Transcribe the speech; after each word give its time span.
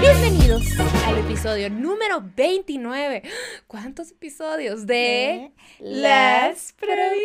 Bienvenidos 0.00 0.64
al 1.06 1.18
episodio 1.18 1.70
número 1.70 2.22
29. 2.36 3.22
¿Cuántos 3.66 4.10
episodios 4.10 4.86
de 4.86 5.52
Las 5.78 6.74
Provincianas? 6.74 7.18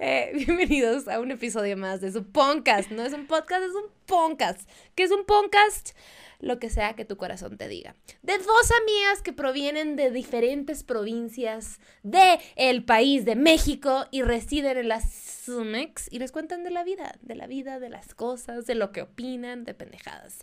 Eh, 0.00 0.30
bienvenidos 0.46 1.08
a 1.08 1.18
un 1.18 1.32
episodio 1.32 1.76
más 1.76 2.00
de 2.00 2.12
su 2.12 2.24
podcast. 2.24 2.90
No 2.92 3.02
es 3.02 3.12
un 3.12 3.26
podcast, 3.26 3.64
es 3.64 3.74
un 3.74 3.90
podcast. 4.06 4.68
¿Qué 4.94 5.02
es 5.02 5.10
un 5.10 5.24
podcast? 5.24 5.90
Lo 6.38 6.60
que 6.60 6.70
sea 6.70 6.94
que 6.94 7.04
tu 7.04 7.16
corazón 7.16 7.58
te 7.58 7.66
diga. 7.66 7.96
De 8.22 8.38
dos 8.38 8.70
amigas 8.80 9.22
que 9.22 9.32
provienen 9.32 9.96
de 9.96 10.12
diferentes 10.12 10.84
provincias 10.84 11.80
de 12.04 12.38
el 12.54 12.84
país 12.84 13.24
de 13.24 13.34
México 13.34 14.06
y 14.12 14.22
residen 14.22 14.78
en 14.78 14.86
las 14.86 15.12
Sumex 15.12 16.06
y 16.12 16.20
les 16.20 16.30
cuentan 16.30 16.62
de 16.62 16.70
la 16.70 16.84
vida, 16.84 17.18
de 17.22 17.34
la 17.34 17.48
vida, 17.48 17.80
de 17.80 17.88
las 17.88 18.14
cosas, 18.14 18.66
de 18.66 18.76
lo 18.76 18.92
que 18.92 19.02
opinan, 19.02 19.64
de 19.64 19.74
pendejadas. 19.74 20.38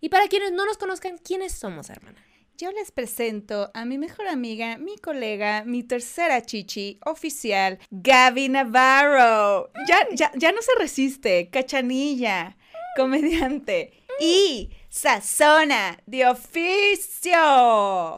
Y 0.00 0.08
para 0.08 0.26
quienes 0.26 0.50
no 0.50 0.66
nos 0.66 0.78
conozcan, 0.78 1.18
¿quiénes 1.18 1.52
somos, 1.52 1.90
hermana? 1.90 2.20
Yo 2.58 2.70
les 2.72 2.90
presento 2.90 3.70
a 3.74 3.84
mi 3.84 3.98
mejor 3.98 4.28
amiga, 4.28 4.78
mi 4.78 4.96
colega, 4.96 5.62
mi 5.66 5.82
tercera 5.82 6.40
chichi 6.40 6.98
oficial, 7.04 7.78
Gaby 7.90 8.48
Navarro. 8.48 9.70
Ya, 9.86 10.06
ya, 10.12 10.32
ya 10.34 10.52
no 10.52 10.62
se 10.62 10.72
resiste, 10.78 11.50
cachanilla, 11.50 12.56
comediante 12.96 13.92
y 14.18 14.70
sazona 14.88 15.98
de 16.06 16.26
oficio. 16.26 18.16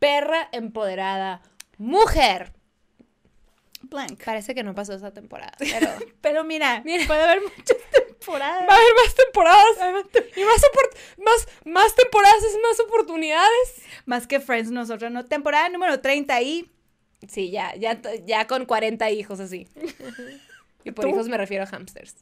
Perra 0.00 0.48
empoderada, 0.50 1.40
mujer. 1.78 2.52
Blank. 3.82 4.24
Parece 4.24 4.56
que 4.56 4.64
no 4.64 4.74
pasó 4.74 4.94
esa 4.94 5.12
temporada, 5.12 5.52
pero 5.58 5.88
Pero 6.20 6.44
mira, 6.44 6.82
Mira. 6.84 7.06
puede 7.06 7.22
haber 7.22 7.42
muchas 7.42 7.66
temporadas. 7.66 8.03
Va 8.68 8.74
a 8.74 8.76
haber 8.76 8.94
más 9.04 9.14
temporadas. 9.14 9.76
Y 10.36 10.44
más, 10.44 10.62
más, 11.18 11.48
más 11.64 11.94
temporadas 11.94 12.42
es 12.44 12.56
más 12.62 12.80
oportunidades. 12.80 13.82
Más 14.06 14.26
que 14.26 14.40
Friends, 14.40 14.70
nosotros 14.70 15.10
no. 15.10 15.24
Temporada 15.24 15.68
número 15.68 16.00
30 16.00 16.42
y 16.42 16.70
Sí, 17.28 17.50
ya, 17.50 17.74
ya, 17.76 18.00
ya 18.26 18.46
con 18.46 18.66
40 18.66 19.10
hijos 19.10 19.40
así. 19.40 19.68
Y 20.86 20.90
por 20.90 21.06
¿Tú? 21.06 21.12
hijos 21.12 21.28
me 21.28 21.38
refiero 21.38 21.64
a 21.64 21.66
hamsters. 21.66 22.14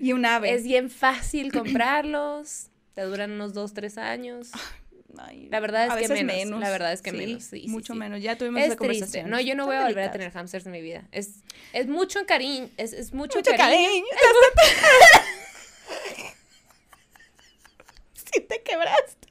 y 0.00 0.12
un 0.12 0.26
ave. 0.26 0.52
Es 0.54 0.64
bien 0.64 0.90
fácil 0.90 1.52
comprarlos. 1.52 2.66
Te 2.94 3.02
duran 3.02 3.30
unos 3.30 3.54
2, 3.54 3.74
3 3.74 3.98
años. 3.98 4.50
Ay, 5.18 5.48
La 5.50 5.60
verdad 5.60 5.84
es 5.86 5.90
a 5.92 5.96
que 5.96 6.08
veces 6.08 6.24
menos, 6.24 6.60
la 6.60 6.70
verdad 6.70 6.92
es 6.92 7.02
que 7.02 7.12
menos, 7.12 7.44
sí, 7.44 7.64
mucho 7.68 7.92
sí. 7.92 7.98
menos. 7.98 8.20
Ya 8.22 8.36
tuvimos 8.36 8.60
Es 8.60 8.66
triste. 8.68 8.78
conversación. 8.78 9.30
No, 9.30 9.40
yo 9.40 9.54
no 9.54 9.64
Son 9.64 9.68
voy 9.74 9.76
a 9.76 9.86
volver 9.86 10.04
a 10.04 10.10
tener 10.10 10.30
hamsters 10.32 10.66
en 10.66 10.72
mi 10.72 10.80
vida. 10.82 11.04
Es, 11.12 11.40
es 11.72 11.86
mucho 11.88 12.24
cariño. 12.26 12.68
Es, 12.76 12.92
es 12.92 13.12
mucho, 13.12 13.38
Mucho 13.38 13.50
cariño. 13.52 13.76
cariño. 13.88 14.04
Sí 18.14 18.40
te 18.40 18.62
quebraste. 18.62 19.28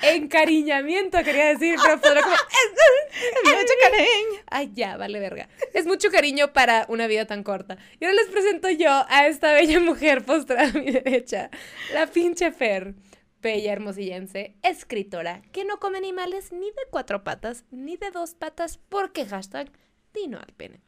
Encariñamiento, 0.00 1.18
quería 1.24 1.46
decir, 1.46 1.76
pero 1.82 2.00
podrá 2.00 2.22
como... 2.22 2.34
Mucho 3.44 3.72
cariño. 3.82 4.40
Ay, 4.46 4.70
ya, 4.74 4.96
vale 4.96 5.18
verga. 5.18 5.48
Es 5.74 5.86
mucho 5.86 6.08
cariño 6.10 6.52
para 6.52 6.86
una 6.88 7.08
vida 7.08 7.26
tan 7.26 7.42
corta. 7.42 7.76
Y 7.98 8.04
ahora 8.04 8.14
les 8.16 8.28
presento 8.28 8.70
yo 8.70 8.88
a 9.08 9.26
esta 9.26 9.52
bella 9.52 9.80
mujer 9.80 10.24
postrada 10.24 10.68
a 10.68 10.72
mi 10.72 10.90
derecha. 10.92 11.50
La 11.92 12.06
pinche 12.06 12.52
Fer. 12.52 12.94
Bella 13.40 13.72
hermosillense, 13.72 14.56
escritora, 14.62 15.42
que 15.52 15.64
no 15.64 15.78
come 15.78 15.98
animales 15.98 16.52
ni 16.52 16.66
de 16.66 16.82
cuatro 16.90 17.22
patas, 17.22 17.64
ni 17.70 17.96
de 17.96 18.10
dos 18.10 18.34
patas, 18.34 18.78
porque 18.88 19.26
hashtag 19.26 19.70
dino 20.12 20.38
al 20.38 20.52
pene. 20.54 20.80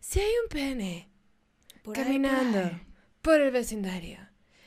Si 0.00 0.20
hay 0.20 0.32
un 0.44 0.48
pene 0.48 1.08
Por 1.82 1.94
caminando 1.94 2.62
por 2.62 2.70
ahí. 2.72 2.86
por 3.22 3.40
el 3.40 3.50
vecindario 3.50 4.18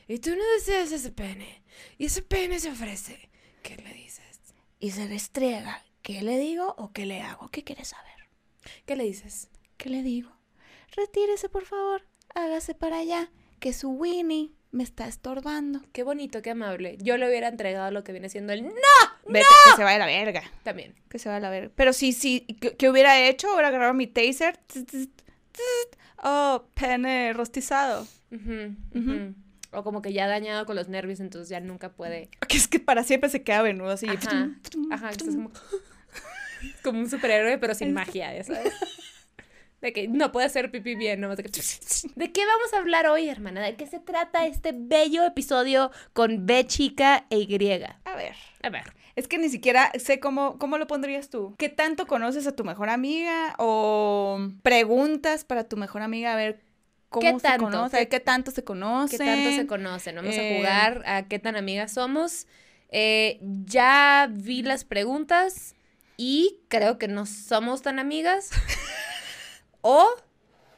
y 0.08 0.18
tú 0.18 0.30
no 0.36 0.44
deseas 0.56 0.92
ese 0.92 1.10
pene 1.10 1.62
y 1.96 2.06
ese 2.06 2.20
pene 2.22 2.58
se 2.60 2.70
ofrece, 2.70 3.30
¿qué 3.62 3.76
le 3.76 3.94
dices? 3.94 4.40
Y 4.78 4.90
se 4.90 5.06
restriega. 5.06 5.82
¿Qué 6.02 6.20
le 6.20 6.36
digo 6.36 6.74
o 6.78 6.92
qué 6.92 7.06
le 7.06 7.20
hago? 7.22 7.48
¿Qué 7.50 7.62
quieres 7.62 7.88
saber? 7.88 8.28
¿Qué 8.86 8.96
le 8.96 9.04
dices? 9.04 9.48
¿Qué 9.76 9.88
le 9.88 10.02
digo? 10.02 10.36
Retírese, 10.96 11.48
por 11.48 11.64
favor. 11.64 12.04
Hágase 12.34 12.74
para 12.74 12.98
allá. 12.98 13.30
Que 13.60 13.72
su 13.72 13.90
Winnie 13.90 14.50
me 14.72 14.82
está 14.82 15.06
estorbando. 15.06 15.80
Qué 15.92 16.02
bonito, 16.02 16.42
qué 16.42 16.50
amable. 16.50 16.96
Yo 17.00 17.16
le 17.18 17.28
hubiera 17.28 17.48
entregado 17.48 17.90
lo 17.90 18.02
que 18.02 18.12
viene 18.12 18.28
siendo 18.28 18.52
el 18.52 18.64
no 18.64 18.70
Vete, 19.28 19.46
que 19.70 19.76
se 19.76 19.84
vaya 19.84 19.96
a 19.96 19.98
la 20.00 20.06
verga. 20.06 20.42
también. 20.64 20.94
Que 21.08 21.18
se 21.18 21.28
vaya 21.28 21.36
a 21.36 21.40
la 21.40 21.50
verga. 21.50 21.70
Pero 21.76 21.92
sí, 21.92 22.12
sí. 22.12 22.46
¿Qué, 22.60 22.76
qué 22.76 22.90
hubiera 22.90 23.20
hecho? 23.20 23.52
Hubiera 23.52 23.68
agarrado 23.68 23.94
mi 23.94 24.06
taser. 24.06 24.58
Oh, 26.22 26.64
pene 26.74 27.32
rostizado. 27.34 28.06
O 29.72 29.82
como 29.84 30.02
que 30.02 30.12
ya 30.12 30.26
dañado 30.26 30.66
con 30.66 30.76
los 30.76 30.88
nervios, 30.88 31.20
entonces 31.20 31.48
ya 31.48 31.60
nunca 31.60 31.90
puede. 31.92 32.28
Que 32.48 32.56
es 32.56 32.68
que 32.68 32.80
para 32.80 33.04
siempre 33.04 33.30
se 33.30 33.42
queda 33.42 33.62
venudo 33.62 33.90
así. 33.90 34.06
Ajá, 34.08 34.50
ajá, 34.90 35.10
como, 35.18 35.50
como 36.82 36.98
un 37.00 37.10
superhéroe, 37.10 37.58
pero 37.58 37.74
sin 37.74 37.92
magia, 37.92 38.42
sabes. 38.44 38.72
De 39.82 39.92
que 39.92 40.08
no 40.08 40.32
puede 40.32 40.46
hacer 40.46 40.70
pipí 40.70 40.94
bien, 40.94 41.20
¿no? 41.20 41.34
De, 41.36 41.42
que- 41.42 41.50
¿De 41.50 42.32
qué 42.32 42.46
vamos 42.46 42.72
a 42.72 42.78
hablar 42.78 43.06
hoy, 43.08 43.28
hermana? 43.28 43.60
¿De 43.62 43.74
qué 43.76 43.86
se 43.86 43.98
trata 43.98 44.46
este 44.46 44.70
bello 44.74 45.24
episodio 45.24 45.90
con 46.12 46.46
B 46.46 46.64
chica 46.66 47.26
e 47.30 47.38
Y? 47.40 47.82
A 48.04 48.14
ver. 48.16 48.34
A 48.62 48.70
ver. 48.70 48.84
Es 49.16 49.28
que 49.28 49.36
ni 49.38 49.48
siquiera 49.50 49.90
sé 49.98 50.20
cómo, 50.20 50.56
cómo 50.58 50.78
lo 50.78 50.86
pondrías 50.86 51.28
tú. 51.28 51.54
¿Qué 51.58 51.68
tanto 51.68 52.06
conoces 52.06 52.46
a 52.46 52.56
tu 52.56 52.64
mejor 52.64 52.88
amiga? 52.88 53.54
¿O 53.58 54.38
preguntas 54.62 55.44
para 55.44 55.64
tu 55.64 55.76
mejor 55.76 56.00
amiga 56.02 56.32
a 56.32 56.36
ver 56.36 56.60
cómo 57.10 57.20
¿Qué 57.32 57.34
se 57.34 57.40
tanto? 57.42 57.64
conoce? 57.64 57.96
¿Qué- 57.98 58.08
¿Qué, 58.08 58.20
tanto 58.20 58.50
se 58.52 58.64
conoce? 58.64 59.18
¿Qué 59.18 59.24
tanto 59.24 59.50
se 59.50 59.66
conocen? 59.66 60.14
Vamos 60.16 60.34
Eh, 60.36 60.40
a 60.52 60.56
jugar 60.56 61.02
a 61.06 61.24
qué 61.28 61.38
tan 61.40 61.56
amigas 61.56 61.92
somos. 61.92 62.46
Eh, 62.88 63.38
ya 63.66 64.28
vi 64.30 64.62
las 64.62 64.84
preguntas 64.84 65.74
y 66.16 66.60
creo 66.68 66.98
que 66.98 67.08
no 67.08 67.26
somos 67.26 67.82
tan 67.82 67.98
amigas. 67.98 68.50
o 69.82 70.08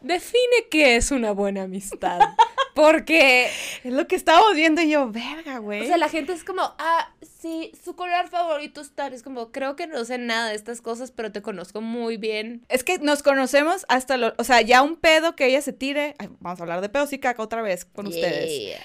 define 0.01 0.69
qué 0.71 0.97
es 0.97 1.11
una 1.11 1.33
buena 1.33 1.63
amistad. 1.63 2.21
Porque, 2.75 3.47
Es 3.85 3.93
lo 3.93 4.09
que 4.09 4.17
estábamos 4.17 4.57
viendo 4.57 4.83
y 4.83 4.91
yo, 4.91 5.09
verga, 5.09 5.59
güey. 5.59 5.83
o 5.83 5.87
sea, 5.87 5.97
la 5.97 6.09
gente 6.09 6.33
es 6.33 6.43
como, 6.43 6.63
ah, 6.63 7.15
sí, 7.41 7.71
su 7.85 7.95
color 7.95 8.29
favorito 8.29 8.81
es 8.81 8.91
tal. 8.91 9.15
Es 9.15 9.23
como, 9.23 9.53
creo 9.53 9.77
que 9.77 9.87
no 9.87 10.05
sé 10.05 10.19
nada 10.19 10.49
de 10.49 10.57
estas 10.57 10.81
cosas, 10.81 11.13
pero 11.13 11.31
te 11.31 11.41
conozco 11.41 11.81
muy 11.81 12.17
bien. 12.17 12.67
Es 12.69 12.83
que 12.83 12.99
nos 12.99 13.23
conocemos 13.23 13.87
hasta 13.89 14.17
lo, 14.17 14.35
o 14.39 14.45
sea, 14.45 14.61
ya 14.61 14.83
un 14.83 14.97
pedo 14.97 15.37
que 15.37 15.47
ella 15.47 15.63
se 15.63 15.73
tire, 15.73 16.17
ay, 16.19 16.29
vamos 16.41 16.59
a 16.59 16.65
hablar 16.65 16.81
de 16.81 16.89
pedos 16.89 17.13
y 17.13 17.21
caca 17.21 17.43
otra 17.43 17.63
vez 17.63 17.85
con 17.85 18.09
ustedes. 18.09 18.77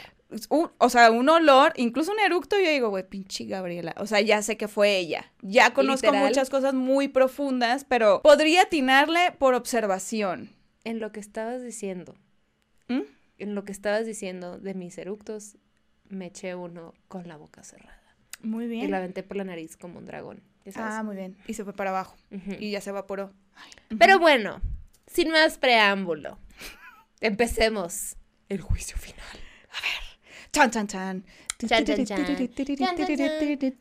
Un- 0.49 0.69
o 0.77 0.89
sea, 0.89 1.09
un 1.11 1.27
olor, 1.29 1.73
incluso 1.75 2.11
un 2.11 2.19
eructo, 2.19 2.59
yo 2.59 2.69
digo, 2.69 2.89
güey, 2.89 3.07
pinche 3.07 3.45
Gabriela. 3.45 3.95
O 3.97 4.05
sea, 4.05 4.21
ya 4.21 4.41
sé 4.43 4.57
que 4.57 4.67
fue 4.67 4.97
ella. 4.97 5.31
Ya 5.41 5.73
conozco 5.73 6.07
Literal. 6.07 6.27
muchas 6.27 6.49
cosas 6.51 6.73
muy 6.75 7.07
profundas, 7.07 7.83
pero 7.83 8.21
podría 8.21 8.63
atinarle 8.63 9.31
por 9.39 9.55
observación. 9.55 10.51
En 10.83 10.99
lo 10.99 11.11
que 11.11 11.19
estabas 11.19 11.63
diciendo, 11.63 12.15
¿Mm? 12.87 13.01
en 13.39 13.55
lo 13.55 13.63
que 13.65 13.71
estabas 13.71 14.05
diciendo 14.05 14.59
de 14.59 14.73
mis 14.75 14.97
eructos, 14.99 15.57
me 16.09 16.27
eché 16.27 16.53
uno 16.55 16.93
con 17.07 17.27
la 17.27 17.35
boca 17.37 17.63
cerrada. 17.63 17.97
Muy 18.41 18.65
Y 18.65 18.67
bien. 18.67 18.91
la 18.91 18.97
aventé 18.97 19.23
por 19.23 19.35
la 19.37 19.43
nariz 19.45 19.77
como 19.77 19.97
un 19.99 20.05
dragón. 20.05 20.43
sabes. 20.71 20.93
Ah, 20.93 21.01
muy 21.03 21.15
bien. 21.15 21.35
Y 21.47 21.55
se 21.55 21.63
fue 21.63 21.73
para 21.73 21.89
abajo. 21.89 22.15
Y 22.59 22.69
ya 22.71 22.81
se 22.81 22.91
evaporó. 22.91 23.33
Pero 23.97 24.19
bueno, 24.19 24.61
sin 25.07 25.31
más 25.31 25.57
preámbulo, 25.57 26.37
empecemos 27.21 28.15
el 28.47 28.61
juicio 28.61 28.95
final. 28.97 29.25
Chan, 29.27 29.81
chan, 29.81 30.08
chan. 30.51 30.71
Chan, 30.71 30.87
chan, 30.87 30.87
chan. 30.87 31.25
Chan, 31.67 31.85
chan, 31.85 32.05
chan. 32.05 32.19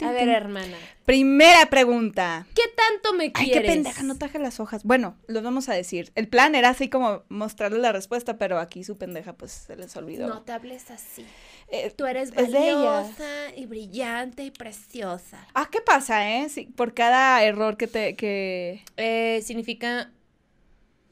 A 0.00 0.12
ver, 0.12 0.28
hermana, 0.28 0.76
Primera 1.04 1.66
pregunta. 1.70 2.46
¿qué 2.54 2.62
tanto 2.76 3.14
me 3.14 3.30
Ay, 3.34 3.46
quieres? 3.46 3.62
qué 3.62 3.68
pendeja, 3.68 4.02
no 4.02 4.18
traje 4.18 4.38
las 4.40 4.58
hojas. 4.60 4.82
Bueno, 4.84 5.16
los 5.28 5.42
vamos 5.44 5.68
a 5.68 5.74
decir. 5.74 6.10
El 6.16 6.26
plan 6.28 6.54
era 6.56 6.70
así 6.70 6.88
como 6.90 7.22
mostrarles 7.28 7.80
la 7.80 7.92
respuesta, 7.92 8.36
pero 8.36 8.58
aquí 8.58 8.82
su 8.84 8.98
pendeja 8.98 9.32
pues 9.34 9.52
se 9.52 9.76
les 9.76 9.96
olvidó. 9.96 10.26
No 10.28 10.42
te 10.42 10.52
hables 10.52 10.90
así. 10.90 11.24
Eh, 11.68 11.92
Tú 11.96 12.04
eres 12.06 12.34
valiosa 12.34 13.54
y 13.56 13.66
brillante 13.66 14.42
y 14.44 14.50
preciosa. 14.50 15.46
ah, 15.54 15.68
¿qué 15.70 15.80
pasa, 15.80 16.28
eh? 16.36 16.48
Sí, 16.48 16.66
por 16.74 16.94
cada 16.94 17.42
error 17.44 17.76
que 17.76 17.86
te, 17.86 18.16
que... 18.16 18.82
Eh, 18.96 19.40
significa 19.44 20.10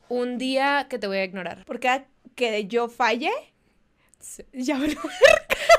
un 0.08 0.36
día 0.38 0.86
que 0.90 0.98
te 0.98 1.06
voy 1.06 1.18
a 1.18 1.24
ignorar. 1.24 1.64
Por 1.64 1.78
cada 1.78 2.06
que 2.34 2.66
yo 2.66 2.88
falle, 2.88 3.30
ya 4.52 4.76
me 4.78 4.88
lo- 4.88 5.00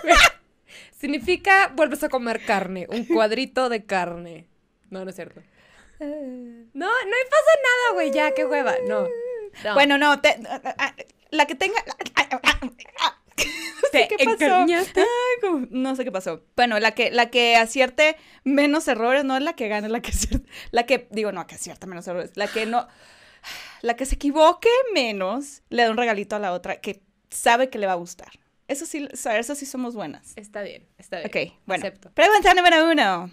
Significa 1.00 1.72
vuelves 1.76 2.04
a 2.04 2.10
comer 2.10 2.44
carne, 2.44 2.88
un 2.90 3.06
cuadrito 3.06 3.70
de 3.70 3.86
carne. 3.86 4.48
No, 4.90 5.04
no 5.04 5.10
es 5.10 5.16
cierto. 5.16 5.42
No, 6.00 6.88
no 6.88 7.16
pasa 7.30 7.52
nada, 7.64 7.94
güey, 7.94 8.12
ya, 8.12 8.34
qué 8.34 8.46
hueva. 8.46 8.76
No. 8.88 9.08
no. 9.64 9.74
Bueno, 9.74 9.98
no, 9.98 10.20
te- 10.22 10.40
la 11.32 11.46
que 11.46 11.56
tenga... 11.56 11.84
¿Te 13.92 14.08
qué 14.08 14.26
pasó. 14.26 14.66
Ay, 15.02 15.68
no 15.70 15.96
sé 15.96 16.04
qué 16.04 16.12
pasó. 16.12 16.44
Bueno, 16.56 16.80
la 16.80 16.92
que, 16.92 17.12
la 17.12 17.30
que 17.30 17.56
acierte 17.56 18.18
menos 18.44 18.88
errores, 18.88 19.24
no 19.24 19.38
es 19.38 19.44
la 19.44 19.54
que 19.54 19.68
gane, 19.68 19.90
la 19.90 20.02
que 20.02 20.12
acierte, 20.12 20.48
la 20.72 20.86
que, 20.86 21.08
digo, 21.12 21.32
no, 21.32 21.46
que 21.48 21.56
acierta 21.56 21.88
menos 21.88 22.08
errores, 22.08 22.32
la 22.36 22.48
que 22.48 22.66
no, 22.66 22.88
la 23.82 23.96
que 23.96 24.06
se 24.06 24.16
equivoque 24.16 24.70
menos, 24.94 25.62
le 25.70 25.84
da 25.84 25.92
un 25.92 25.98
regalito 25.98 26.36
a 26.36 26.40
la 26.40 26.54
otra 26.54 26.82
que 26.82 27.02
sabe 27.30 27.70
que 27.70 27.78
le 27.78 27.88
va 27.88 27.94
a 27.94 27.98
gustar. 27.98 28.32
Eso 28.68 28.86
sí, 28.86 29.08
eso 29.12 29.56
sí 29.56 29.66
somos 29.66 29.96
buenas. 29.96 30.34
Está 30.36 30.62
bien, 30.62 30.86
está 30.98 31.20
bien. 31.20 31.28
Ok, 31.30 31.54
bueno. 31.66 31.86
Acepto. 31.86 32.12
Pregunta 32.12 32.54
número 32.54 32.90
uno. 32.92 33.32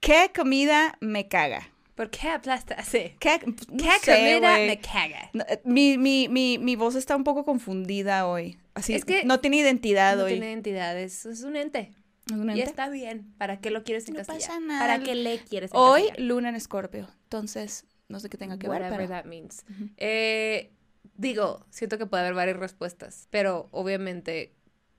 ¿Qué 0.00 0.30
comida 0.34 0.96
me 1.00 1.28
caga? 1.28 1.70
¿Por 1.94 2.10
qué 2.10 2.28
aplastas? 2.28 2.86
Sí. 2.86 3.14
¿Qué, 3.20 3.38
¿Qué 3.40 3.46
no 3.86 3.92
sé, 4.02 4.12
comida 4.14 4.50
güey. 4.56 4.66
me 4.66 4.80
caga? 4.80 5.30
No, 5.32 5.44
eh, 5.48 5.60
Mi, 5.64 5.96
mi, 5.96 6.28
mi, 6.28 6.58
mi 6.58 6.76
voz 6.76 6.96
está 6.96 7.14
un 7.16 7.24
poco 7.24 7.44
confundida 7.44 8.26
hoy. 8.26 8.58
Así, 8.74 8.94
Es 8.94 9.04
que 9.04 9.24
no 9.24 9.38
tiene 9.40 9.58
identidad 9.58 10.16
No 10.16 10.24
hoy. 10.24 10.32
tiene 10.32 10.48
identidad, 10.50 10.98
es, 10.98 11.24
es 11.24 11.42
un 11.44 11.56
ente. 11.56 11.92
¿Es 12.26 12.32
un 12.32 12.50
Y 12.56 12.60
está 12.60 12.88
bien. 12.88 13.32
¿Para 13.38 13.60
qué 13.60 13.70
lo 13.70 13.84
quieres 13.84 14.08
No 14.08 14.14
encasillar? 14.18 14.40
pasa 14.40 14.60
nada. 14.60 14.80
¿Para 14.80 15.02
qué 15.02 15.14
le 15.14 15.38
quieres 15.38 15.70
Hoy, 15.72 16.02
encasillar? 16.02 16.26
luna 16.26 16.48
en 16.48 16.56
escorpio. 16.56 17.08
Entonces, 17.22 17.86
no 18.08 18.18
sé 18.18 18.28
qué 18.28 18.36
tenga 18.38 18.58
que 18.58 18.68
ver, 18.68 18.82
Whatever 18.82 18.98
pero... 19.06 19.08
that 19.10 19.24
means. 19.26 19.64
Ujú. 19.70 19.90
Eh, 19.96 20.72
digo, 21.16 21.64
siento 21.70 21.96
que 21.96 22.06
puede 22.06 22.22
haber 22.24 22.34
varias 22.34 22.56
respuestas, 22.56 23.28
pero 23.30 23.68
obviamente 23.70 24.52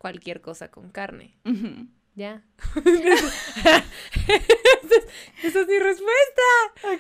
cualquier 0.06 0.40
cosa 0.40 0.70
con 0.70 0.92
carne. 0.92 1.34
Ujú. 1.46 1.88
¿Ya? 2.14 2.44
esa, 2.76 2.90
es, 3.80 5.08
esa 5.44 5.62
es 5.62 5.68
mi 5.68 5.80
respuesta. 5.80 6.42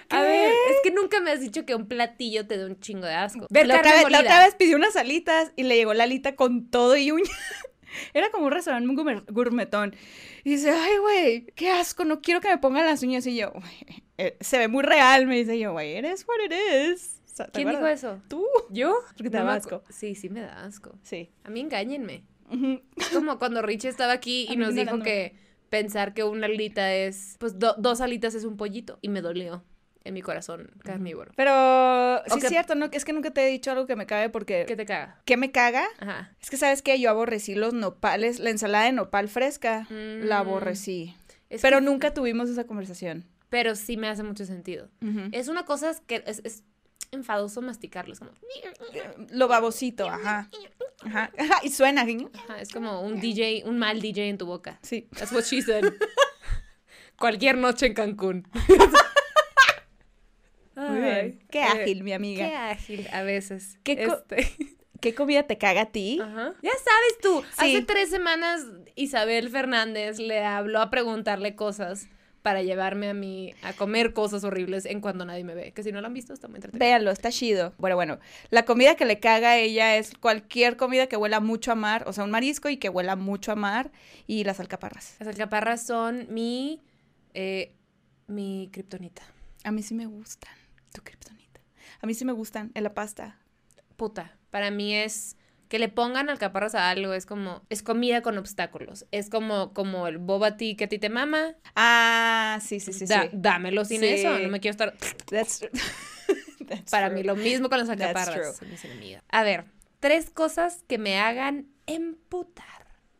A 0.09 0.21
ver, 0.21 0.51
es 0.71 0.77
que 0.83 0.89
nunca 0.89 1.21
me 1.21 1.29
has 1.31 1.39
dicho 1.39 1.67
que 1.67 1.75
un 1.75 1.87
platillo 1.87 2.47
te 2.47 2.57
da 2.57 2.65
un 2.65 2.79
chingo 2.79 3.05
de 3.05 3.13
asco. 3.13 3.45
Ver 3.51 3.67
la, 3.67 3.77
otra 3.77 3.91
vez, 3.93 4.09
la 4.09 4.21
otra 4.21 4.43
vez 4.43 4.55
pidió 4.55 4.75
unas 4.75 4.95
alitas 4.95 5.51
y 5.55 5.63
le 5.63 5.75
llegó 5.75 5.93
la 5.93 6.05
alita 6.05 6.35
con 6.35 6.67
todo 6.71 6.97
y 6.97 7.11
uña. 7.11 7.29
Era 8.15 8.31
como 8.31 8.47
un 8.47 8.51
restaurante 8.51 8.87
muy 8.87 8.95
gourmet- 8.95 9.31
gourmetón. 9.31 9.95
Y 10.43 10.49
dice, 10.51 10.71
ay, 10.71 10.97
güey, 10.97 11.45
qué 11.55 11.69
asco, 11.69 12.05
no 12.05 12.21
quiero 12.21 12.41
que 12.41 12.49
me 12.49 12.57
pongan 12.57 12.85
las 12.87 13.03
uñas. 13.03 13.25
Y 13.27 13.35
yo, 13.37 13.51
"Güey, 13.51 14.03
eh, 14.17 14.35
se 14.41 14.57
ve 14.57 14.67
muy 14.67 14.83
real, 14.83 15.27
me 15.27 15.35
dice 15.37 15.59
yo, 15.59 15.73
güey, 15.73 15.93
eres 15.93 16.25
what 16.27 16.43
it 16.45 16.53
is. 16.91 17.21
O 17.31 17.35
sea, 17.35 17.45
¿te 17.45 17.51
¿Quién 17.63 17.69
dijo 17.69 17.85
eso? 17.85 18.21
Tú. 18.27 18.45
¿Yo? 18.69 18.97
Porque 19.15 19.29
te 19.29 19.37
No 19.37 19.45
da 19.45 19.53
asco. 19.53 19.83
Sí, 19.89 20.15
sí 20.15 20.29
me 20.29 20.41
da 20.41 20.65
asco. 20.65 20.97
Sí. 21.03 21.29
A 21.43 21.49
mí 21.49 21.59
engáñenme. 21.61 22.23
Como 23.13 23.39
cuando 23.39 23.61
Richie 23.61 23.89
estaba 23.89 24.13
aquí 24.13 24.47
y 24.49 24.55
nos 24.57 24.75
dijo 24.75 24.99
que 24.99 25.35
pensar 25.69 26.13
que 26.13 26.23
una 26.23 26.45
alita 26.47 26.93
es, 26.93 27.35
pues 27.39 27.57
do- 27.59 27.75
dos 27.77 28.01
alitas 28.01 28.35
es 28.35 28.43
un 28.43 28.57
pollito. 28.57 28.99
Y 29.01 29.09
me 29.09 29.21
dolió 29.21 29.63
en 30.03 30.13
mi 30.13 30.21
corazón 30.21 30.69
carnívoro. 30.83 31.31
Pero 31.35 32.21
sí 32.27 32.37
es 32.39 32.47
cierto, 32.49 32.75
¿no? 32.75 32.85
Es 32.91 33.03
que 33.05 33.13
nunca 33.13 33.31
te 33.31 33.43
he 33.47 33.49
dicho 33.49 33.71
algo 33.71 33.87
que 33.87 33.95
me 33.95 34.05
cabe 34.05 34.29
porque... 34.29 34.65
¿Qué 34.67 34.75
te 34.75 34.85
caga? 34.85 35.19
¿Qué 35.25 35.35
me 35.37 35.51
caga? 35.51 35.85
Ajá. 35.99 36.35
Es 36.41 36.49
que 36.51 36.57
sabes 36.57 36.81
que 36.83 36.99
yo 36.99 37.09
aborrecí 37.09 37.55
los 37.55 37.73
nopales, 37.73 38.39
la 38.39 38.51
ensalada 38.51 38.85
de 38.85 38.91
nopal 38.91 39.27
fresca, 39.29 39.87
la 39.89 40.43
Mm. 40.43 40.47
aborrecí. 40.47 41.15
Es 41.49 41.61
Pero 41.61 41.79
que- 41.79 41.85
nunca 41.85 42.13
tuvimos 42.13 42.49
esa 42.49 42.65
conversación. 42.65 43.25
Pero 43.49 43.75
sí 43.75 43.97
me 43.97 44.07
hace 44.07 44.21
mucho 44.23 44.45
sentido. 44.45 44.89
Es 45.31 45.47
una 45.47 45.65
cosa 45.65 45.91
que 46.05 46.23
es, 46.27 46.41
es 46.43 46.63
enfadoso 47.11 47.61
masticarlo. 47.61 48.13
Es 48.13 48.19
como... 48.19 48.31
Lo 49.31 49.47
babosito, 49.47 50.07
ajá. 50.09 50.49
Ajá. 51.05 51.31
Y 51.63 51.69
suena. 51.69 52.01
Ajá, 52.03 52.61
es 52.61 52.71
como 52.71 53.01
un 53.01 53.19
DJ, 53.19 53.63
un 53.65 53.77
mal 53.79 54.01
DJ 54.01 54.29
en 54.29 54.37
tu 54.37 54.45
boca. 54.45 54.79
Sí. 54.81 55.07
That's 55.17 55.31
what 55.31 55.43
she 55.43 55.61
said. 55.61 55.83
Cualquier 57.19 57.57
noche 57.57 57.85
en 57.87 57.93
Cancún. 57.93 58.47
Muy 60.75 60.99
bien. 60.99 61.39
Qué 61.49 61.59
Eh, 61.59 61.63
ágil, 61.63 62.03
mi 62.03 62.13
amiga. 62.13 62.45
Qué 62.47 62.55
ágil 62.55 63.07
a 63.13 63.21
veces. 63.23 63.77
¿Qué 63.83 63.93
Este, 64.03 64.75
¿Qué 65.01 65.13
comida 65.15 65.43
te 65.43 65.57
caga 65.57 65.81
a 65.81 65.85
ti? 65.91 66.19
Ajá. 66.21 66.53
Ya 66.61 66.71
sabes 66.71 67.17
tú, 67.21 67.43
Sí. 67.59 67.75
hace 67.75 67.81
tres 67.85 68.09
semanas 68.09 68.61
Isabel 68.95 69.49
Fernández 69.49 70.19
le 70.19 70.43
habló 70.43 70.81
a 70.81 70.89
preguntarle 70.89 71.55
cosas 71.55 72.07
para 72.45 72.61
llevarme 72.61 73.09
a 73.09 73.15
mí 73.15 73.55
a 73.63 73.73
comer 73.73 74.13
cosas 74.13 74.43
horribles 74.43 74.85
en 74.85 75.01
cuando 75.01 75.25
nadie 75.25 75.43
me 75.43 75.55
ve. 75.55 75.71
Que 75.71 75.81
si 75.81 75.91
no 75.91 75.99
lo 75.99 76.05
han 76.05 76.13
visto, 76.13 76.31
está 76.31 76.47
muy 76.47 76.57
entretenido. 76.57 76.85
Véanlo, 76.85 77.09
está 77.09 77.31
chido. 77.31 77.73
Bueno, 77.79 77.95
bueno, 77.95 78.19
la 78.51 78.65
comida 78.65 78.93
que 78.93 79.05
le 79.05 79.19
caga 79.19 79.53
a 79.53 79.57
ella 79.57 79.97
es 79.97 80.13
cualquier 80.15 80.77
comida 80.77 81.07
que 81.07 81.17
huela 81.17 81.39
mucho 81.39 81.71
a 81.71 81.75
mar, 81.75 82.03
o 82.05 82.13
sea, 82.13 82.23
un 82.23 82.29
marisco 82.29 82.69
y 82.69 82.77
que 82.77 82.87
huela 82.87 83.15
mucho 83.15 83.51
a 83.51 83.55
mar 83.55 83.91
y 84.27 84.43
las 84.43 84.59
alcaparras. 84.59 85.15
Las 85.17 85.29
alcaparras 85.29 85.87
son 85.87 86.27
mi, 86.29 86.83
eh, 87.33 87.73
mi 88.27 88.69
kriptonita. 88.71 89.23
A 89.63 89.71
mí 89.71 89.81
sí 89.81 89.95
me 89.95 90.05
gustan. 90.05 90.53
Tu 90.93 91.01
kriptonita. 91.01 91.61
A 91.99 92.05
mí 92.05 92.13
sí 92.13 92.25
me 92.25 92.31
gustan 92.31 92.69
en 92.75 92.83
la 92.83 92.93
pasta. 92.93 93.39
Puta, 93.95 94.37
para 94.51 94.69
mí 94.69 94.93
es 94.93 95.35
que 95.75 95.79
le 95.79 95.89
pongan 95.89 96.29
alcaparras 96.29 96.73
a 96.73 96.89
algo, 96.89 97.13
es 97.13 97.25
como, 97.25 97.61
es 97.69 97.83
comida 97.83 98.21
con 98.21 98.37
obstáculos. 98.37 99.05
Es 99.11 99.29
como, 99.29 99.73
como 99.73 100.07
el 100.07 100.19
boba 100.19 100.55
tea 100.55 100.77
que 100.77 100.85
a 100.85 100.87
ti 100.87 100.99
te 100.99 101.09
mama. 101.09 101.55
Ah, 101.75 102.59
sí, 102.61 102.79
sí, 102.79 102.93
sí, 102.93 103.05
Da- 103.05 103.23
sí. 103.23 103.29
Dámelo 103.33 103.83
sin 103.83 103.99
Sí. 103.99 104.07
eso, 104.07 104.39
no 104.39 104.47
me 104.47 104.61
quiero 104.61 104.71
estar... 104.71 104.93
That's 105.29 105.59
true. 105.59 105.69
That's 106.65 106.89
Para 106.89 107.07
true. 107.09 107.17
mí 107.17 107.23
lo 107.23 107.35
mismo 107.35 107.67
con 107.67 107.77
las 107.79 107.89
alcaparras. 107.89 108.61
A 109.29 109.43
ver, 109.43 109.65
tres 109.99 110.29
cosas 110.29 110.85
que 110.87 110.97
me 110.97 111.19
hagan 111.19 111.67
emputar. 111.87 112.65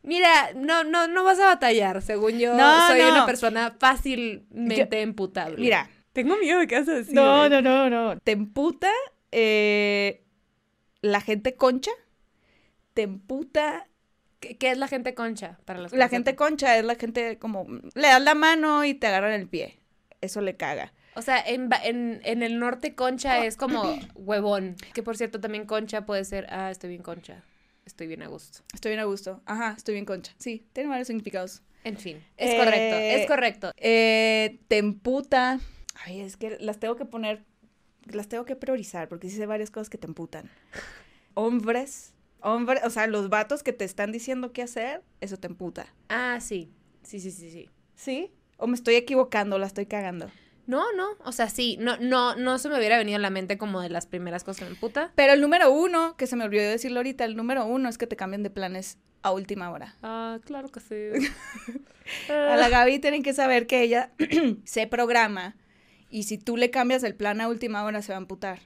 Mira, 0.02 0.30
no, 0.54 0.82
no, 0.82 1.08
no 1.08 1.24
vas 1.24 1.38
a 1.40 1.44
batallar, 1.44 2.00
según 2.00 2.38
yo. 2.38 2.54
No, 2.54 2.86
soy 2.88 3.00
no. 3.02 3.10
una 3.10 3.26
persona 3.26 3.76
fácilmente 3.78 5.02
emputable. 5.02 5.58
Mira. 5.58 5.90
Tengo 6.14 6.38
miedo 6.38 6.58
de 6.60 6.66
qué 6.66 6.78
vas 6.78 6.88
a 6.88 6.94
decir. 6.94 7.12
No, 7.14 7.50
no, 7.50 7.60
no, 7.60 7.90
no. 7.90 8.18
Te 8.20 8.32
emputa 8.32 8.88
eh, 9.30 10.24
la 11.02 11.20
gente 11.20 11.56
concha. 11.56 11.90
Te 12.96 13.02
emputa. 13.02 13.86
¿Qué, 14.40 14.56
qué 14.56 14.70
es 14.70 14.78
la 14.78 14.88
gente 14.88 15.14
concha? 15.14 15.58
Para 15.66 15.80
los 15.80 15.92
La 15.92 16.08
gente 16.08 16.34
concha 16.34 16.78
es 16.78 16.84
la 16.84 16.94
gente 16.94 17.38
como. 17.38 17.66
Le 17.94 18.08
das 18.08 18.22
la 18.22 18.34
mano 18.34 18.86
y 18.86 18.94
te 18.94 19.06
agarran 19.06 19.32
el 19.32 19.46
pie. 19.46 19.78
Eso 20.22 20.40
le 20.40 20.56
caga. 20.56 20.94
O 21.14 21.20
sea, 21.20 21.38
en, 21.46 21.68
en, 21.84 22.20
en 22.24 22.42
el 22.42 22.58
norte 22.58 22.94
concha 22.94 23.44
es 23.44 23.58
como 23.58 23.82
huevón. 24.14 24.76
Que 24.94 25.02
por 25.02 25.18
cierto, 25.18 25.40
también 25.40 25.66
concha 25.66 26.06
puede 26.06 26.24
ser, 26.24 26.46
ah, 26.48 26.70
estoy 26.70 26.88
bien 26.88 27.02
concha. 27.02 27.42
Estoy 27.84 28.06
bien 28.06 28.22
a 28.22 28.28
gusto. 28.28 28.60
Estoy 28.72 28.92
bien 28.92 29.00
a 29.00 29.04
gusto. 29.04 29.42
Ajá, 29.44 29.74
estoy 29.76 29.92
bien 29.92 30.06
concha. 30.06 30.32
Sí, 30.38 30.66
tiene 30.72 30.88
varios 30.88 31.06
significados. 31.08 31.62
En 31.84 31.98
fin, 31.98 32.24
es 32.38 32.54
Eh, 32.54 32.56
correcto, 32.56 32.96
es 32.96 33.26
correcto. 33.26 33.72
Eh, 33.76 34.58
te 34.68 34.78
emputa. 34.78 35.60
Ay, 36.04 36.20
es 36.22 36.38
que 36.38 36.56
las 36.60 36.80
tengo 36.80 36.96
que 36.96 37.04
poner. 37.04 37.44
Las 38.04 38.28
tengo 38.28 38.46
que 38.46 38.56
priorizar 38.56 39.06
porque 39.08 39.28
sí 39.28 39.36
sé 39.36 39.44
varias 39.44 39.70
cosas 39.70 39.90
que 39.90 39.98
te 39.98 40.06
emputan. 40.06 40.50
Hombres. 41.34 42.14
Hombres, 42.46 42.82
o 42.84 42.90
sea, 42.90 43.08
los 43.08 43.28
vatos 43.28 43.64
que 43.64 43.72
te 43.72 43.84
están 43.84 44.12
diciendo 44.12 44.52
qué 44.52 44.62
hacer, 44.62 45.02
eso 45.20 45.36
te 45.36 45.48
emputa. 45.48 45.92
Ah, 46.08 46.38
sí. 46.40 46.70
Sí, 47.02 47.18
sí, 47.18 47.32
sí, 47.32 47.50
sí. 47.50 47.68
¿Sí? 47.96 48.30
¿O 48.56 48.68
me 48.68 48.76
estoy 48.76 48.94
equivocando, 48.94 49.58
la 49.58 49.66
estoy 49.66 49.86
cagando? 49.86 50.30
No, 50.68 50.92
no, 50.92 51.08
o 51.24 51.32
sea, 51.32 51.48
sí, 51.48 51.76
no, 51.80 51.96
no, 51.96 52.36
no 52.36 52.58
se 52.58 52.68
me 52.68 52.78
hubiera 52.78 52.98
venido 52.98 53.16
a 53.16 53.20
la 53.20 53.30
mente 53.30 53.58
como 53.58 53.80
de 53.80 53.90
las 53.90 54.06
primeras 54.06 54.44
cosas 54.44 54.60
que 54.60 54.64
me 54.66 54.70
emputa. 54.70 55.10
Pero 55.16 55.32
el 55.32 55.40
número 55.40 55.72
uno, 55.72 56.16
que 56.16 56.28
se 56.28 56.36
me 56.36 56.44
olvidó 56.44 56.70
decirlo 56.70 57.00
ahorita, 57.00 57.24
el 57.24 57.34
número 57.34 57.66
uno 57.66 57.88
es 57.88 57.98
que 57.98 58.06
te 58.06 58.14
cambien 58.14 58.44
de 58.44 58.50
planes 58.50 58.98
a 59.22 59.32
última 59.32 59.72
hora. 59.72 59.96
Ah, 60.04 60.38
claro 60.44 60.68
que 60.68 60.78
sí. 60.78 61.28
A 62.30 62.54
la 62.54 62.68
Gaby 62.68 63.00
tienen 63.00 63.24
que 63.24 63.34
saber 63.34 63.66
que 63.66 63.82
ella 63.82 64.12
se 64.64 64.86
programa 64.86 65.56
y 66.10 66.22
si 66.22 66.38
tú 66.38 66.56
le 66.56 66.70
cambias 66.70 67.02
el 67.02 67.16
plan 67.16 67.40
a 67.40 67.48
última 67.48 67.82
hora 67.82 68.02
se 68.02 68.12
va 68.12 68.18
a 68.18 68.20
emputar. 68.20 68.60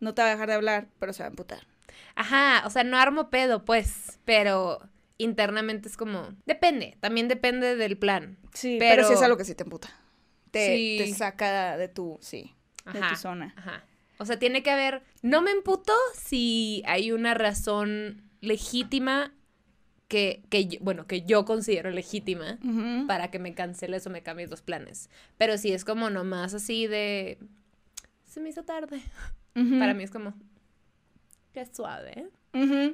No 0.00 0.14
te 0.14 0.22
va 0.22 0.28
a 0.28 0.30
dejar 0.30 0.48
de 0.48 0.54
hablar, 0.54 0.88
pero 0.98 1.12
se 1.12 1.22
va 1.22 1.26
a 1.26 1.30
emputar. 1.30 1.75
Ajá, 2.14 2.62
o 2.66 2.70
sea, 2.70 2.84
no 2.84 2.96
armo 2.98 3.30
pedo, 3.30 3.64
pues, 3.64 4.18
pero 4.24 4.80
internamente 5.18 5.88
es 5.88 5.96
como, 5.96 6.28
depende, 6.46 6.96
también 7.00 7.28
depende 7.28 7.76
del 7.76 7.96
plan. 7.98 8.36
Sí, 8.52 8.76
pero, 8.78 8.96
Pero- 9.02 9.08
sí 9.08 9.14
es 9.14 9.22
algo 9.22 9.36
que 9.36 9.44
sí 9.44 9.54
te 9.54 9.64
emputa. 9.64 9.88
Te, 10.50 10.76
Sí. 10.76 10.96
te 10.98 11.14
saca 11.14 11.76
de 11.76 11.88
tu, 11.88 12.18
sí, 12.20 12.52
de 12.92 12.98
Ajá, 13.00 13.10
tu 13.10 13.16
zona. 13.16 13.52
Ajá. 13.56 13.84
O 14.18 14.24
sea, 14.24 14.38
tiene 14.38 14.62
que 14.62 14.70
haber, 14.70 15.02
no 15.22 15.42
me 15.42 15.50
emputo 15.50 15.92
si 16.14 16.82
hay 16.86 17.12
una 17.12 17.34
razón 17.34 18.22
legítima 18.40 19.32
que, 20.08 20.42
que 20.50 20.66
yo- 20.66 20.78
bueno, 20.82 21.06
que 21.06 21.22
yo 21.22 21.44
considero 21.44 21.90
legítima 21.90 22.58
para 23.06 23.30
que 23.30 23.38
me 23.38 23.54
canceles 23.54 24.06
o 24.06 24.10
me 24.10 24.22
cambies 24.22 24.50
los 24.50 24.62
planes. 24.62 25.10
Pero 25.36 25.58
si 25.58 25.72
es 25.72 25.84
como 25.84 26.08
nomás 26.10 26.54
así 26.54 26.86
de, 26.86 27.38
se 28.24 28.40
me 28.40 28.48
hizo 28.50 28.62
tarde. 28.64 29.00
Para 29.54 29.94
mí 29.94 30.04
es 30.04 30.10
como, 30.10 30.34
qué 31.56 31.66
suave. 31.74 32.28
Mm. 32.52 32.92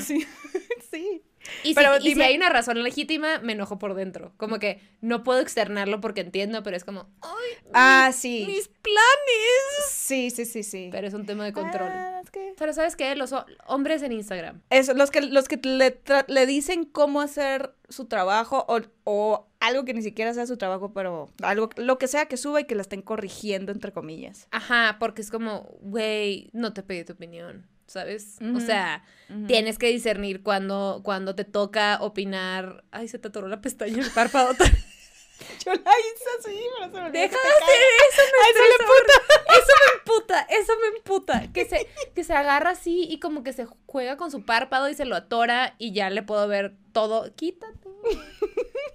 Sí, 0.00 0.26
sí. 0.90 1.22
Y, 1.64 1.74
Pero 1.74 1.98
si, 2.00 2.10
y 2.10 2.14
si 2.14 2.22
hay 2.22 2.36
una 2.36 2.50
razón 2.50 2.82
legítima, 2.82 3.38
me 3.40 3.52
enojo 3.54 3.78
por 3.78 3.94
dentro. 3.94 4.32
Como 4.36 4.58
que 4.58 4.80
no 5.00 5.22
puedo 5.22 5.40
externarlo 5.40 6.00
porque 6.00 6.20
entiendo, 6.20 6.62
pero 6.62 6.76
es 6.76 6.84
como, 6.84 7.08
¡ay! 7.22 7.70
Ah, 7.72 8.04
mi- 8.08 8.12
sí. 8.12 8.44
Mis 8.46 8.68
planes. 8.68 9.88
Sí, 9.90 10.30
sí, 10.30 10.44
sí, 10.44 10.62
sí. 10.62 10.88
Pero 10.92 11.06
es 11.06 11.14
un 11.14 11.24
tema 11.26 11.44
de 11.44 11.52
control. 11.52 11.88
Ah, 11.90 12.20
es 12.22 12.30
que- 12.30 12.54
Pero 12.58 12.72
¿sabes 12.74 12.96
qué? 12.96 13.14
Los 13.14 13.32
ho- 13.32 13.46
hombres 13.66 14.02
en 14.02 14.12
Instagram. 14.12 14.60
Eso, 14.70 14.92
los 14.94 15.10
que, 15.10 15.22
los 15.22 15.48
que 15.48 15.58
le, 15.62 16.00
le 16.28 16.46
dicen 16.46 16.84
cómo 16.84 17.20
hacer 17.22 17.74
su 17.88 18.06
trabajo 18.06 18.66
o, 18.68 18.80
o 19.04 19.47
algo 19.60 19.84
que 19.84 19.94
ni 19.94 20.02
siquiera 20.02 20.34
sea 20.34 20.46
su 20.46 20.56
trabajo, 20.56 20.92
pero 20.92 21.30
algo, 21.42 21.70
lo 21.76 21.98
que 21.98 22.08
sea 22.08 22.26
que 22.26 22.36
suba 22.36 22.60
y 22.60 22.64
que 22.64 22.74
la 22.74 22.82
estén 22.82 23.02
corrigiendo, 23.02 23.72
entre 23.72 23.92
comillas. 23.92 24.46
Ajá, 24.50 24.96
porque 25.00 25.22
es 25.22 25.30
como, 25.30 25.76
güey, 25.80 26.50
no 26.52 26.72
te 26.72 26.82
pedí 26.82 27.04
tu 27.04 27.14
opinión. 27.14 27.66
¿sabes? 27.88 28.36
O 28.54 28.60
sea, 28.60 29.02
tienes 29.46 29.78
que 29.78 29.88
discernir 29.88 30.42
cuando, 30.42 31.00
cuando 31.02 31.34
te 31.34 31.44
toca 31.44 31.98
opinar. 32.02 32.84
Ay, 32.90 33.08
se 33.08 33.18
te 33.18 33.28
atoró 33.28 33.48
la 33.48 33.60
pestaña 33.62 33.94
en 33.94 34.00
el 34.00 34.10
párpado. 34.10 34.54
Yo 35.64 35.72
la 35.72 35.80
hice 35.80 36.24
así, 36.38 36.60
pero 36.78 36.92
se 36.92 37.00
me 37.00 37.10
Deja 37.10 37.36
de 37.36 37.48
hacer 37.48 37.80
eso, 38.08 38.22
me 38.22 38.38
Ay, 38.46 38.54
le 38.54 38.60
estresa. 38.70 39.22
Eso 39.58 39.72
me 39.86 39.98
emputa, 39.98 40.40
eso 40.50 40.72
me 40.80 40.96
emputa. 40.98 41.52
Que 41.52 41.64
se, 41.66 41.86
que 42.14 42.24
se 42.24 42.32
agarra 42.34 42.70
así 42.70 43.06
y 43.10 43.18
como 43.20 43.42
que 43.42 43.52
se 43.52 43.66
juega 43.86 44.16
con 44.16 44.30
su 44.30 44.44
párpado 44.44 44.88
y 44.88 44.94
se 44.94 45.04
lo 45.04 45.16
atora 45.16 45.74
y 45.78 45.92
ya 45.92 46.10
le 46.10 46.22
puedo 46.22 46.46
ver 46.48 46.74
todo. 46.92 47.34
Quítate. 47.34 47.88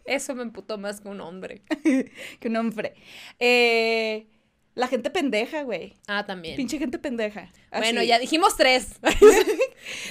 Eso 0.06 0.36
me 0.36 0.44
emputó 0.44 0.78
más 0.78 1.02
que 1.02 1.08
un 1.10 1.22
hombre. 1.22 1.62
Que 2.40 2.48
un 2.48 2.56
hombre. 2.58 2.94
Eh, 3.40 4.28
la 4.76 4.88
gente 4.88 5.10
pendeja, 5.10 5.64
güey. 5.64 5.98
Ah, 6.08 6.26
también. 6.26 6.56
Pinche 6.56 6.78
gente 6.80 6.98
pendeja. 7.00 7.52
Bueno, 7.72 8.02
ya 8.04 8.18
dijimos 8.20 8.56
tres. 8.58 9.00
no 9.02 9.10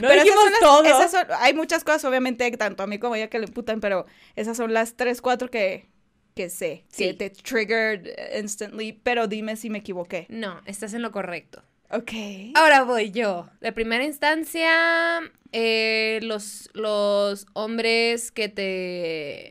Pero 0.00 0.12
esas 0.12 0.24
dijimos 0.24 0.42
son 0.44 0.52
las- 0.52 0.60
todo. 0.60 0.84
esas 0.84 1.10
son- 1.10 1.26
hay 1.38 1.54
muchas 1.54 1.82
cosas, 1.84 2.04
obviamente, 2.04 2.50
tanto 2.52 2.82
a 2.82 2.86
mí 2.86 2.98
como 2.98 3.14
a 3.14 3.18
ella 3.18 3.28
que 3.28 3.38
le 3.38 3.46
emputan, 3.46 3.80
pero 3.80 4.06
esas 4.36 4.56
son 4.56 4.72
las 4.72 4.94
tres, 4.96 5.20
cuatro 5.20 5.50
que, 5.50 5.88
que 6.34 6.48
sé, 6.50 6.84
que 6.96 7.10
Sí. 7.10 7.14
te 7.14 7.30
triggered 7.30 8.08
instantly, 8.38 8.92
pero 8.92 9.26
dime 9.26 9.56
si 9.56 9.68
me 9.70 9.78
equivoqué. 9.78 10.26
No, 10.28 10.60
estás 10.66 10.94
en 10.94 11.02
lo 11.02 11.12
correcto. 11.12 11.62
Ok. 11.90 12.12
Ahora 12.54 12.84
voy 12.84 13.10
yo. 13.10 13.48
De 13.60 13.70
primera 13.72 14.02
instancia, 14.04 15.20
eh, 15.52 16.20
los, 16.22 16.70
los 16.72 17.46
hombres 17.52 18.30
que 18.32 18.48
te 18.48 19.50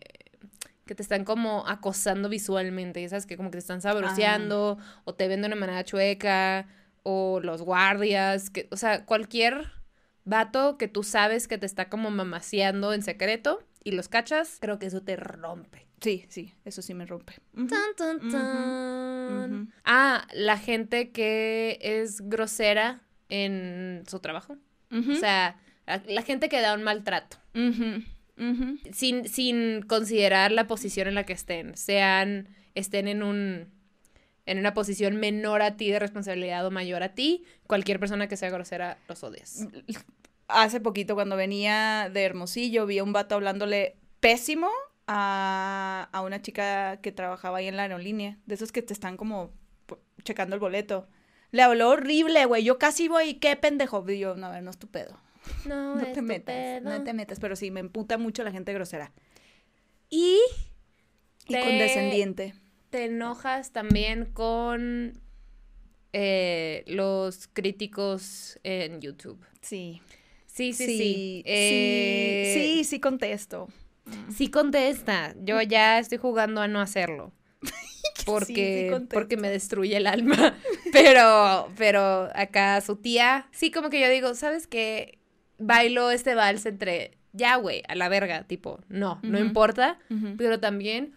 que 0.87 0.95
te 0.95 1.03
están 1.03 1.23
como 1.23 1.65
acosando 1.67 2.27
visualmente, 2.27 3.01
ya 3.01 3.07
sabes 3.07 3.25
que 3.25 3.37
como 3.37 3.49
que 3.49 3.55
te 3.55 3.59
están 3.59 3.81
sabroseando 3.81 4.77
o 5.05 5.13
te 5.15 5.29
ven 5.29 5.39
de 5.41 5.47
una 5.47 5.55
manera 5.55 5.85
chueca 5.85 6.67
o 7.03 7.39
los 7.41 7.61
guardias, 7.61 8.49
que, 8.49 8.67
o 8.71 8.75
sea, 8.75 9.05
cualquier 9.05 9.71
vato 10.25 10.77
que 10.77 10.89
tú 10.89 11.03
sabes 11.03 11.47
que 11.47 11.57
te 11.57 11.65
está 11.65 11.87
como 11.87 12.11
mamaseando 12.11 12.91
en 12.93 13.03
secreto 13.03 13.63
y 13.83 13.91
los 13.91 14.07
cachas, 14.07 14.57
creo 14.59 14.79
que 14.79 14.87
eso 14.87 15.01
te 15.01 15.15
rompe. 15.15 15.87
Sí, 16.01 16.25
sí, 16.29 16.53
eso 16.65 16.81
sí 16.81 16.93
me 16.93 17.05
rompe. 17.05 17.33
Tan, 17.53 18.19
tan. 18.31 19.73
Ah, 19.85 20.27
la 20.33 20.57
gente 20.57 21.11
que 21.11 21.77
es 21.81 22.21
grosera 22.21 23.01
en 23.29 24.03
su 24.07 24.19
trabajo. 24.19 24.57
O 24.91 25.15
sea, 25.15 25.57
la, 25.85 26.01
la 26.07 26.21
gente 26.23 26.49
que 26.49 26.59
da 26.59 26.73
un 26.73 26.83
maltrato. 26.83 27.37
Sin, 28.91 29.27
sin 29.29 29.83
considerar 29.83 30.51
la 30.51 30.67
posición 30.67 31.07
en 31.07 31.15
la 31.15 31.25
que 31.25 31.33
estén. 31.33 31.77
Sean, 31.77 32.49
estén 32.73 33.07
en 33.07 33.23
un 33.23 33.69
en 34.47 34.57
una 34.57 34.73
posición 34.73 35.17
menor 35.17 35.61
a 35.61 35.77
ti 35.77 35.91
de 35.91 35.99
responsabilidad 35.99 36.65
o 36.65 36.71
mayor 36.71 37.03
a 37.03 37.13
ti, 37.13 37.45
cualquier 37.67 37.99
persona 37.99 38.27
que 38.27 38.35
sea 38.37 38.49
grosera 38.49 38.97
los 39.07 39.23
odias. 39.23 39.67
Hace 40.53 40.79
poquito 40.79 41.15
cuando 41.15 41.35
venía 41.35 42.09
de 42.13 42.23
Hermosillo 42.23 42.85
vi 42.85 42.99
a 42.99 43.03
un 43.03 43.13
vato 43.13 43.35
hablándole 43.35 43.97
pésimo 44.19 44.69
a, 45.07 46.09
a 46.11 46.21
una 46.21 46.41
chica 46.41 46.97
que 47.01 47.11
trabajaba 47.11 47.57
ahí 47.59 47.67
en 47.67 47.75
la 47.77 47.83
aerolínea, 47.83 48.37
de 48.45 48.55
esos 48.55 48.71
que 48.71 48.81
te 48.81 48.93
están 48.93 49.17
como 49.17 49.51
checando 50.23 50.55
el 50.55 50.59
boleto. 50.59 51.07
Le 51.51 51.61
habló 51.63 51.89
horrible, 51.89 52.45
güey. 52.45 52.63
Yo 52.63 52.77
casi 52.79 53.07
voy, 53.07 53.33
qué 53.35 53.55
pendejo. 53.57 54.05
Y 54.09 54.19
yo, 54.19 54.35
no, 54.35 54.47
a 54.47 54.51
ver, 54.51 54.63
no 54.63 54.71
es 54.71 54.77
tu 54.77 54.87
pedo. 54.87 55.19
No, 55.65 55.95
No 55.95 56.01
es 56.01 56.13
te 56.13 56.19
tu 56.19 56.21
metas, 56.21 56.55
pedo. 56.55 56.89
no 56.89 57.03
te 57.03 57.13
metas. 57.13 57.39
Pero 57.39 57.55
sí, 57.55 57.71
me 57.71 57.79
emputa 57.79 58.17
mucho 58.17 58.43
la 58.43 58.51
gente 58.51 58.73
grosera. 58.73 59.11
Y 60.09 60.37
Y 61.47 61.53
Te- 61.53 61.59
condescendiente. 61.61 62.53
te 62.89 63.05
enojas 63.05 63.71
también 63.71 64.25
con 64.31 65.13
eh, 66.13 66.83
los 66.87 67.47
críticos 67.47 68.59
en 68.63 69.01
YouTube. 69.01 69.43
Sí. 69.61 70.01
Sí, 70.53 70.73
sí, 70.73 70.85
sí. 70.85 70.85
Sí, 70.97 71.43
Eh, 71.45 72.51
sí, 72.53 72.61
sí, 72.77 72.83
sí 72.83 72.99
contesto. 72.99 73.67
Sí 74.35 74.49
contesta. 74.49 75.33
Yo 75.41 75.61
ya 75.61 75.99
estoy 75.99 76.17
jugando 76.17 76.61
a 76.61 76.67
no 76.67 76.81
hacerlo. 76.81 77.31
Porque, 78.25 78.99
porque 79.11 79.37
me 79.37 79.49
destruye 79.49 79.97
el 79.97 80.05
alma. 80.07 80.55
Pero, 80.91 81.71
pero 81.77 82.29
acá 82.35 82.81
su 82.81 82.97
tía, 82.97 83.47
sí, 83.51 83.71
como 83.71 83.89
que 83.89 83.99
yo 84.01 84.09
digo, 84.09 84.35
¿sabes 84.35 84.67
qué? 84.67 85.19
Bailo 85.57 86.11
este 86.11 86.35
vals 86.35 86.65
entre, 86.65 87.17
ya, 87.31 87.55
güey, 87.55 87.81
a 87.87 87.95
la 87.95 88.09
verga, 88.09 88.43
tipo, 88.43 88.81
no, 88.89 89.19
no 89.23 89.39
importa, 89.39 89.97
pero 90.37 90.59
también, 90.59 91.15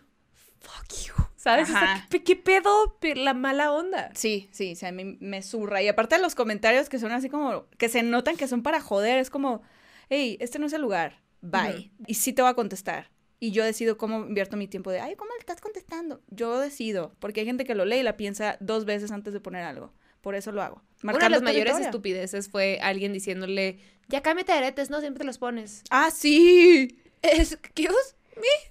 fuck 0.61 0.87
you, 1.07 1.24
¿sabes? 1.45 1.69
O 1.69 1.73
sea. 1.73 2.07
¿qué, 2.11 2.25
qué 2.25 2.37
pedo? 2.37 2.97
Pe- 3.01 3.15
La 3.17 3.35
mala 3.35 3.71
onda. 3.73 4.11
Sí, 4.15 4.49
sí, 4.51 4.75
sí, 4.77 4.87
a 4.87 4.93
mí 4.93 5.17
me 5.21 5.43
zurra. 5.43 5.83
Y 5.83 5.89
aparte 5.89 6.17
de 6.17 6.23
los 6.23 6.35
comentarios 6.35 6.89
que 6.89 6.99
son 6.99 7.13
así 7.13 7.29
como, 7.29 7.67
que 7.79 7.89
se 7.89 8.03
notan 8.03 8.37
que 8.37 8.49
son 8.49 8.63
para 8.63 8.81
joder, 8.81 9.19
es 9.19 9.29
como, 9.31 9.63
hey, 10.09 10.37
este 10.41 10.59
no 10.59 10.67
es 10.67 10.73
el 10.73 10.81
lugar, 10.83 11.21
bye. 11.43 11.93
Y 12.07 12.15
sí 12.15 12.33
te 12.33 12.43
voy 12.43 12.51
a 12.51 12.55
contestar. 12.55 13.11
Y 13.41 13.51
yo 13.51 13.63
decido 13.63 13.99
cómo 13.99 14.21
invierto 14.21 14.57
mi 14.57 14.67
tiempo 14.69 14.91
de, 14.91 15.01
ay, 15.01 15.17
¿cómo 15.17 15.31
le 15.33 15.39
estás 15.41 15.61
contestando? 15.61 16.23
Yo 16.31 16.59
decido, 16.59 17.15
porque 17.19 17.41
hay 17.41 17.47
gente 17.47 17.65
que 17.67 17.75
lo 17.75 17.85
lee 17.85 17.99
y 17.99 18.03
la 18.03 18.17
piensa 18.17 18.57
dos 18.61 18.87
veces 18.87 19.11
antes 19.13 19.35
de 19.35 19.41
poner 19.41 19.65
algo. 19.65 19.93
Por 20.23 20.35
eso 20.35 20.51
lo 20.53 20.63
hago. 20.63 20.77
Una 20.77 20.85
de 20.85 21.07
Marcando 21.07 21.29
las 21.37 21.43
mayores 21.43 21.75
estupideces 21.85 22.49
fue 22.49 22.79
alguien 22.81 23.13
diciéndole, 23.13 23.81
ya 24.09 24.23
cámbiate 24.23 24.53
aretes, 24.53 24.89
no, 24.89 25.01
siempre 25.01 25.19
te 25.19 25.27
los 25.27 25.37
pones. 25.37 25.83
Ah, 25.91 26.11
sí. 26.11 26.99
Es, 27.21 27.59
¿qué 27.75 27.89
os? 27.91 28.17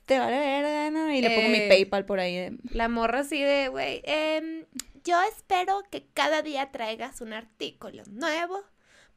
Te 0.06 0.20
vale 0.20 0.38
verga, 0.38 0.92
¿no? 0.92 1.12
Y 1.12 1.22
le 1.22 1.30
pongo 1.36 1.50
mi 1.50 1.58
Eh, 1.60 1.68
PayPal 1.70 2.06
por 2.06 2.20
ahí. 2.20 2.36
de- 2.36 2.58
La 2.72 2.88
morra 2.90 3.20
así 3.20 3.42
de, 3.42 3.68
güey, 3.70 4.02
em, 4.06 4.66
yo 5.04 5.22
espero 5.24 5.82
que 5.90 6.06
cada 6.14 6.42
día 6.42 6.72
traigas 6.72 7.22
un 7.22 7.34
artículo 7.34 8.04
nuevo, 8.08 8.62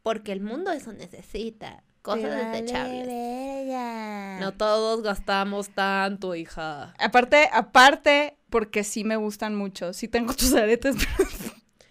porque 0.02 0.32
el 0.32 0.40
mundo 0.40 0.70
eso 0.72 0.92
necesita. 0.92 1.82
Cosas 2.02 2.52
desechables. 2.52 4.40
No 4.40 4.52
todos 4.56 5.02
gastamos 5.02 5.70
tanto, 5.70 6.36
hija. 6.36 6.94
Aparte, 7.00 7.48
aparte, 7.52 8.36
porque 8.48 8.84
sí 8.84 9.02
me 9.02 9.16
gustan 9.16 9.56
mucho. 9.56 9.92
Sí 9.92 10.06
tengo 10.06 10.32
tus 10.32 10.54
aretes, 10.54 10.94
pero 11.16 11.28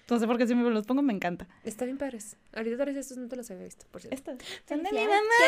no 0.10 0.20
sé 0.20 0.26
por 0.28 0.38
qué 0.38 0.48
si 0.48 0.56
me 0.56 0.70
los 0.70 0.86
pongo, 0.86 1.02
me 1.02 1.12
encanta. 1.12 1.48
Está 1.66 1.84
bien 1.84 1.98
padres. 1.98 2.38
Ahorita 2.54 2.78
traes 2.78 2.96
estos, 2.96 3.18
no 3.18 3.28
te 3.28 3.36
los 3.36 3.52
había 3.52 3.66
visto, 3.66 3.86
por 3.92 4.00
cierto. 4.02 4.32
Estas 4.32 4.38
son 4.70 4.84
de 4.84 4.92
mi 4.94 5.00
mamá. 5.00 5.12
¡Qué 5.38 5.46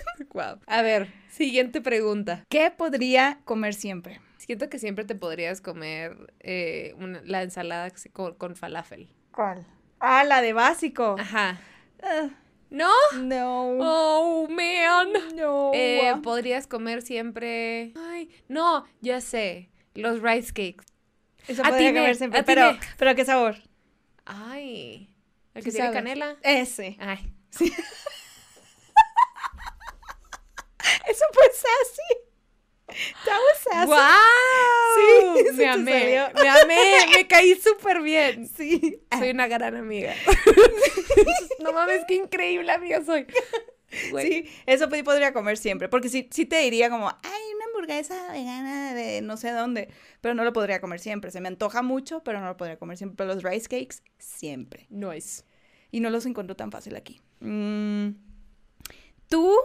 Wow. 0.33 0.59
A 0.67 0.81
ver, 0.81 1.07
siguiente 1.29 1.81
pregunta. 1.81 2.43
¿Qué 2.49 2.71
podría 2.71 3.39
comer 3.45 3.73
siempre? 3.73 4.19
Siento 4.37 4.69
que 4.69 4.79
siempre 4.79 5.05
te 5.05 5.15
podrías 5.15 5.61
comer 5.61 6.33
eh, 6.39 6.93
una- 6.97 7.21
la 7.25 7.43
ensalada 7.43 7.91
con, 8.13 8.33
con 8.35 8.55
falafel. 8.55 9.07
¿Cuál? 9.31 9.65
Ah, 9.99 10.23
la 10.23 10.41
de 10.41 10.53
básico. 10.53 11.15
Ajá. 11.19 11.59
Ah, 12.01 12.29
¿No? 12.69 12.91
no. 13.21 13.77
Oh, 13.79 14.47
man. 14.49 15.09
No. 15.35 15.71
Eh, 15.73 16.13
podrías 16.23 16.65
comer 16.67 17.01
siempre. 17.01 17.93
Ay, 17.95 18.29
no, 18.47 18.85
ya 19.01 19.21
sé. 19.21 19.69
Los 19.93 20.21
rice 20.21 20.47
cakes. 20.53 20.85
Eso 21.47 21.63
podría 21.63 21.93
comer 21.93 22.15
siempre. 22.15 22.43
Pero, 22.43 22.77
pero 22.97 23.13
¿qué 23.15 23.25
sabor? 23.25 23.55
Ay. 24.25 25.09
¿El 25.53 25.63
Sí 25.63 25.69
que 25.69 25.75
tiene 25.77 25.91
canela? 25.91 26.37
Ese. 26.43 26.95
Ay. 26.99 27.31
Eso 31.11 31.25
fue 31.33 31.43
sassy. 31.53 32.31
That 33.25 33.39
was 33.39 33.57
sassy. 33.63 33.87
¡Wow! 33.87 35.35
Sí, 35.37 35.51
me 35.57 35.67
amé. 35.67 35.91
salió. 35.91 36.41
Me 36.41 36.49
amé. 36.49 37.05
Me 37.15 37.27
caí 37.27 37.55
súper 37.55 38.01
bien. 38.01 38.47
Sí. 38.47 39.01
Soy 39.17 39.29
una 39.31 39.47
gran 39.47 39.75
amiga. 39.75 40.13
no 41.59 41.73
mames, 41.73 42.03
qué 42.07 42.15
increíble 42.15 42.71
amiga 42.71 43.03
soy. 43.03 43.25
Sí, 43.89 44.49
eso 44.65 44.89
podría 44.89 45.33
comer 45.33 45.57
siempre. 45.57 45.89
Porque 45.89 46.09
sí, 46.09 46.29
sí 46.31 46.45
te 46.45 46.59
diría 46.61 46.89
como, 46.89 47.09
ay, 47.09 47.41
una 47.55 47.65
hamburguesa 47.65 48.31
vegana 48.31 48.93
de 48.93 49.21
no 49.21 49.35
sé 49.37 49.51
dónde. 49.51 49.89
Pero 50.21 50.33
no 50.33 50.43
lo 50.43 50.53
podría 50.53 50.79
comer 50.79 50.99
siempre. 50.99 51.31
Se 51.31 51.41
me 51.41 51.49
antoja 51.49 51.81
mucho, 51.81 52.23
pero 52.23 52.39
no 52.39 52.47
lo 52.47 52.57
podría 52.57 52.77
comer 52.77 52.97
siempre. 52.97 53.17
Pero 53.17 53.33
los 53.33 53.43
rice 53.43 53.67
cakes, 53.67 54.01
siempre. 54.17 54.87
Nice. 54.89 55.43
Y 55.91 55.99
no 55.99 56.09
los 56.09 56.25
encuentro 56.25 56.55
tan 56.55 56.71
fácil 56.71 56.95
aquí. 56.95 57.19
Mm, 57.41 58.11
¿Tú 59.27 59.57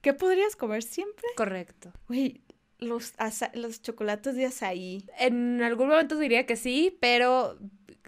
qué 0.00 0.12
podrías 0.14 0.56
comer 0.56 0.82
siempre? 0.82 1.24
Correcto. 1.36 1.92
Güey, 2.08 2.42
los, 2.78 3.14
los 3.54 3.82
chocolates 3.82 4.36
de 4.36 4.46
azaí. 4.46 5.04
En 5.18 5.62
algún 5.62 5.88
momento 5.88 6.18
diría 6.18 6.46
que 6.46 6.56
sí, 6.56 6.96
pero 7.00 7.58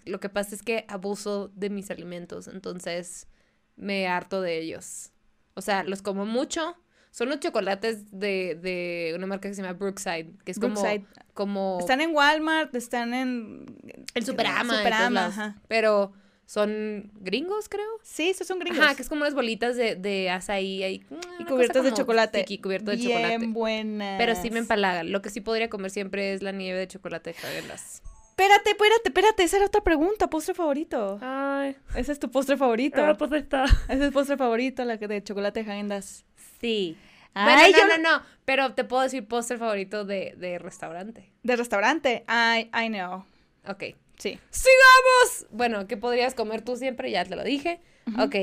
lo 0.05 0.19
que 0.19 0.29
pasa 0.29 0.55
es 0.55 0.63
que 0.63 0.85
abuso 0.87 1.49
de 1.55 1.69
mis 1.69 1.91
alimentos, 1.91 2.47
entonces 2.47 3.27
me 3.75 4.07
harto 4.07 4.41
de 4.41 4.59
ellos. 4.59 5.11
O 5.53 5.61
sea, 5.61 5.83
los 5.83 6.01
como 6.01 6.25
mucho. 6.25 6.77
Son 7.13 7.27
los 7.27 7.41
chocolates 7.41 8.09
de, 8.17 8.57
de 8.61 9.11
una 9.17 9.27
marca 9.27 9.49
que 9.49 9.53
se 9.53 9.61
llama 9.61 9.73
Brookside, 9.73 10.31
que 10.45 10.51
es 10.51 10.59
Brookside. 10.59 11.03
como, 11.33 11.33
como 11.33 11.77
Están 11.81 11.99
en 11.99 12.15
Walmart, 12.15 12.73
están 12.73 13.13
en... 13.13 13.65
el 14.13 14.25
Superama, 14.25 14.75
en 14.75 14.79
Superama, 14.79 15.09
lados. 15.09 15.33
ajá. 15.37 15.61
pero 15.67 16.13
son 16.51 17.09
gringos, 17.21 17.69
creo. 17.69 17.87
Sí, 18.03 18.29
esos 18.29 18.45
son 18.45 18.59
gringos. 18.59 18.83
Ajá, 18.83 18.93
que 18.95 19.03
es 19.03 19.07
como 19.07 19.21
unas 19.21 19.33
bolitas 19.33 19.77
de, 19.77 19.95
de 19.95 20.29
azaí 20.29 20.83
ahí. 20.83 21.05
y 21.39 21.45
cubiertos 21.45 21.81
de 21.85 21.93
chocolate. 21.93 22.43
Y 22.45 22.57
cubierto 22.57 22.91
de 22.91 22.97
Bien 22.97 23.09
chocolate. 23.21 23.47
buenas. 23.47 24.17
Pero 24.17 24.35
sí 24.35 24.51
me 24.51 24.59
empalagan. 24.59 25.13
Lo 25.13 25.21
que 25.21 25.29
sí 25.29 25.39
podría 25.39 25.69
comer 25.69 25.91
siempre 25.91 26.33
es 26.33 26.41
la 26.43 26.51
nieve 26.51 26.77
de 26.79 26.87
chocolate 26.89 27.29
de 27.31 27.37
Häagen-Dazs. 27.37 28.01
espérate, 28.31 28.71
espérate, 28.71 29.01
espérate. 29.05 29.43
Esa 29.43 29.57
era 29.57 29.65
otra 29.67 29.81
pregunta. 29.81 30.29
Postre 30.29 30.53
favorito. 30.53 31.19
Ay, 31.21 31.77
Ese 31.95 32.11
es 32.11 32.19
tu 32.19 32.29
postre 32.29 32.57
favorito. 32.57 33.01
ah, 33.01 33.15
pues 33.17 33.31
está. 33.31 33.63
Ese 33.63 33.93
es 33.93 34.01
el 34.01 34.11
postre 34.11 34.35
favorito, 34.35 34.83
la 34.83 34.97
que 34.97 35.07
de 35.07 35.23
chocolate 35.23 35.61
Häagen-Dazs. 35.63 36.25
Sí. 36.59 36.97
Ay, 37.33 37.71
bueno, 37.71 37.87
no, 37.87 37.93
yo- 37.95 37.97
no, 38.01 38.17
no, 38.17 38.23
pero 38.43 38.73
te 38.73 38.83
puedo 38.83 39.03
decir 39.03 39.25
póster 39.25 39.57
favorito 39.57 40.03
de, 40.03 40.33
de 40.37 40.59
restaurante. 40.59 41.31
De 41.43 41.55
restaurante. 41.55 42.25
I, 42.27 42.69
I 42.77 42.89
know. 42.89 43.23
Ok. 43.69 43.95
Sí. 44.21 44.39
¡Sigamos! 44.51 45.47
Bueno, 45.49 45.87
¿qué 45.87 45.97
podrías 45.97 46.35
comer 46.35 46.61
tú 46.61 46.75
siempre? 46.77 47.09
Ya 47.09 47.25
te 47.25 47.35
lo 47.35 47.43
dije. 47.43 47.81
Ok. 48.19 48.35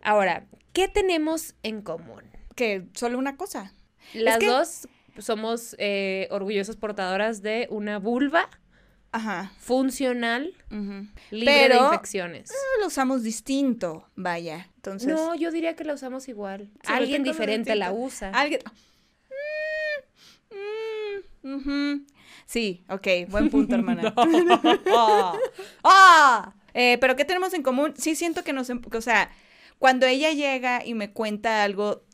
Ahora, 0.00 0.46
¿qué 0.72 0.86
tenemos 0.86 1.56
en 1.64 1.82
común? 1.82 2.22
Que 2.54 2.84
solo 2.94 3.18
una 3.18 3.36
cosa. 3.36 3.74
Las 4.14 4.38
que- 4.38 4.46
dos 4.46 4.86
somos 5.18 5.74
eh, 5.80 6.28
orgullosas 6.30 6.76
portadoras 6.76 7.42
de 7.42 7.66
una 7.68 7.98
vulva 7.98 8.48
Ajá. 9.10 9.50
funcional, 9.58 10.54
Ujú. 10.70 11.08
libre 11.32 11.68
de 11.68 11.76
infecciones. 11.78 12.52
Lo 12.80 12.86
usamos 12.86 13.24
distinto, 13.24 14.06
vaya. 14.14 14.68
Entonces. 14.76 15.08
No, 15.08 15.34
yo 15.34 15.50
diría 15.50 15.74
que 15.74 15.82
la 15.82 15.94
usamos 15.94 16.28
igual. 16.28 16.70
Sí, 16.84 16.92
Alguien 16.92 17.24
diferente 17.24 17.74
la 17.74 17.90
usa. 17.92 18.30
Alguien. 18.30 18.60
Mm, 21.42 21.54
mm. 21.70 22.06
Sí, 22.48 22.82
ok, 22.88 23.06
buen 23.28 23.50
punto, 23.50 23.74
hermana. 23.74 24.14
¡Ah! 25.84 26.54
Eh, 26.72 26.96
pero 26.98 27.14
¿qué 27.14 27.24
tenemos 27.26 27.52
en 27.52 27.62
común? 27.62 27.92
Sí 27.96 28.14
siento 28.16 28.42
que 28.42 28.52
nos... 28.54 28.70
em- 28.70 28.80
O 28.94 29.00
sea, 29.02 29.30
cuando 29.78 30.06
ella 30.06 30.32
llega 30.32 30.82
y 30.84 30.94
me 30.94 31.12
cuenta 31.12 31.62
algo 31.62 32.04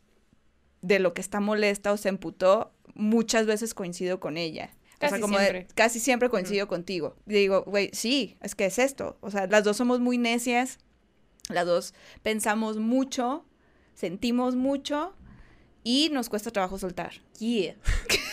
de 0.83 0.99
lo 0.99 1.14
que 1.14 1.21
está 1.21 1.38
molesta 1.38 1.93
o 1.93 1.97
se 1.97 2.09
emputó, 2.09 2.73
muchas 2.95 3.47
veces 3.47 3.75
coincido 3.75 4.19
con 4.19 4.37
ella. 4.37 4.71
o 4.97 4.99
Casi 4.99 5.12
sea, 5.12 5.21
como 5.21 5.38
de- 5.38 5.45
siempre. 5.50 5.67
casi 5.76 6.00
siempre 6.00 6.29
coincido 6.31 6.67
contigo. 6.67 7.14
Y 7.29 7.35
digo, 7.35 7.62
güey, 7.62 7.91
sí, 7.93 8.37
es 8.41 8.55
que 8.57 8.67
es 8.67 8.79
esto. 8.81 9.17
O 9.21 9.31
sea, 9.31 9.47
las 9.47 9.62
dos 9.62 9.76
somos 9.76 10.00
muy 10.00 10.19
necias, 10.19 10.79
las 11.49 11.64
dos 11.67 11.95
pensamos 12.23 12.76
mucho, 12.79 13.45
sentimos 13.95 14.57
mucho 14.57 15.14
y 15.85 16.09
nos 16.11 16.29
cuesta 16.29 16.50
trabajo 16.50 16.76
soltar. 16.79 17.12
Yeah. 17.38 17.76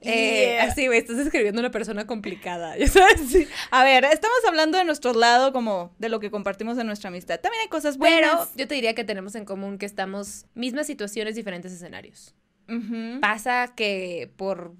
Eh, 0.00 0.54
Yeah. 0.54 0.64
así, 0.64 0.86
güey, 0.86 0.98
estás 1.00 1.18
escribiendo 1.18 1.60
una 1.60 1.70
persona 1.70 2.06
complicada, 2.06 2.76
ya 2.78 2.86
sabes. 2.86 3.48
A 3.70 3.84
ver, 3.84 4.04
estamos 4.04 4.38
hablando 4.46 4.78
de 4.78 4.84
nuestro 4.84 5.12
lado 5.12 5.52
como 5.52 5.92
de 5.98 6.08
lo 6.08 6.20
que 6.20 6.30
compartimos 6.30 6.78
en 6.78 6.86
nuestra 6.86 7.08
amistad. 7.08 7.40
También 7.40 7.62
hay 7.62 7.68
cosas 7.68 7.98
buenas. 7.98 8.20
Pero 8.20 8.48
yo 8.56 8.68
te 8.68 8.74
diría 8.74 8.94
que 8.94 9.04
tenemos 9.04 9.34
en 9.34 9.44
común 9.44 9.76
que 9.78 9.86
estamos 9.86 10.46
mismas 10.54 10.86
situaciones, 10.86 11.34
diferentes 11.34 11.72
escenarios. 11.72 12.34
Pasa 13.20 13.72
que 13.74 14.30
por 14.36 14.74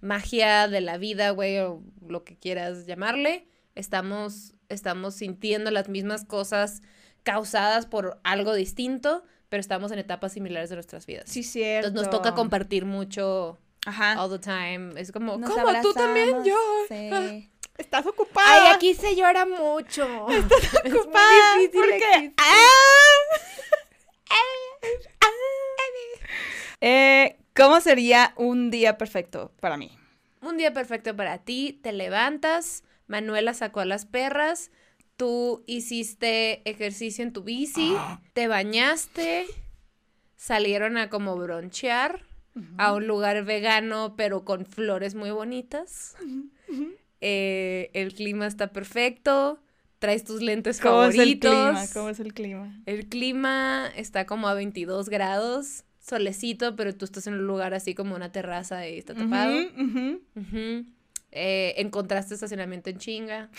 magia 0.00 0.68
de 0.68 0.80
la 0.80 0.98
vida, 0.98 1.30
güey, 1.30 1.58
o 1.60 1.82
lo 2.06 2.24
que 2.24 2.36
quieras 2.36 2.86
llamarle, 2.86 3.46
estamos, 3.74 4.54
estamos 4.68 5.14
sintiendo 5.14 5.70
las 5.70 5.88
mismas 5.88 6.24
cosas 6.24 6.82
causadas 7.22 7.86
por 7.86 8.20
algo 8.24 8.52
distinto, 8.54 9.22
pero 9.48 9.60
estamos 9.60 9.92
en 9.92 9.98
etapas 10.00 10.32
similares 10.32 10.68
de 10.70 10.76
nuestras 10.76 11.06
vidas. 11.06 11.30
Sí, 11.30 11.42
cierto. 11.42 11.88
Entonces 11.88 12.10
nos 12.10 12.16
toca 12.16 12.34
compartir 12.34 12.84
mucho 12.84 13.58
Ajá. 13.86 14.22
all 14.22 14.30
the 14.30 14.38
time. 14.38 14.98
Es 15.00 15.12
como, 15.12 15.36
Nos 15.36 15.50
¿cómo? 15.50 15.80
¿Tú 15.82 15.92
también? 15.92 16.44
Yo. 16.44 16.56
Sí. 16.88 17.50
Estás 17.78 18.06
ocupada. 18.06 18.68
Ay, 18.68 18.72
aquí 18.74 18.94
se 18.94 19.16
llora 19.16 19.46
mucho. 19.46 20.28
Estás 20.30 20.74
ocupada. 20.84 21.56
¿Por 21.72 21.88
qué? 21.88 22.34
Eh, 26.86 27.38
¿Cómo 27.56 27.80
sería 27.80 28.34
un 28.36 28.70
día 28.70 28.98
perfecto 28.98 29.52
para 29.60 29.78
mí? 29.78 29.96
Un 30.42 30.58
día 30.58 30.74
perfecto 30.74 31.16
para 31.16 31.38
ti, 31.38 31.80
te 31.82 31.92
levantas, 31.92 32.84
Manuela 33.06 33.54
sacó 33.54 33.80
a 33.80 33.86
las 33.86 34.04
perras, 34.04 34.70
tú 35.16 35.64
hiciste 35.66 36.68
ejercicio 36.68 37.24
en 37.24 37.32
tu 37.32 37.42
bici, 37.42 37.96
te 38.34 38.48
bañaste, 38.48 39.46
salieron 40.36 40.98
a 40.98 41.08
como 41.08 41.36
bronchear 41.36 42.26
a 42.78 42.92
un 42.92 43.06
lugar 43.06 43.44
vegano 43.44 44.14
pero 44.16 44.44
con 44.44 44.64
flores 44.66 45.14
muy 45.14 45.30
bonitas. 45.30 46.16
Eh, 47.20 47.90
el 47.94 48.12
clima 48.14 48.46
está 48.46 48.72
perfecto, 48.72 49.58
traes 49.98 50.24
tus 50.24 50.42
lentes 50.42 50.80
¿Cómo 50.80 51.04
es 51.04 51.14
el 51.14 51.38
favoritos. 51.40 51.50
clima? 51.50 51.84
¿Cómo 51.94 52.08
es 52.10 52.20
el 52.20 52.34
clima? 52.34 52.82
El 52.86 53.08
clima 53.08 53.90
está 53.96 54.26
como 54.26 54.46
a 54.48 54.54
22 54.54 55.08
grados, 55.08 55.84
solecito, 56.00 56.76
pero 56.76 56.94
tú 56.94 57.04
estás 57.06 57.26
en 57.26 57.34
un 57.34 57.46
lugar 57.46 57.72
así 57.74 57.94
como 57.94 58.14
una 58.14 58.30
terraza 58.30 58.86
y 58.88 58.98
está 58.98 59.14
tapado. 59.14 59.56
Ujú. 59.78 60.20
Ujú. 60.36 60.84
Eh, 61.32 61.74
encontraste 61.78 62.34
estacionamiento 62.34 62.90
en 62.90 62.98
chinga. 62.98 63.50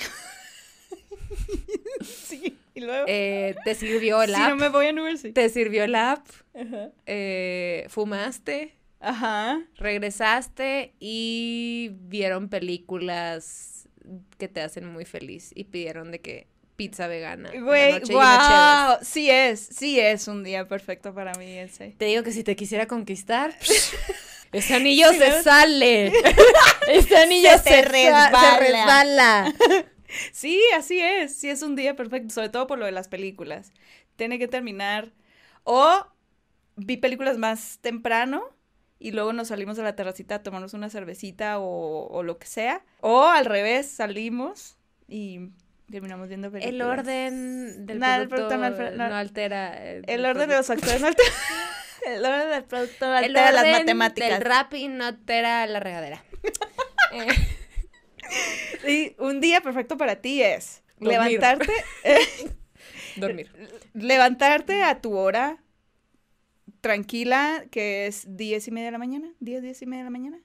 Sí, 2.01 2.57
y 2.75 2.81
luego. 2.81 3.05
Eh, 3.07 3.55
te 3.63 3.73
sirvió 3.75 4.21
el 4.21 4.29
si 4.35 4.41
app. 4.41 4.49
no 4.49 4.55
me 4.57 4.69
voy 4.69 4.85
a. 4.87 4.93
Te 5.33 5.49
sirvió 5.49 5.83
el 5.83 5.95
app. 5.95 6.27
Ajá. 6.53 6.91
eh, 7.05 7.85
fumaste. 7.89 8.75
Ajá. 9.05 9.61
Regresaste 9.75 10.95
y 10.99 11.91
vieron 11.93 12.49
películas 12.49 13.87
que 14.37 14.47
te 14.47 14.61
hacen 14.61 14.87
muy 14.91 15.05
feliz. 15.05 15.51
Y 15.53 15.65
pidieron 15.65 16.11
de 16.11 16.21
que 16.21 16.47
pizza 16.75 17.07
vegana. 17.07 17.51
Güey, 17.51 17.99
wow. 18.09 18.97
Sí 19.01 19.29
es, 19.29 19.59
sí 19.59 19.99
es 19.99 20.27
un 20.27 20.43
día 20.43 20.67
perfecto 20.67 21.13
para 21.13 21.33
mí 21.35 21.45
ese. 21.57 21.95
Te 21.97 22.05
digo 22.05 22.23
que 22.23 22.31
si 22.31 22.43
te 22.43 22.55
quisiera 22.55 22.87
conquistar, 22.87 23.55
ese 24.51 24.73
anillo 24.73 25.11
Sí, 25.11 25.19
se 25.19 25.43
sale. 25.43 26.11
Ese 26.87 27.17
anillo 27.17 27.49
Se 27.63 27.81
resbala. 27.81 28.31
se 28.39 28.59
resbala. 28.59 29.53
Sí, 30.31 30.61
así 30.77 31.01
es, 31.01 31.35
sí 31.35 31.49
es 31.49 31.61
un 31.61 31.75
día 31.75 31.95
perfecto, 31.95 32.33
sobre 32.33 32.47
todo 32.49 32.67
por 32.67 32.77
lo 32.77 32.85
de 32.85 32.91
las 32.91 33.07
películas. 33.09 33.73
Tiene 34.15 34.39
que 34.39 34.47
terminar. 34.47 35.11
O 35.63 36.05
vi 36.77 36.95
películas 36.95 37.37
más 37.37 37.79
temprano 37.81 38.54
y 38.99 39.11
luego 39.11 39.33
nos 39.33 39.49
salimos 39.49 39.77
a 39.79 39.83
la 39.83 39.95
terracita 39.95 40.35
a 40.35 40.43
tomarnos 40.43 40.73
una 40.73 40.89
cervecita 40.89 41.59
o, 41.59 42.07
o 42.07 42.23
lo 42.23 42.37
que 42.37 42.47
sea. 42.47 42.83
O 43.01 43.23
al 43.23 43.45
revés, 43.45 43.87
salimos 43.89 44.77
y 45.07 45.49
terminamos 45.91 46.27
viendo 46.29 46.51
películas. 46.51 46.73
El 46.73 46.81
orden 46.81 47.85
del 47.85 48.01
el 48.03 48.27
producto, 48.27 48.57
no 48.57 48.65
alter- 48.65 48.93
no, 48.95 49.09
no- 49.09 49.15
altera. 49.15 49.73
eh, 49.85 49.97
El 50.07 50.21
el 50.21 50.25
orden 50.25 50.49
de 50.49 50.55
los 50.57 50.65
factores 50.67 51.01
no 51.01 51.07
altera. 51.07 51.29
El 52.05 52.23
orden 52.23 52.49
del 52.51 52.63
producto 52.65 53.07
no 53.07 53.17
El 53.17 53.23
altera 53.25 53.51
las 53.51 53.79
matemáticas. 53.79 54.29
del 54.29 54.41
rap 54.41 54.73
y 54.75 54.87
no 54.89 55.05
altera 55.05 55.65
la 55.67 55.79
regadera. 55.79 56.23
Eh, 57.11 57.27
Y 58.87 59.15
un 59.21 59.39
día 59.39 59.61
perfecto 59.61 59.97
para 59.97 60.15
ti 60.17 60.41
es 60.41 60.81
Dormir. 60.99 61.19
levantarte, 61.39 61.71
dormir. 63.15 63.51
levantarte 63.93 64.83
a 64.83 64.99
tu 65.01 65.15
hora 65.17 65.57
tranquila, 66.89 67.65
que 67.71 68.05
es 68.05 68.25
diez 68.27 68.67
y 68.67 68.71
media 68.71 68.85
de 68.85 68.91
la 68.91 68.99
mañana, 68.99 69.33
diez, 69.39 69.63
diez 69.63 69.81
y 69.81 69.87
media 69.87 70.03
de 70.03 70.11
la 70.11 70.11
mañana. 70.11 70.39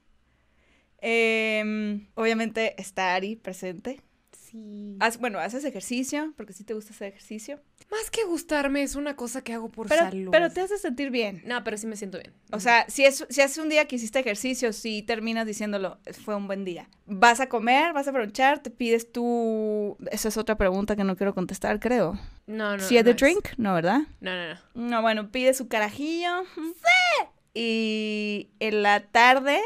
Em, 1.03 2.07
obviamente 2.14 2.81
está 2.81 3.14
Ari 3.14 3.37
presente. 3.37 4.00
Sí. 4.33 4.96
Haz- 5.00 5.18
bueno, 5.18 5.38
haces 5.38 5.64
ejercicio, 5.64 6.33
porque 6.37 6.53
sí 6.55 6.64
te 6.64 6.72
gusta 6.74 6.92
hacer 6.92 7.09
ejercicio. 7.09 7.61
Más 7.90 8.11
que 8.11 8.24
gustarme, 8.24 8.83
es 8.83 8.96
una 8.96 9.14
cosa 9.16 9.42
que 9.42 9.53
hago 9.53 9.70
por 9.70 9.87
Pero, 9.88 10.03
salud. 10.03 10.31
pero 10.33 10.50
te 10.50 10.61
hace 10.62 10.79
sentir 10.79 11.11
bien. 11.11 11.42
No, 11.44 11.62
pero 11.62 11.76
sí 11.76 11.87
me 11.87 11.96
siento 11.96 12.18
bien. 12.18 12.33
O 12.53 12.59
sea, 12.59 12.85
si 12.88 13.05
es, 13.05 13.24
si 13.29 13.61
un 13.61 13.68
día 13.68 13.87
que 13.87 13.96
hiciste 13.96 14.18
ejercicio, 14.18 14.72
si 14.72 15.03
terminas 15.03 15.46
diciéndolo, 15.46 15.98
fue 16.24 16.35
un 16.37 16.46
buen 16.46 16.64
día. 16.64 16.88
Vas 17.07 17.40
a 17.40 17.48
comer, 17.48 17.92
vas 17.92 18.09
a 18.09 18.12
bronchar, 18.12 18.61
te 18.62 18.70
pides 18.70 19.12
tu... 19.12 19.96
Esa 20.11 20.29
es 20.29 20.37
otra 20.37 20.57
pregunta 20.57 20.96
que 20.96 21.05
no 21.05 21.16
quiero 21.16 21.35
contestar, 21.35 21.79
creo. 21.79 22.18
No, 22.50 22.76
no. 22.76 22.82
si 22.82 22.96
es 22.96 23.04
no 23.04 23.06
de 23.06 23.10
es. 23.12 23.16
drink, 23.16 23.48
no, 23.56 23.74
¿verdad? 23.74 24.00
No, 24.20 24.30
no, 24.34 24.54
no. 24.54 24.60
No, 24.74 25.02
bueno, 25.02 25.30
pide 25.30 25.54
su 25.54 25.68
carajillo. 25.68 26.42
¡Sí! 26.54 27.26
Y 27.54 28.50
en 28.60 28.82
la 28.82 29.00
tarde 29.00 29.60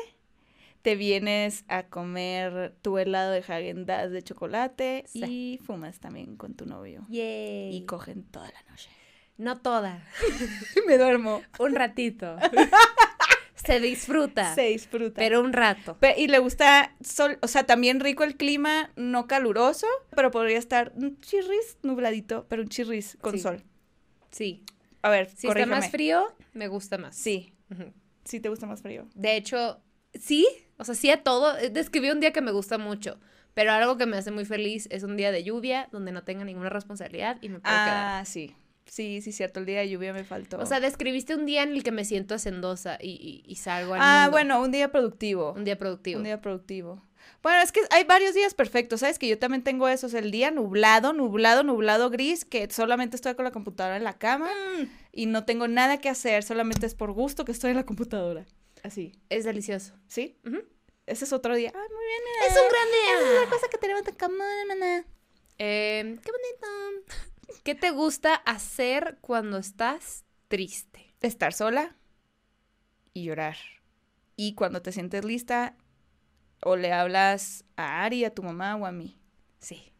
te 0.83 0.97
vienes 0.97 1.64
a 1.68 1.85
comer 1.85 2.75
tu 2.83 2.99
helado 2.99 3.33
de 3.33 3.40
häagen 3.40 3.87
de 3.87 4.23
chocolate 4.23 5.05
Sí. 5.07 5.25
y 5.25 5.59
fumas 5.64 5.99
también 6.01 6.37
con 6.37 6.55
tu 6.55 6.66
novio. 6.66 7.07
Yay. 7.09 7.75
Y 7.75 7.85
cogen 7.87 8.23
toda 8.25 8.51
la 8.51 8.62
noche. 8.70 8.90
No 9.37 9.57
toda. 9.61 10.07
Me 10.87 10.97
duermo. 10.99 11.42
Un 11.59 11.75
ratito. 11.75 12.37
Se 13.64 13.81
disfruta. 13.81 14.55
Se 14.55 14.62
disfruta. 14.68 15.14
Pero 15.20 15.40
un 15.40 15.53
rato. 15.53 15.96
Pe- 15.98 16.14
y 16.18 16.29
le 16.29 16.38
gusta, 16.38 16.94
sol, 17.03 17.38
o 17.42 17.48
sea, 17.48 17.64
también 17.64 18.00
rico 18.00 18.24
el 18.24 18.37
clima, 18.37 18.90
no 18.96 19.27
caluroso, 19.27 19.87
pero 20.14 20.31
podría 20.31 20.59
estar 20.59 20.92
un 20.96 21.18
chirris 21.20 21.79
nubladito, 21.83 22.46
pero 22.48 22.62
un 22.62 22.68
chirris 22.68 23.16
con 23.20 23.33
Sí. 23.33 23.38
sol. 23.40 23.62
Sí. 24.31 24.62
A 25.03 25.11
ver, 25.11 25.29
Si 25.31 25.46
corrígeme. 25.46 25.74
está 25.74 25.81
más 25.87 25.90
frío, 25.90 26.35
me 26.53 26.68
gusta 26.68 26.98
más. 26.98 27.16
Sí, 27.16 27.55
sí 28.24 28.40
te 28.40 28.48
gusta 28.48 28.66
más 28.66 28.81
frío. 28.83 29.07
De 29.14 29.37
hecho, 29.37 29.81
sí, 30.14 30.46
o 30.79 30.85
sea, 30.85 30.94
sí 30.94 31.11
a 31.11 31.22
todo. 31.22 31.57
Eh, 31.59 31.70
Describí 31.70 32.11
un 32.11 32.20
día 32.20 32.33
que 32.33 32.40
me 32.40 32.53
gusta 32.53 32.79
mucho, 32.79 33.18
pero 33.53 33.72
algo 33.72 33.96
que 33.98 34.07
me 34.07 34.16
hace 34.16 34.31
muy 34.31 34.44
feliz 34.44 34.88
es 34.90 35.03
un 35.03 35.16
día 35.16 35.31
de 35.31 35.44
lluvia 35.44 35.88
donde 35.92 36.11
no 36.11 36.24
tenga 36.24 36.44
ninguna 36.44 36.70
responsabilidad 36.70 37.37
y 37.42 37.48
me 37.50 37.61
puedo 37.61 37.74
quedar. 37.74 38.20
Ah, 38.20 38.24
sí. 38.24 38.55
Sí, 38.87 39.20
sí, 39.23 39.33
cierto, 39.33 39.61
el 39.61 39.66
día 39.66 39.81
de 39.81 39.88
lluvia 39.88 40.12
me 40.12 40.25
faltó. 40.25 40.59
O 40.59 40.66
sea, 40.66 40.79
describiste 40.81 41.35
un 41.35 41.47
día 41.47 41.62
en 41.62 41.70
el 41.73 41.83
que 41.83 41.90
me 41.90 42.05
siento 42.05 42.35
hacendosa 42.35 42.99
y, 43.01 43.11
y, 43.11 43.51
y 43.51 43.57
salgo 43.57 43.94
al 43.94 44.01
ah, 44.03 44.20
mundo. 44.23 44.31
bueno, 44.33 44.61
un 44.62 44.70
día 44.70 44.92
productivo. 44.92 45.53
Un 45.53 45.64
día 45.64 45.79
productivo. 45.79 46.18
Un 46.18 46.25
día 46.25 46.40
productivo. 46.40 47.03
Bueno, 47.42 47.61
es 47.62 47.73
que 47.73 47.81
hay 47.90 48.05
varios 48.05 48.35
días 48.35 48.55
perfectos, 48.55 49.01
¿sabes? 49.01 49.18
Que 49.18 49.27
yo 49.29 49.38
también 49.38 49.64
tengo 49.64 49.88
esos, 49.88 50.12
el 50.14 50.31
día 50.31 50.51
nublado, 50.51 51.12
nublado, 51.14 51.62
nublado, 51.62 52.11
gris, 52.11 52.44
que 52.44 52.68
solamente 52.70 53.16
estoy 53.16 53.35
con 53.35 53.44
la 53.44 53.51
computadora 53.51 53.97
en 53.97 54.05
la 54.05 54.18
cama 54.18 54.51
Mm, 54.79 54.85
y 55.12 55.27
no 55.27 55.44
tengo 55.44 55.66
nada 55.66 55.99
que 55.99 56.09
hacer, 56.11 56.42
solamente 56.42 56.87
es 56.87 56.94
por 56.94 57.12
gusto 57.12 57.44
que 57.44 57.53
estoy 57.53 57.70
en 57.70 57.77
la 57.77 57.87
computadora. 57.87 58.44
Así, 58.83 59.12
es 59.31 59.44
delicioso. 59.44 59.94
¿sí? 60.09 60.38
Ese 61.07 61.25
es 61.25 61.33
otro 61.33 61.55
día. 61.55 61.73
Ay, 61.75 61.88
muy 61.94 62.05
bien. 62.07 62.20
Es 62.51 62.59
un 62.61 62.68
gran 62.68 62.88
Esa 62.88 63.25
es 63.25 63.31
día. 63.31 63.40
la 63.40 63.51
cosa 63.51 63.68
que 63.70 63.79
tenemos 63.79 64.07
en 64.07 64.14
común, 64.14 64.40
hermana. 64.62 65.05
Eh, 65.59 66.18
qué 66.23 66.31
bonito. 66.31 67.14
¿Qué 67.62 67.75
te 67.75 67.90
gusta 67.90 68.35
hacer 68.35 69.19
cuando 69.21 69.59
estás 69.59 70.25
triste? 70.49 71.14
Estar 71.21 71.53
sola 71.53 71.97
y 73.12 73.25
llorar. 73.25 73.57
Y 74.37 74.55
cuando 74.55 74.83
te 74.83 74.93
sientes 74.93 75.25
lista, 75.25 75.77
o 76.64 76.77
le 76.77 76.93
hablas 76.93 77.64
a 77.77 78.05
Ari, 78.05 78.25
a 78.25 78.35
tu 78.35 78.43
mamá 78.43 78.77
o 78.77 78.87
a 78.87 78.93
mí. 78.93 79.17
Sí. 79.59 79.93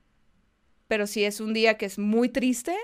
Pero 0.89 1.07
si 1.07 1.25
es 1.25 1.41
un 1.41 1.53
día 1.53 1.77
que 1.79 1.87
es 1.87 1.99
muy 1.99 2.29
triste, 2.29 2.77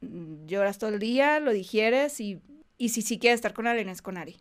mm, 0.00 0.46
lloras 0.46 0.78
todo 0.78 0.90
el 0.90 0.98
día, 0.98 1.38
lo 1.40 1.52
digieres 1.52 2.20
y, 2.20 2.40
y 2.78 2.88
si 2.90 3.02
sí 3.02 3.18
quieres 3.18 3.38
estar 3.38 3.54
con 3.54 3.66
alguien 3.66 3.88
es 3.88 4.02
con 4.02 4.16
Ari. 4.16 4.36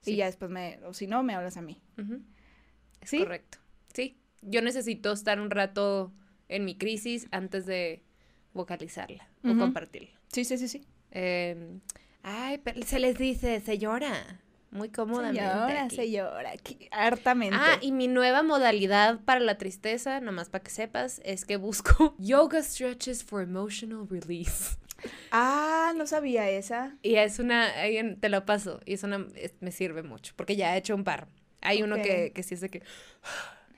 Sí. 0.00 0.12
Y 0.12 0.16
ya 0.16 0.26
después 0.26 0.50
me, 0.50 0.78
o 0.84 0.94
si 0.94 1.06
no, 1.06 1.22
me 1.22 1.34
hablas 1.34 1.56
a 1.56 1.62
mí. 1.62 1.80
¿Sí? 3.02 3.18
correcto. 3.18 3.58
Sí. 3.92 4.18
Yo 4.42 4.62
necesito 4.62 5.12
estar 5.12 5.40
un 5.40 5.50
rato 5.50 6.12
en 6.48 6.64
mi 6.64 6.76
crisis 6.76 7.28
antes 7.30 7.66
de 7.66 8.02
vocalizarla 8.58 9.26
o 9.44 9.48
Ujú. 9.50 9.58
compartirla. 9.58 10.10
Sí, 10.32 10.44
sí, 10.44 10.58
sí, 10.58 10.68
sí. 10.68 10.84
Eh, 11.12 11.78
ay, 12.22 12.58
pero 12.58 12.82
se 12.82 12.98
les 12.98 13.16
dice, 13.16 13.60
se 13.60 13.78
llora. 13.78 14.40
Muy 14.70 14.90
cómodamente. 14.90 15.40
Se 15.40 15.46
llora, 15.54 15.84
aquí. 15.84 15.96
se 15.96 16.10
llora, 16.10 16.50
aquí, 16.50 16.88
hartamente. 16.90 17.56
Ah, 17.58 17.78
y 17.80 17.90
mi 17.92 18.06
nueva 18.06 18.42
modalidad 18.42 19.18
para 19.24 19.40
la 19.40 19.56
tristeza, 19.56 20.20
nomás 20.20 20.50
para 20.50 20.62
que 20.62 20.70
sepas, 20.70 21.22
es 21.24 21.46
que 21.46 21.56
busco 21.56 22.14
yoga 22.18 22.62
stretches 22.62 23.24
for 23.24 23.40
emotional 23.42 24.06
release. 24.10 24.76
Ah, 25.30 25.94
no 25.96 26.06
sabía 26.06 26.50
esa. 26.50 26.96
Y 27.02 27.14
es 27.14 27.38
una, 27.38 27.70
te 28.20 28.28
lo 28.28 28.44
paso, 28.44 28.80
y 28.84 28.92
es 28.94 29.02
una, 29.04 29.26
es- 29.36 29.54
me 29.60 29.70
sirve 29.72 30.02
mucho, 30.02 30.34
porque 30.36 30.54
ya 30.56 30.74
he 30.74 30.78
hecho 30.80 30.94
un 30.94 31.04
par. 31.04 31.28
Hay 31.62 31.82
uno 31.82 31.96
que, 31.96 32.32
que 32.34 32.42
sí 32.42 32.54
es 32.54 32.60
de 32.60 32.68
que 32.68 32.82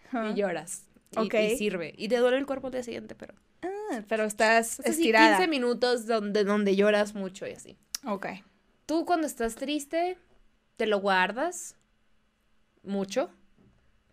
Ajá. 0.08 0.30
y 0.30 0.34
lloras. 0.34 0.86
Y, 1.12 1.18
Ok. 1.20 1.34
y 1.34 1.56
sirve. 1.56 1.94
Y 1.96 2.08
te 2.08 2.16
duele 2.16 2.36
el 2.36 2.46
cuerpo 2.46 2.66
al 2.66 2.72
día 2.72 2.82
siguiente, 2.82 3.14
pero. 3.14 3.34
Ah, 3.62 4.02
pero 4.08 4.24
estás 4.24 4.80
O 4.80 4.82
sea, 4.82 4.92
sí, 4.92 5.00
estirada. 5.02 5.36
15 5.38 5.48
minutos 5.50 6.06
donde, 6.06 6.44
donde 6.44 6.76
lloras 6.76 7.14
mucho 7.14 7.46
y 7.46 7.52
así. 7.52 7.76
Ok. 8.06 8.26
Tú 8.86 9.04
cuando 9.04 9.26
estás 9.26 9.54
triste, 9.56 10.16
te 10.76 10.86
lo 10.86 11.00
guardas 11.00 11.76
mucho. 12.82 13.30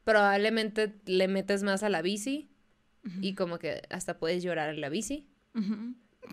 Probablemente 0.04 0.94
le 1.06 1.28
metes 1.28 1.64
más 1.64 1.84
a 1.84 1.90
la 1.90 2.02
bici 2.02 2.50
y 3.22 3.36
como 3.36 3.58
que 3.58 3.82
hasta 3.90 4.18
puedes 4.20 4.44
llorar 4.44 4.70
en 4.70 4.82
la 4.82 4.90
bici. 4.90 5.26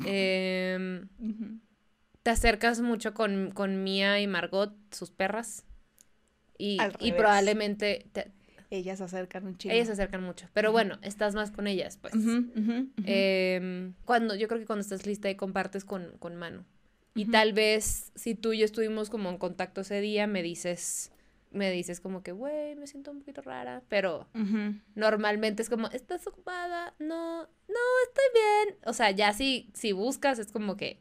Em, 0.05 1.09
te 2.25 2.31
acercas 2.31 2.81
mucho 2.81 3.15
con, 3.15 3.53
con 3.53 3.85
Mía 3.85 4.21
y 4.21 4.27
Margot, 4.27 4.75
sus 4.93 5.11
perras. 5.11 5.65
Y, 6.59 6.79
y 7.01 7.13
probablemente 7.13 8.07
te- 8.13 8.33
Ellas 8.75 8.99
se 8.99 9.05
acercan 9.05 9.47
un 9.47 9.57
chingo. 9.57 9.75
ellas 9.75 9.87
se 9.87 9.93
acercan 9.93 10.23
mucho. 10.23 10.49
Pero 10.53 10.73
bueno, 10.73 10.99
estás 11.03 11.35
más 11.35 11.51
con 11.51 11.67
ellas, 11.67 11.97
pues. 12.01 12.15
Em, 13.05 13.95
cuando, 14.05 14.35
yo 14.35 14.49
creo 14.49 14.61
que 14.61 14.67
cuando 14.67 14.81
estás 14.81 15.07
lista 15.07 15.31
y 15.31 15.37
compartes 15.37 15.85
con, 15.85 16.17
con 16.19 16.35
Manu. 16.37 16.65
Y 17.15 17.27
tal 17.27 17.53
vez 17.53 18.11
si 18.17 18.35
tú 18.35 18.53
y 18.53 18.59
yo 18.59 18.65
estuvimos 18.65 19.09
como 19.09 19.31
en 19.31 19.39
contacto 19.39 19.83
ese 19.83 20.01
día, 20.01 20.27
me 20.27 20.43
dices, 20.43 21.13
me 21.53 21.71
dices 21.71 22.01
como 22.01 22.25
que, 22.25 22.33
güey, 22.33 22.75
me 22.75 22.89
siento 22.89 23.13
un 23.13 23.21
poquito 23.21 23.41
rara. 23.43 23.83
Pero 23.89 24.27
normalmente 24.97 25.63
es 25.63 25.71
como, 25.71 25.89
¿estás 25.89 26.27
ocupada? 26.27 26.95
No, 26.99 27.43
no, 27.43 27.81
estoy 28.09 28.25
bien. 28.35 28.77
O 28.87 28.93
sea, 28.93 29.13
ya 29.13 29.33
si, 29.33 29.71
si 29.75 29.93
buscas 29.93 30.41
es 30.41 30.51
como 30.51 30.77
que 30.77 30.99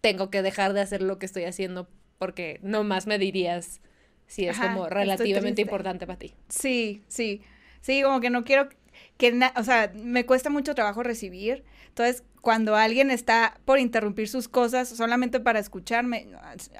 tengo 0.00 0.30
que 0.30 0.40
dejar 0.40 0.72
de 0.72 0.80
hacer 0.80 1.02
lo 1.02 1.18
que 1.18 1.26
estoy 1.26 1.44
haciendo 1.44 1.88
porque 2.18 2.58
no 2.62 2.84
más 2.84 3.06
me 3.06 3.18
dirías 3.18 3.80
si 4.26 4.46
es 4.46 4.58
Ajá, 4.58 4.72
como 4.72 4.88
relativamente 4.88 5.62
importante 5.62 6.06
para 6.06 6.18
ti. 6.18 6.34
Sí, 6.48 7.02
sí. 7.08 7.42
Sí, 7.80 8.02
como 8.02 8.20
que 8.20 8.30
no 8.30 8.44
quiero 8.44 8.68
que, 9.16 9.32
na- 9.32 9.52
o 9.56 9.62
sea, 9.62 9.92
me 9.94 10.26
cuesta 10.26 10.50
mucho 10.50 10.74
trabajo 10.74 11.02
recibir. 11.02 11.64
Entonces, 11.88 12.24
cuando 12.40 12.76
alguien 12.76 13.10
está 13.10 13.58
por 13.64 13.78
interrumpir 13.78 14.28
sus 14.28 14.48
cosas 14.48 14.88
solamente 14.88 15.40
para 15.40 15.58
escucharme, 15.58 16.28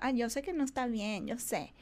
ah, 0.00 0.10
yo 0.10 0.28
sé 0.30 0.42
que 0.42 0.52
no 0.52 0.64
está 0.64 0.86
bien, 0.86 1.26
yo 1.26 1.38
sé. 1.38 1.72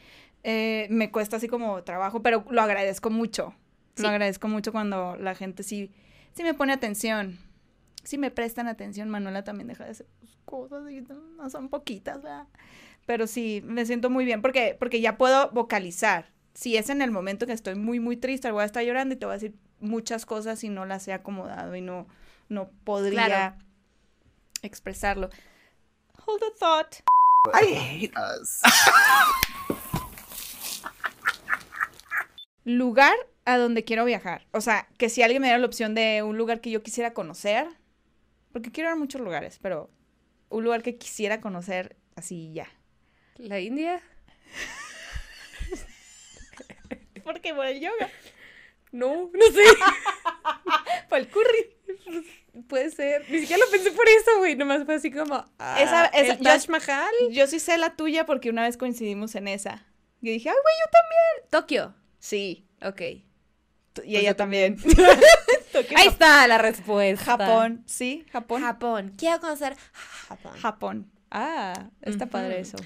Eh, 0.43 0.87
me 0.91 1.11
cuesta 1.11 1.37
así 1.37 1.49
como 1.49 1.83
trabajo, 1.85 2.23
pero 2.23 2.45
lo 2.51 2.63
agradezco 2.63 3.11
mucho. 3.11 3.55
Sí. 3.97 4.03
Lo 4.03 4.09
agradezco 4.09 4.49
mucho 4.49 4.73
cuando 4.73 5.17
la 5.17 5.35
gente 5.35 5.63
sí, 5.63 5.91
sí 6.35 6.43
me 6.43 6.55
pone 6.55 6.73
atención. 6.73 7.39
Sí 8.03 8.19
me 8.19 8.31
prestan 8.31 8.69
atención. 8.69 9.09
Manuela 9.09 9.45
también 9.45 9.69
deja 9.69 9.85
de 9.85 9.93
hacer 9.93 10.07
sus 10.21 10.37
cosas 10.45 10.91
y 10.91 11.01
no 11.01 11.49
son 11.49 11.71
poquitas, 11.71 12.23
¿verdad? 12.23 12.47
Pero 13.07 13.27
sí, 13.27 13.63
me 13.65 13.85
siento 13.87 14.09
muy 14.11 14.25
bien 14.25 14.41
porque, 14.43 14.77
porque 14.79 15.01
ya 15.01 15.19
puedo 15.19 15.51
vocalizar. 15.51 16.33
Si 16.55 16.77
es 16.77 16.89
en 16.89 17.03
el 17.03 17.11
momento 17.11 17.47
que 17.47 17.53
estoy 17.53 17.75
muy, 17.75 18.01
muy 18.01 18.17
triste, 18.17 18.51
voy 18.51 18.63
a 18.63 18.67
estar 18.67 18.83
llorando 18.85 19.15
y 19.15 19.19
te 19.19 19.27
voy 19.27 19.33
a 19.33 19.39
decir 19.39 19.55
muchas 19.81 20.25
cosas 20.25 20.63
y 20.65 20.69
no 20.69 20.87
las 20.87 21.07
he 21.09 21.13
acomodado 21.13 21.75
y 21.77 21.81
no, 21.81 22.07
no 22.49 22.71
podría 22.85 23.27
Claro. 23.27 23.57
expresarlo. 24.63 25.31
Hold 26.27 26.43
a 26.45 26.59
thought. 26.59 26.95
I 27.53 27.75
hate 27.75 28.13
us. 28.17 28.61
Lugar 32.65 33.15
a 33.45 33.59
donde 33.59 33.85
quiero 33.85 34.05
viajar. 34.07 34.47
O 34.53 34.61
sea, 34.63 34.89
que 34.97 35.11
si 35.11 35.23
alguien 35.23 35.43
me 35.43 35.49
diera 35.49 35.59
la 35.59 35.67
opción 35.67 35.95
de 35.95 36.23
un 36.23 36.39
lugar 36.39 36.61
que 36.63 36.71
yo 36.71 36.83
quisiera 36.83 37.13
conocer, 37.13 37.67
porque 38.53 38.71
quiero 38.73 38.89
ir 38.89 38.95
a 38.95 38.97
muchos 38.99 39.21
lugares, 39.21 39.59
pero 39.61 39.91
un 40.49 40.65
lugar 40.65 40.83
que 40.83 40.97
quisiera 40.97 41.41
conocer 41.43 41.97
así 42.17 42.53
ya. 42.55 42.69
¿La 43.39 43.61
India? 43.61 44.01
Porque 47.23 47.55
por 47.55 47.67
el 47.67 47.81
yoga. 47.81 48.11
No, 48.93 49.31
no 49.33 49.47
sé. 49.53 49.63
Por 51.09 51.19
el 51.19 51.29
curry. 51.29 51.75
Puede 52.69 52.91
ser. 52.91 53.25
Ni 53.31 53.41
siquiera 53.41 53.65
lo 53.65 53.71
pensé 53.71 53.91
por 53.93 54.07
eso, 54.09 54.39
güey. 54.39 54.55
Nomás 54.57 54.85
fue 54.85 54.95
así 54.95 55.11
como. 55.11 55.45
ah, 55.59 55.81
Esa- 55.81 56.07
esa- 56.07 56.33
¿el 56.35 56.39
Taj 56.41 56.69
Mahal. 56.69 57.13
Yo 57.31 57.47
sí 57.47 57.59
sé 57.59 57.77
la 57.79 57.97
tuya 57.97 58.25
porque 58.27 58.51
una 58.51 58.63
vez 58.63 58.77
coincidimos 58.77 59.35
en 59.35 59.49
esa. 59.49 59.85
Yo 60.21 60.31
dije, 60.33 60.49
ay, 60.49 60.55
güey, 60.55 60.75
yo 60.85 60.91
también. 60.93 61.51
Tokio. 61.51 61.95
Sí. 62.19 62.67
Ok. 62.83 63.01
Y 63.01 63.25
Pues 63.95 64.07
ella 64.07 64.23
yo 64.31 64.37
también. 64.37 64.77
Ahí 65.97 66.07
está 66.09 66.47
la 66.47 66.59
respuesta. 66.59 67.25
Japón. 67.25 67.83
Sí, 67.87 68.25
Japón. 68.33 68.63
Japón. 68.63 69.13
Quiero 69.19 69.41
conocer 69.41 69.77
Japón. 70.29 70.53
Japón. 70.61 71.11
Ah, 71.31 71.89
está 72.03 72.27
padre 72.27 72.61
eso. 72.61 72.77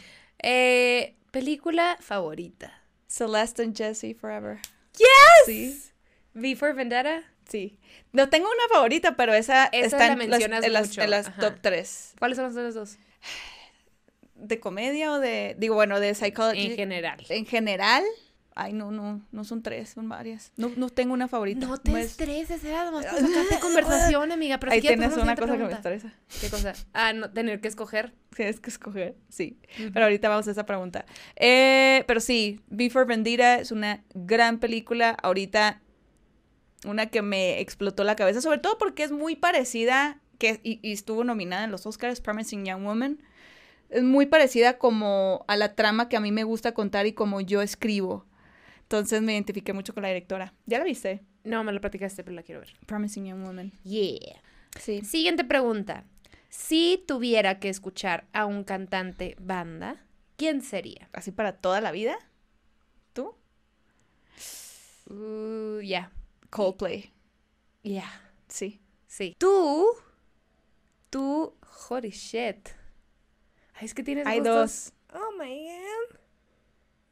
Eh, 0.43 1.17
película 1.31 1.97
favorita. 2.01 2.83
Celeste 3.07 3.63
and 3.63 3.77
Jesse 3.77 4.15
Forever. 4.19 4.61
Yes. 4.97 5.47
Sí. 5.47 5.83
V 6.35 6.57
for 6.57 6.75
Vendetta. 6.75 7.25
Sí. 7.49 7.79
No 8.13 8.29
tengo 8.29 8.47
una 8.49 8.69
favorita, 8.75 9.17
pero 9.17 9.35
esa, 9.35 9.67
Esa 9.67 9.87
está 9.87 10.15
la 10.15 10.23
en 10.23 10.31
las, 10.31 10.41
en 10.43 11.11
las, 11.11 11.27
en 11.29 11.35
top 11.35 11.55
3. 11.61 12.15
¿Cuáles 12.19 12.37
son 12.37 12.45
las 12.45 12.55
otras 12.55 12.75
dos? 12.75 12.99
¿De 14.35 14.61
comedia 14.61 15.13
o 15.13 15.19
de, 15.19 15.57
digo, 15.59 15.75
bueno, 15.75 15.99
de 15.99 16.15
psychology? 16.15 16.67
En 16.67 16.77
general. 16.77 17.25
En 17.29 17.47
general. 17.47 18.05
Ay, 18.61 18.73
no, 18.73 18.91
no, 18.91 19.25
no 19.31 19.45
son 19.45 19.63
tres, 19.63 19.91
son 19.91 20.09
varias. 20.09 20.51
No, 20.57 20.73
no 20.77 20.89
tengo 20.89 21.15
una 21.15 21.29
favorita. 21.29 21.65
No 21.65 21.79
te 21.79 21.93
Pues, 21.93 22.07
estreses, 22.07 22.65
era 22.65 22.85
nomás 22.85 23.07
para 23.07 23.21
sacarte 23.21 23.61
conversación, 23.61 24.33
amiga. 24.33 24.59
Pero 24.59 24.73
Ahí 24.73 24.81
tienes 24.81 25.17
una 25.17 25.37
cosa 25.37 25.57
que 25.57 25.63
me 25.63 25.73
estresa. 25.73 26.13
¿Qué 26.41 26.51
cosa? 26.51 26.73
Ah, 26.93 27.13
no, 27.13 27.31
tener 27.31 27.61
que 27.61 27.69
escoger. 27.69 28.15
Tienes 28.35 28.59
que 28.59 28.71
escoger, 28.71 29.17
sí. 29.29 29.61
Pero 29.93 30.07
ahorita 30.07 30.29
vamos 30.29 30.49
a 30.49 30.51
esa 30.51 30.67
pregunta. 30.67 31.07
Eh, 31.37 32.03
pero 32.09 32.19
sí, 32.19 32.61
Before 32.67 33.05
Vendetta 33.05 33.61
es 33.61 33.71
una 33.71 34.03
gran 34.13 34.59
película. 34.59 35.11
Ahorita, 35.23 35.81
una 36.85 37.07
que 37.07 37.23
me 37.23 37.61
explotó 37.61 38.03
la 38.03 38.17
cabeza, 38.17 38.41
sobre 38.41 38.59
todo 38.59 38.77
porque 38.77 39.05
es 39.05 39.13
muy 39.13 39.37
parecida, 39.37 40.21
que, 40.39 40.59
y, 40.65 40.81
y 40.83 40.93
estuvo 40.93 41.23
nominada 41.23 41.63
en 41.63 41.71
los 41.71 41.87
Oscars, 41.87 42.21
Promising 42.21 42.65
Young 42.65 42.83
Woman. 42.83 43.23
Es 43.89 44.03
muy 44.03 44.27
parecida 44.27 44.79
como 44.79 45.45
a 45.47 45.57
la 45.57 45.75
trama 45.77 46.09
que 46.09 46.17
a 46.17 46.21
mí 46.21 46.33
me 46.33 46.43
gusta 46.45 46.73
contar 46.73 47.07
y 47.07 47.13
como 47.13 47.41
yo 47.41 47.63
escribo. 47.63 48.27
Entonces 48.89 49.21
me 49.21 49.35
identifiqué 49.35 49.75
mucho 49.75 49.93
con 49.93 50.03
la 50.03 50.09
directora. 50.09 50.55
¿Ya 50.65 50.79
la 50.79 50.85
viste? 50.85 51.21
No, 51.45 51.63
me 51.63 51.73
lo 51.73 51.81
platicaste, 51.83 52.25
pero 52.25 52.35
la 52.35 52.43
quiero 52.43 52.63
ver. 52.63 52.75
Promising 52.87 53.27
Young 53.27 53.45
Woman. 53.45 53.73
Yeah. 53.83 54.41
Sí. 54.81 55.03
Siguiente 55.05 55.45
pregunta. 55.45 56.07
Si 56.49 57.05
tuviera 57.07 57.61
que 57.61 57.69
escuchar 57.69 58.27
a 58.33 58.47
un 58.47 58.65
cantante 58.65 59.37
banda, 59.39 60.07
¿quién 60.39 60.63
sería? 60.63 61.11
¿Así 61.13 61.33
para 61.33 61.53
toda 61.59 61.83
la 61.83 61.93
vida? 61.93 62.17
¿Tú? 63.13 63.35
Uh, 65.11 65.83
ya. 65.83 66.11
Coldplay. 66.49 67.13
Ya. 67.83 68.11
Sí. 68.49 68.81
Sí. 69.07 69.37
Tú. 69.39 69.87
Tú. 71.11 71.55
Holy 71.91 72.09
shit. 72.09 72.71
Ay, 73.75 73.85
es 73.85 73.93
que 73.93 74.03
tienes 74.03 74.27
Hay 74.27 74.39
gustos. 74.39 74.93
dos. 75.13 75.21
Oh 75.23 75.33
my 75.39 75.67
god. 75.67 76.19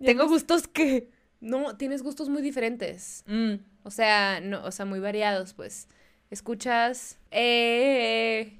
Tengo 0.06 0.26
gustos 0.26 0.66
que... 0.68 1.14
No, 1.46 1.76
tienes 1.76 2.02
gustos 2.02 2.28
muy 2.28 2.42
diferentes. 2.42 3.24
Mm, 3.26 3.54
O 3.84 3.90
sea, 3.90 4.40
no, 4.40 4.64
o 4.64 4.70
sea, 4.72 4.84
muy 4.84 4.98
variados, 5.00 5.54
pues. 5.54 5.88
Escuchas. 6.30 7.18
Eh, 7.30 8.58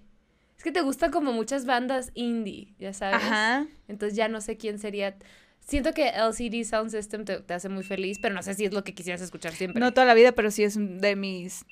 es 0.56 0.62
que 0.62 0.70
te 0.72 0.82
gustan 0.82 1.10
como 1.10 1.32
muchas 1.32 1.66
bandas 1.66 2.12
indie, 2.14 2.74
ya 2.78 2.92
sabes. 2.92 3.16
Ajá. 3.16 3.66
Entonces 3.88 4.16
ya 4.16 4.28
no 4.28 4.40
sé 4.40 4.56
quién 4.56 4.78
sería. 4.78 5.16
Siento 5.60 5.92
que 5.92 6.08
LCD 6.10 6.64
Sound 6.64 6.90
System 6.90 7.24
te, 7.24 7.40
te 7.40 7.54
hace 7.54 7.68
muy 7.68 7.82
feliz, 7.82 8.18
pero 8.20 8.34
no 8.34 8.42
sé 8.42 8.54
si 8.54 8.64
es 8.64 8.72
lo 8.72 8.84
que 8.84 8.94
quisieras 8.94 9.20
escuchar 9.20 9.52
siempre. 9.52 9.80
No 9.80 9.92
toda 9.92 10.06
la 10.06 10.14
vida, 10.14 10.32
pero 10.32 10.50
sí 10.52 10.62
es 10.62 10.76
de 10.78 11.16
mis... 11.16 11.64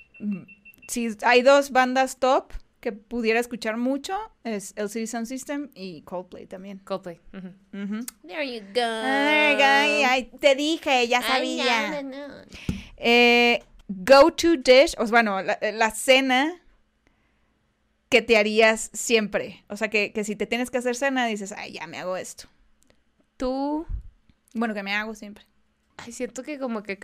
Si 0.88 1.16
hay 1.22 1.42
dos 1.42 1.70
bandas 1.70 2.18
top 2.18 2.53
que 2.84 2.92
pudiera 2.92 3.40
escuchar 3.40 3.78
mucho, 3.78 4.14
es 4.44 4.74
LCD 4.76 5.06
Sound 5.06 5.26
System 5.26 5.70
y 5.74 6.02
Coldplay 6.02 6.44
también. 6.44 6.80
Coldplay. 6.80 7.18
There 8.26 8.46
you 8.46 8.60
go. 8.74 8.82
Ay, 8.82 9.56
ay, 9.58 10.02
ay, 10.02 10.30
te 10.38 10.54
dije, 10.54 11.08
ya 11.08 11.22
sabía. 11.22 12.02
no, 12.02 12.10
no, 12.10 12.28
no. 12.28 12.34
Eh, 12.98 13.64
go 13.88 14.30
to 14.32 14.58
dish, 14.58 14.94
o 14.98 15.06
sea, 15.06 15.10
bueno, 15.12 15.40
la, 15.40 15.58
la 15.72 15.90
cena 15.92 16.60
que 18.10 18.20
te 18.20 18.36
harías 18.36 18.90
siempre. 18.92 19.64
O 19.70 19.78
sea, 19.78 19.88
que, 19.88 20.12
que 20.12 20.22
si 20.22 20.36
te 20.36 20.46
tienes 20.46 20.70
que 20.70 20.76
hacer 20.76 20.94
cena, 20.94 21.24
dices, 21.24 21.52
ay, 21.52 21.72
ya 21.72 21.86
me 21.86 21.96
hago 21.96 22.18
esto. 22.18 22.48
Tú. 23.38 23.86
Bueno, 24.52 24.74
que 24.74 24.82
me 24.82 24.92
hago 24.92 25.14
siempre. 25.14 25.46
Ay, 25.96 26.12
siento 26.12 26.42
que 26.42 26.58
como 26.58 26.82
que 26.82 26.98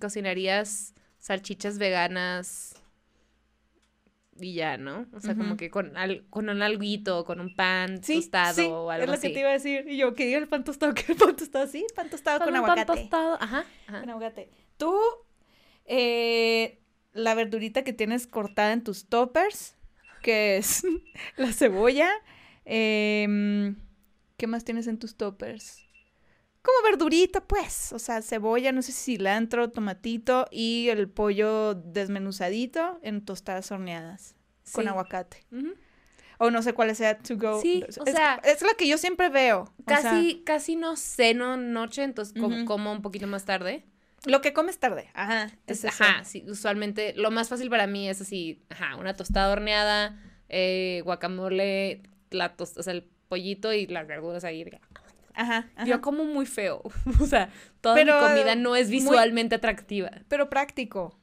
cocinarías 0.00 0.94
salchichas 1.18 1.76
veganas 1.76 2.76
y 4.40 4.54
ya, 4.54 4.76
¿no? 4.76 5.06
O 5.12 5.20
sea, 5.20 5.34
como 5.36 5.56
que 5.56 5.70
con, 5.70 5.96
al- 5.96 6.24
con 6.30 6.48
un 6.48 6.62
alguito, 6.62 7.24
con 7.24 7.40
un 7.40 7.54
pan 7.54 8.00
tostado 8.00 8.54
sí, 8.54 8.62
o 8.66 8.90
algo 8.90 9.02
es 9.04 9.08
lo 9.08 9.14
así. 9.14 9.28
que 9.28 9.34
te 9.34 9.40
iba 9.40 9.48
a 9.50 9.52
decir. 9.52 9.84
Y 9.88 9.96
yo, 9.96 10.14
que 10.14 10.26
diga 10.26 10.38
el 10.38 10.48
pan 10.48 10.64
tostado, 10.64 10.94
que 10.94 11.12
el 11.12 11.18
pan 11.18 11.36
tostado, 11.36 11.66
sí, 11.66 11.84
pan 11.94 12.08
tostado 12.10 12.38
con, 12.38 12.48
pan 12.48 12.56
aguacate. 12.56 12.86
tostado, 13.00 13.34
ajá, 13.40 13.64
ajá. 13.86 14.00
Con 14.00 14.10
aguacate. 14.10 14.50
Tú, 14.76 14.96
eh, 15.86 16.80
la 17.12 17.34
verdurita 17.34 17.82
que 17.84 17.92
tienes 17.92 18.26
cortada 18.26 18.72
en 18.72 18.84
tus 18.84 19.08
toppers, 19.08 19.76
que 20.22 20.56
es 20.58 20.82
la 21.36 21.52
cebolla. 21.52 22.10
em, 22.64 23.76
¿Qué 24.36 24.46
más 24.46 24.64
tienes 24.64 24.86
en 24.86 24.98
tus 24.98 25.16
toppers? 25.16 25.84
Como 26.62 26.82
verdurita, 26.84 27.40
pues. 27.42 27.92
O 27.92 27.98
sea, 27.98 28.20
cebolla, 28.22 28.72
no 28.72 28.82
sé 28.82 28.92
si 28.92 29.12
cilantro, 29.16 29.70
tomatito 29.70 30.46
y 30.50 30.88
el 30.90 31.08
pollo 31.08 31.74
desmenuzadito 31.74 32.98
en 33.02 33.24
tostadas 33.24 33.70
horneadas 33.72 34.34
con 34.72 34.86
aguacate. 34.88 35.44
O 36.40 36.50
no 36.50 36.62
sé 36.62 36.72
cuál 36.72 36.94
sea 36.94 37.18
to 37.18 37.36
go. 37.36 37.60
Sí, 37.60 37.84
es, 37.88 37.98
o 37.98 38.04
sea- 38.04 38.40
es 38.44 38.62
lo 38.62 38.68
que 38.76 38.86
yo 38.86 38.96
siempre 38.98 39.28
veo. 39.28 39.62
O 39.62 39.88
sea, 39.88 40.02
Casi, 40.02 40.42
casi 40.44 40.76
no 40.76 40.96
ceno 40.96 41.56
noche, 41.56 42.02
entonces 42.04 42.34
como 42.66 42.92
un 42.92 43.02
poquito 43.02 43.26
más 43.26 43.44
tarde. 43.44 43.84
lo 44.24 44.40
que 44.40 44.52
comes 44.52 44.78
tarde. 44.78 45.10
Ajá. 45.14 45.50
es 45.68 45.84
ajá, 45.84 46.24
sí, 46.24 46.44
usualmente 46.48 47.14
lo 47.14 47.30
más 47.30 47.48
fácil 47.48 47.70
para 47.70 47.86
mí 47.86 48.08
es 48.08 48.20
así, 48.20 48.60
ajá, 48.68 48.96
una 48.96 49.14
tostada 49.14 49.50
horneada, 49.52 50.20
eh, 50.48 51.02
guacamole, 51.04 52.02
la 52.30 52.56
tos- 52.56 52.76
o 52.76 52.82
sea, 52.82 52.92
el 52.94 53.04
pollito 53.28 53.72
y 53.72 53.86
las 53.86 54.06
verduras 54.08 54.42
ahí. 54.44 54.64
Ajá. 55.38 55.68
ajá. 55.76 55.86
Yo 55.86 56.00
como 56.00 56.24
muy 56.24 56.44
feo, 56.46 56.82
o 57.20 57.26
sea, 57.26 57.50
toda 57.80 57.94
Pero, 57.94 58.20
mi 58.20 58.26
comida 58.28 58.54
no 58.56 58.76
es 58.76 58.88
muy- 58.88 58.98
visualmente 58.98 59.54
atractiva. 59.54 60.10
Pero 60.28 60.50
práctico. 60.50 61.18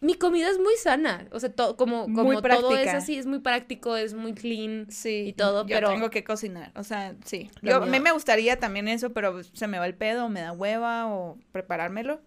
Mi 0.00 0.14
comida 0.14 0.50
es 0.50 0.58
muy 0.58 0.74
sana, 0.76 1.26
o 1.32 1.40
sea, 1.40 1.50
to- 1.50 1.76
como, 1.78 2.06
Muy 2.06 2.36
como 2.36 2.42
todo 2.42 2.76
es 2.76 2.92
así, 2.92 3.16
es 3.16 3.24
muy 3.24 3.38
práctico, 3.38 3.96
es 3.96 4.12
muy 4.12 4.34
clean. 4.34 4.86
Sí. 4.90 5.28
y 5.28 5.32
todo, 5.32 5.66
yo 5.66 5.76
pero- 5.76 5.88
tengo 5.88 6.10
que 6.10 6.22
cocinar. 6.24 6.72
O 6.74 6.84
sea, 6.84 7.14
sí. 7.24 7.50
Yo, 7.62 7.76
a 7.76 7.86
mí 7.86 7.98
me 8.00 8.12
gustaría 8.12 8.58
también 8.60 8.86
eso, 8.86 9.14
pero 9.14 9.42
se 9.42 9.66
me 9.66 9.78
va 9.78 9.86
el 9.86 9.94
pedo, 9.94 10.28
me 10.28 10.42
da 10.42 10.52
hueva 10.52 11.06
o 11.06 11.38
preparármelo. 11.52 12.20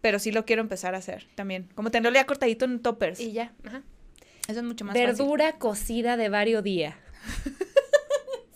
Pero 0.00 0.20
sí 0.20 0.30
lo 0.30 0.44
quiero 0.44 0.62
empezar 0.62 0.94
a 0.94 0.98
hacer 0.98 1.26
también. 1.34 1.68
Como 1.74 1.90
tenerlo 1.90 2.16
ya 2.16 2.24
cortadito 2.24 2.64
en 2.66 2.78
toppers. 2.80 3.18
Y 3.18 3.32
ya, 3.32 3.52
ajá. 3.64 3.82
Eso 4.46 4.60
es 4.60 4.64
mucho 4.64 4.84
más 4.84 4.94
fácil. 4.94 5.06
Verdura 5.08 5.58
cocida 5.58 6.16
de 6.16 6.28
varios 6.28 6.62
días. 6.62 6.94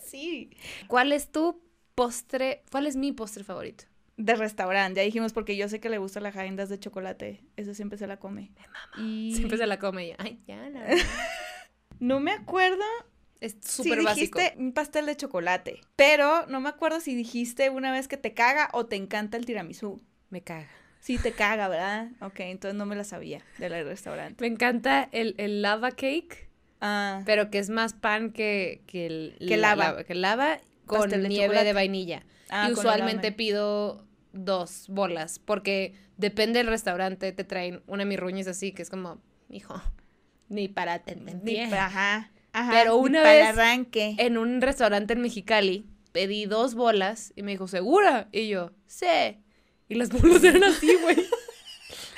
Sí. 0.05 0.51
¿Cuál 0.87 1.11
es 1.11 1.31
tu 1.31 1.59
postre, 1.95 2.63
cuál 2.71 2.87
es 2.87 2.95
mi 2.95 3.11
postre 3.11 3.43
favorito? 3.43 3.85
De 4.17 4.35
restaurante, 4.35 4.99
ya 4.99 5.05
dijimos, 5.05 5.33
porque 5.33 5.57
yo 5.57 5.67
sé 5.69 5.79
que 5.79 5.89
le 5.89 5.97
gusta 5.97 6.19
la 6.19 6.31
jaendas 6.31 6.69
de 6.69 6.79
chocolate. 6.79 7.41
Eso 7.57 7.73
siempre 7.73 7.97
se 7.97 8.05
la 8.07 8.17
come. 8.17 8.51
Y... 8.97 9.33
Siempre 9.35 9.57
se 9.57 9.65
la 9.65 9.79
come 9.79 10.05
ella. 10.05 10.15
Ay, 10.19 10.39
ya, 10.47 10.69
la 10.69 10.85
No 11.99 12.19
me 12.19 12.31
acuerdo 12.31 12.83
Es 13.39 13.57
si 13.61 13.83
súper 13.83 14.03
básico. 14.03 14.37
dijiste 14.39 14.59
un 14.61 14.71
pastel 14.73 15.05
de 15.07 15.15
chocolate. 15.17 15.81
Pero 15.95 16.45
no 16.47 16.59
me 16.59 16.69
acuerdo 16.69 16.99
si 16.99 17.15
dijiste 17.15 17.69
una 17.71 17.91
vez 17.91 18.07
que 18.07 18.17
te 18.17 18.33
caga 18.33 18.69
o 18.73 18.85
te 18.85 18.95
encanta 18.97 19.37
el 19.37 19.45
tiramisú. 19.45 20.01
Me 20.29 20.41
caga. 20.41 20.69
Sí, 20.99 21.17
te 21.17 21.31
caga, 21.31 21.67
¿verdad? 21.67 22.09
Ok, 22.21 22.39
entonces 22.41 22.77
no 22.77 22.85
me 22.85 22.95
la 22.95 23.03
sabía 23.03 23.41
del 23.57 23.83
restaurante. 23.85 24.41
Me 24.41 24.47
encanta 24.47 25.09
el, 25.11 25.33
el 25.37 25.61
lava 25.61 25.91
cake, 25.91 26.49
Ah, 26.81 27.21
pero 27.25 27.49
que 27.49 27.59
es 27.59 27.69
más 27.69 27.93
pan 27.93 28.31
que, 28.31 28.81
que 28.87 29.05
el 29.07 29.35
Que 29.47 29.57
lava. 29.57 30.03
que 30.03 30.15
lava 30.15 30.59
con 30.85 31.09
de 31.09 31.17
nieve 31.29 31.45
chocolate. 31.45 31.65
de 31.65 31.73
vainilla. 31.73 32.23
ah, 32.49 32.67
y 32.69 32.73
usualmente 32.73 33.31
pido 33.31 34.05
dos 34.31 34.85
bolas, 34.89 35.39
porque 35.39 35.93
depende 36.17 36.59
del 36.59 36.67
restaurante, 36.67 37.31
te 37.31 37.43
traen 37.43 37.81
una 37.87 38.05
mirruña 38.05 38.49
así, 38.49 38.71
que 38.71 38.81
es 38.81 38.89
como, 38.89 39.21
hijo, 39.49 39.81
ni 40.49 40.67
para 40.67 40.99
te 40.99 41.15
Ni 41.15 41.59
Ajá, 41.59 42.31
ajá. 42.51 42.71
Pero 42.71 42.93
ni 42.95 42.99
una 43.09 43.21
para 43.23 43.33
vez- 43.33 43.47
arranque. 43.49 44.15
En 44.19 44.37
un 44.37 44.61
restaurante 44.61 45.13
en 45.13 45.21
Mexicali, 45.21 45.87
pedí 46.11 46.45
dos 46.45 46.75
bolas 46.75 47.33
y 47.35 47.43
me 47.43 47.51
dijo, 47.51 47.67
¿segura? 47.67 48.27
Y 48.31 48.47
yo, 48.49 48.71
sí. 48.85 49.07
Y 49.89 49.95
las 49.95 50.09
bolas 50.09 50.43
eran 50.43 50.63
así, 50.63 50.95
güey. 51.01 51.17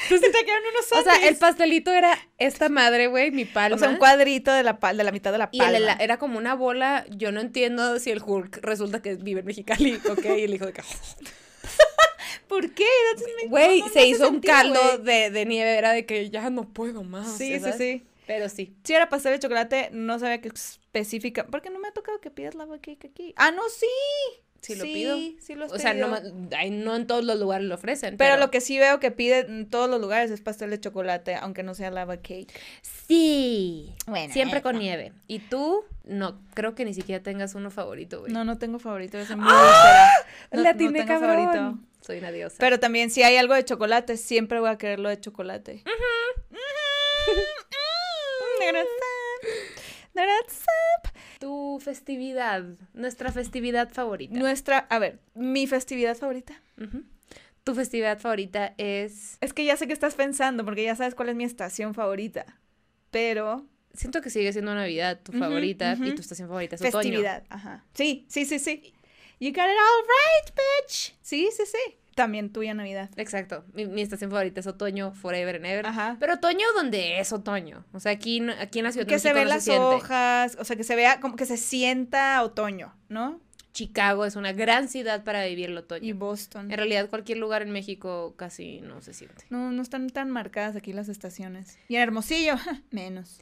Entonces 0.05 0.31
te 0.31 0.45
quedaron 0.45 0.63
unos 0.71 0.85
O 0.85 0.87
sea, 0.89 0.99
el 0.99 1.05
sándwiches. 1.05 1.37
pastelito 1.39 1.91
era 1.91 2.17
esta 2.37 2.69
madre, 2.69 3.07
güey, 3.07 3.31
mi 3.31 3.45
palma. 3.45 3.75
O 3.75 3.79
sea, 3.79 3.89
un 3.89 3.97
cuadrito 3.97 4.51
de 4.53 4.63
la, 4.63 4.79
pal- 4.79 4.97
de 4.97 5.03
la 5.03 5.11
mitad 5.11 5.31
de 5.31 5.37
la 5.37 5.49
Y 5.51 5.61
el 5.61 5.71
palma. 5.85 5.97
era 5.99 6.17
como 6.17 6.37
una 6.37 6.53
bola, 6.55 7.05
yo 7.09 7.31
no 7.31 7.41
entiendo 7.41 7.99
si 7.99 8.11
el 8.11 8.21
Hulk 8.25 8.57
resulta 8.61 9.01
que 9.01 9.15
vive 9.15 9.41
en 9.41 9.45
Mexicali, 9.45 9.95
ok, 10.09 10.25
y 10.37 10.43
el 10.43 10.53
hijo 10.53 10.65
de 10.65 10.73
ca- 10.73 10.83
¿Por 12.47 12.71
qué? 12.73 12.85
Güey, 13.49 13.79
no- 13.81 13.87
no 13.87 13.93
se 13.93 14.05
hizo 14.07 14.27
un 14.27 14.33
sentido, 14.35 14.53
caldo 14.53 14.97
de, 14.99 15.29
de 15.31 15.45
nieve, 15.45 15.75
era 15.77 15.91
de 15.91 16.05
que 16.05 16.29
ya 16.29 16.49
no 16.49 16.67
puedo 16.71 17.03
más. 17.03 17.37
Sí, 17.37 17.59
sí, 17.59 17.71
sí. 17.77 18.03
Pero 18.27 18.49
sí. 18.49 18.75
Si 18.83 18.93
era 18.93 19.07
pastel 19.09 19.33
de 19.33 19.39
chocolate, 19.39 19.89
no 19.91 20.17
sabía 20.19 20.41
que 20.41 20.47
específica. 20.49 21.45
Porque 21.47 21.69
no 21.69 21.79
me 21.79 21.87
ha 21.87 21.91
tocado 21.91 22.19
que 22.19 22.31
pidas 22.31 22.55
lava 22.55 22.77
cake 22.79 23.05
aquí. 23.05 23.33
Ah, 23.37 23.51
no, 23.51 23.61
sí. 23.69 23.85
Sí 24.65 24.75
lo 24.75 24.83
pido. 24.83 25.17
Sí, 25.39 25.55
lo 25.55 25.65
has 25.65 25.71
O 25.71 25.77
sea, 25.79 25.93
no, 25.93 26.07
no 26.09 26.95
en 26.95 27.07
todos 27.07 27.23
los 27.23 27.39
lugares 27.39 27.67
lo 27.67 27.75
ofrecen. 27.75 28.17
Pero, 28.17 28.37
lo 28.37 28.49
que 28.51 28.61
sí 28.61 28.79
veo 28.79 28.99
que 28.99 29.11
piden 29.11 29.45
en 29.49 29.69
todos 29.69 29.89
los 29.89 30.01
lugares 30.01 30.31
es 30.31 30.41
pastel 30.41 30.69
de 30.71 30.79
chocolate, 30.79 31.35
aunque 31.35 31.63
no 31.63 31.75
sea 31.75 31.91
lava 31.91 32.17
cake. 32.17 32.51
Sí. 32.81 33.93
Bueno, 34.07 34.33
Siempre 34.33 34.61
con 34.61 34.79
nieve. 34.79 35.13
Y 35.27 35.39
tú, 35.39 35.83
no, 36.03 36.39
creo 36.53 36.73
que 36.75 36.85
ni 36.85 36.93
siquiera 36.93 37.21
tengas 37.23 37.55
uno 37.55 37.69
favorito, 37.71 38.21
güey. 38.21 38.31
No, 38.33 38.43
no 38.43 38.57
tengo 38.57 38.79
favorito, 38.79 39.17
es 39.17 39.29
muy 39.35 39.45
grosera. 39.47 40.09
No- 40.51 40.61
La 40.63 40.71
no 40.73 40.77
tiene 40.77 40.99
tengo 40.99 41.07
cabrón. 41.19 41.45
favorito. 41.45 41.79
Soy 42.01 42.19
una 42.19 42.31
diosa. 42.31 42.57
Pero 42.59 42.79
también 42.79 43.09
si 43.09 43.23
hay 43.23 43.37
algo 43.37 43.53
de 43.55 43.65
chocolate, 43.65 44.17
siempre 44.17 44.59
voy 44.59 44.69
a 44.69 44.77
querer 44.77 44.99
lo 44.99 45.09
de 45.09 45.19
chocolate. 45.19 45.83
tu 51.75 51.79
festividad, 51.81 52.63
nuestra 52.93 53.31
festividad 53.33 53.89
favorita. 53.89 54.37
Nuestra, 54.37 54.79
a 54.89 54.97
ver, 54.97 55.19
mi 55.33 55.67
festividad 55.67 56.15
favorita. 56.15 56.53
Tu 57.65 57.75
festividad 57.75 58.17
favorita 58.19 58.73
es... 58.77 59.37
Es 59.41 59.51
que 59.51 59.65
ya 59.65 59.75
sé 59.75 59.87
que 59.87 59.93
estás 59.93 60.15
pensando, 60.15 60.63
porque 60.63 60.83
ya 60.83 60.95
sabes 60.95 61.15
cuál 61.15 61.29
es 61.29 61.35
mi 61.35 61.43
estación 61.43 61.93
favorita. 61.93 62.45
Pero 63.11 63.65
Siento 63.93 64.21
que 64.21 64.29
sigue 64.29 64.51
siendo 64.51 64.73
Navidad 64.73 65.19
tu 65.21 65.31
favorita 65.31 65.97
y 66.01 66.15
tu 66.15 66.21
estación 66.21 66.47
favorita 66.47 66.75
es 66.75 66.81
otoño. 66.81 67.01
festividad, 67.01 67.43
ajá. 67.49 67.85
Sí, 67.93 68.25
sí, 68.29 68.45
sí, 68.45 68.59
sí. 68.59 68.93
You 69.39 69.49
got 69.49 69.65
it 69.65 69.77
all 69.77 70.03
right, 70.03 70.55
bitch. 70.55 71.13
Sí, 71.21 71.49
sí, 71.55 71.63
sí. 71.65 71.97
También 72.15 72.51
tuya 72.51 72.73
Navidad. 72.73 73.09
Exacto. 73.17 73.65
Mi, 73.73 73.85
mi 73.85 74.01
estación 74.01 74.31
favorita 74.31 74.61
es 74.61 74.67
otoño, 74.67 75.13
forever 75.13 75.57
and 75.57 75.65
ever. 75.65 75.85
Ajá. 75.85 76.15
Pero 76.19 76.33
otoño 76.35 76.65
donde 76.75 77.19
es 77.19 77.31
otoño. 77.33 77.85
O 77.93 77.99
sea, 77.99 78.13
aquí, 78.13 78.39
no- 78.39 78.53
aquí 78.59 78.79
en 78.79 78.85
la 78.85 78.91
ciudad 78.93 79.05
de 79.05 79.13
Que 79.13 79.19
se 79.19 79.33
no 79.33 79.43
las 79.43 79.67
hojas, 79.67 80.57
o 80.59 80.63
sea, 80.63 80.75
que 80.77 80.83
se 80.85 80.95
vea 80.95 81.19
como 81.19 81.35
que 81.35 81.45
se 81.45 81.57
sienta 81.57 82.41
otoño, 82.41 82.95
¿no? 83.09 83.41
Chicago 83.73 84.23
es 84.25 84.37
una 84.37 84.53
gran 84.53 84.87
ciudad 84.87 85.25
para 85.25 85.45
vivir 85.45 85.69
el 85.69 85.77
otoño. 85.77 86.05
Y 86.07 86.13
Boston. 86.13 86.71
En 86.71 86.77
realidad, 86.77 87.09
cualquier 87.09 87.37
lugar 87.39 87.61
en 87.61 87.71
México 87.71 88.33
casi 88.37 88.79
no 88.79 89.01
se 89.01 89.13
siente. 89.13 89.43
No, 89.49 89.71
no 89.73 89.81
están 89.81 90.09
tan 90.09 90.31
marcadas 90.31 90.77
aquí 90.77 90.93
las 90.93 91.09
estaciones. 91.09 91.77
Y 91.89 91.97
en 91.97 92.01
Hermosillo, 92.03 92.55
menos. 92.91 93.41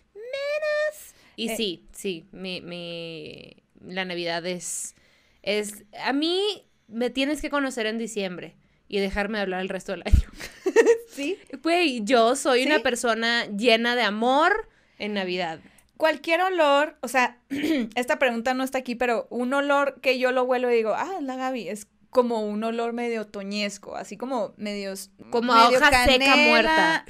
Y 1.36 1.50
Eh. 1.50 1.56
sí, 1.58 1.86
sí, 1.92 2.26
mi, 2.32 2.62
mi, 2.62 3.56
la 3.86 4.06
Navidad 4.06 4.46
es, 4.46 4.96
es, 5.42 5.84
a 6.04 6.14
mí 6.14 6.64
me 6.88 7.10
tienes 7.10 7.42
que 7.42 7.50
conocer 7.50 7.86
en 7.88 7.98
diciembre 7.98 8.56
y 8.94 9.00
dejarme 9.00 9.40
hablar 9.40 9.62
el 9.62 9.70
resto 9.70 9.92
del 9.92 10.04
año. 10.06 10.30
Sí. 11.10 11.38
Güey, 11.62 12.04
yo 12.04 12.36
soy 12.36 12.62
¿Sí? 12.64 12.66
una 12.66 12.80
persona 12.80 13.46
llena 13.46 13.96
de 13.96 14.02
amor 14.02 14.68
en 14.98 15.14
Navidad. 15.14 15.60
Cualquier 15.96 16.42
olor, 16.42 16.98
o 17.02 17.08
sea, 17.08 17.38
esta 17.96 18.18
pregunta 18.18 18.56
no 18.56 18.64
está 18.64 18.80
aquí, 18.80 18.96
pero 18.96 19.28
un 19.30 19.54
olor 19.54 20.02
que 20.02 20.18
yo 20.18 20.32
lo 20.32 20.44
huelo 20.44 20.72
y 20.72 20.76
digo, 20.76 20.96
ah, 20.96 21.12
es 21.20 21.24
la 21.24 21.36
Gaby, 21.36 21.70
es 21.70 21.86
como 22.10 22.42
un 22.42 22.64
olor 22.64 22.94
medio 22.94 23.22
otoñesco, 23.22 23.96
así 23.96 24.18
como 24.18 24.54
medios... 24.58 25.12
Como 25.30 25.54
a 25.54 25.66
medio 25.66 25.78
hoja 25.78 26.06
seca 26.06 26.36
muerta. 26.36 27.06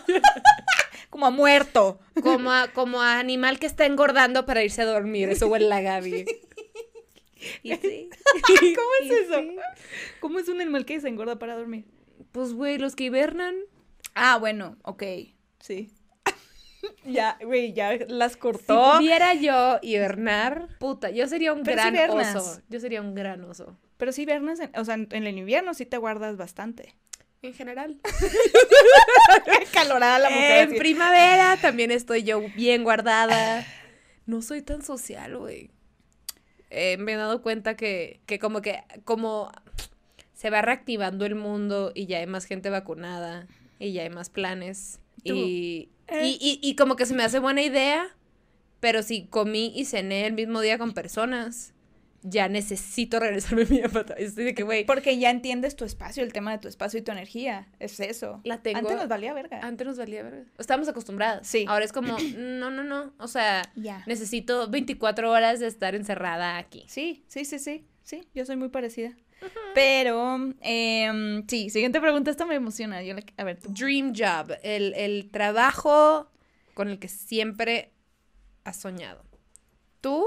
como 1.10 1.26
a 1.26 1.30
muerto. 1.30 2.00
Como 2.22 2.50
a, 2.50 2.68
como 2.68 3.02
a 3.02 3.18
animal 3.18 3.58
que 3.58 3.66
está 3.66 3.84
engordando 3.84 4.46
para 4.46 4.64
irse 4.64 4.80
a 4.80 4.86
dormir. 4.86 5.28
Eso 5.28 5.46
huele 5.46 5.68
la 5.68 5.82
Gaby. 5.82 6.24
Y 7.62 7.74
sí. 7.76 8.10
¿Cómo 8.76 8.88
es 9.02 9.06
Y 9.06 9.12
eso? 9.14 9.40
sí. 9.40 9.56
¿Cómo 10.20 10.38
es 10.38 10.48
un 10.48 10.60
animal 10.60 10.84
que 10.84 11.00
se 11.00 11.08
engorda 11.08 11.38
para 11.38 11.54
dormir? 11.56 11.84
Pues, 12.32 12.52
güey, 12.52 12.78
los 12.78 12.96
que 12.96 13.04
hibernan. 13.04 13.54
Ah, 14.14 14.38
bueno, 14.38 14.76
ok, 14.82 15.02
sí. 15.60 15.90
ya, 17.04 17.38
güey, 17.42 17.72
ya 17.72 17.96
las 18.08 18.32
Si 18.32 18.38
cortó. 18.38 18.92
pudiera 18.96 19.34
yo 19.34 19.78
hibernar, 19.82 20.68
puta, 20.80 21.10
yo 21.10 21.26
sería 21.28 21.52
un 21.52 21.62
Pero 21.62 21.76
gran 21.76 21.94
hibernas. 21.94 22.34
oso. 22.36 22.60
Yo 22.68 22.80
sería 22.80 23.00
un 23.00 23.14
gran 23.14 23.44
oso. 23.44 23.78
Pero 23.96 24.12
sí, 24.12 24.24
vernas, 24.24 24.60
en- 24.60 24.72
o 24.76 24.84
sea, 24.84 24.94
en, 24.94 25.08
en 25.12 25.26
el 25.26 25.38
invierno 25.38 25.74
sí 25.74 25.86
te 25.86 25.96
guardas 25.96 26.36
bastante. 26.36 26.94
En 27.42 27.54
general. 27.54 28.00
Calorada 29.72 30.18
la 30.18 30.30
mujer. 30.30 30.62
en 30.62 30.68
así. 30.70 30.78
primavera 30.78 31.56
también 31.60 31.90
estoy 31.90 32.22
yo 32.24 32.40
bien 32.56 32.82
guardada. 32.84 33.64
No 34.26 34.42
soy 34.42 34.62
tan 34.62 34.82
social, 34.82 35.36
güey. 35.38 35.70
Eh, 36.70 36.96
me 36.98 37.12
he 37.12 37.16
dado 37.16 37.42
cuenta 37.42 37.76
que, 37.76 38.20
que 38.26 38.38
como 38.38 38.60
que 38.62 38.82
como 39.04 39.50
se 40.34 40.50
va 40.50 40.62
reactivando 40.62 41.24
el 41.26 41.34
mundo 41.34 41.92
y 41.94 42.06
ya 42.06 42.18
hay 42.18 42.26
más 42.26 42.44
gente 42.44 42.70
vacunada 42.70 43.46
y 43.78 43.92
ya 43.92 44.02
hay 44.02 44.10
más 44.10 44.30
planes. 44.30 45.00
Y, 45.24 45.88
eh. 46.08 46.26
y, 46.26 46.38
y- 46.40 46.60
y 46.62 46.76
como 46.76 46.94
que 46.96 47.06
se 47.06 47.14
me 47.14 47.22
hace 47.24 47.38
buena 47.38 47.62
idea, 47.62 48.14
pero 48.80 49.02
si 49.02 49.26
comí 49.26 49.72
y 49.74 49.84
cené 49.84 50.26
el 50.26 50.34
mismo 50.34 50.60
día 50.60 50.78
con 50.78 50.92
personas, 50.94 51.74
ya 52.22 52.48
necesito 52.48 53.20
regresarme 53.20 53.62
a 53.62 53.66
mi 53.66 53.80
apata. 53.82 54.14
Estoy 54.14 54.44
de 54.44 54.54
que, 54.54 54.62
güey, 54.62 54.84
Porque 54.84 55.18
ya 55.18 55.30
entiendes 55.30 55.76
tu 55.76 55.84
espacio, 55.84 56.22
el 56.22 56.32
tema 56.32 56.52
de 56.52 56.58
tu 56.58 56.68
espacio 56.68 56.98
y 56.98 57.02
tu 57.02 57.12
energía. 57.12 57.68
Es 57.78 58.00
eso. 58.00 58.40
la 58.44 58.62
tengo. 58.62 58.78
Antes 58.78 58.96
nos 58.96 59.08
valía 59.08 59.32
verga. 59.34 59.60
Antes 59.62 59.86
nos 59.86 59.98
valía 59.98 60.22
ver. 60.22 60.46
Estábamos 60.58 60.88
acostumbradas. 60.88 61.46
Sí. 61.46 61.64
Ahora 61.68 61.84
es 61.84 61.92
como, 61.92 62.16
no, 62.36 62.70
no, 62.70 62.82
no. 62.84 63.12
O 63.18 63.28
sea, 63.28 63.62
Ya. 63.76 64.02
necesito 64.06 64.68
24 64.68 65.30
horas 65.30 65.60
de 65.60 65.66
estar 65.68 65.94
encerrada 65.94 66.58
aquí. 66.58 66.84
Sí, 66.88 67.24
sí, 67.28 67.44
sí, 67.44 67.58
sí. 67.58 67.86
Sí, 68.02 68.26
yo 68.34 68.44
soy 68.46 68.56
muy 68.56 68.68
parecida. 68.70 69.14
Pero, 69.74 70.52
em, 70.62 71.46
sí, 71.46 71.70
siguiente 71.70 72.00
pregunta. 72.00 72.30
Esta 72.30 72.44
me 72.46 72.54
emociona. 72.56 73.02
Yo 73.02 73.14
a 73.36 73.44
ver, 73.44 73.60
tú. 73.60 73.72
Dream 73.72 74.12
job. 74.16 74.56
El, 74.62 74.94
el 74.94 75.30
trabajo 75.30 76.30
con 76.74 76.88
el 76.88 76.98
que 76.98 77.08
siempre 77.08 77.92
has 78.64 78.76
soñado. 78.80 79.24
¿Tú? 80.00 80.26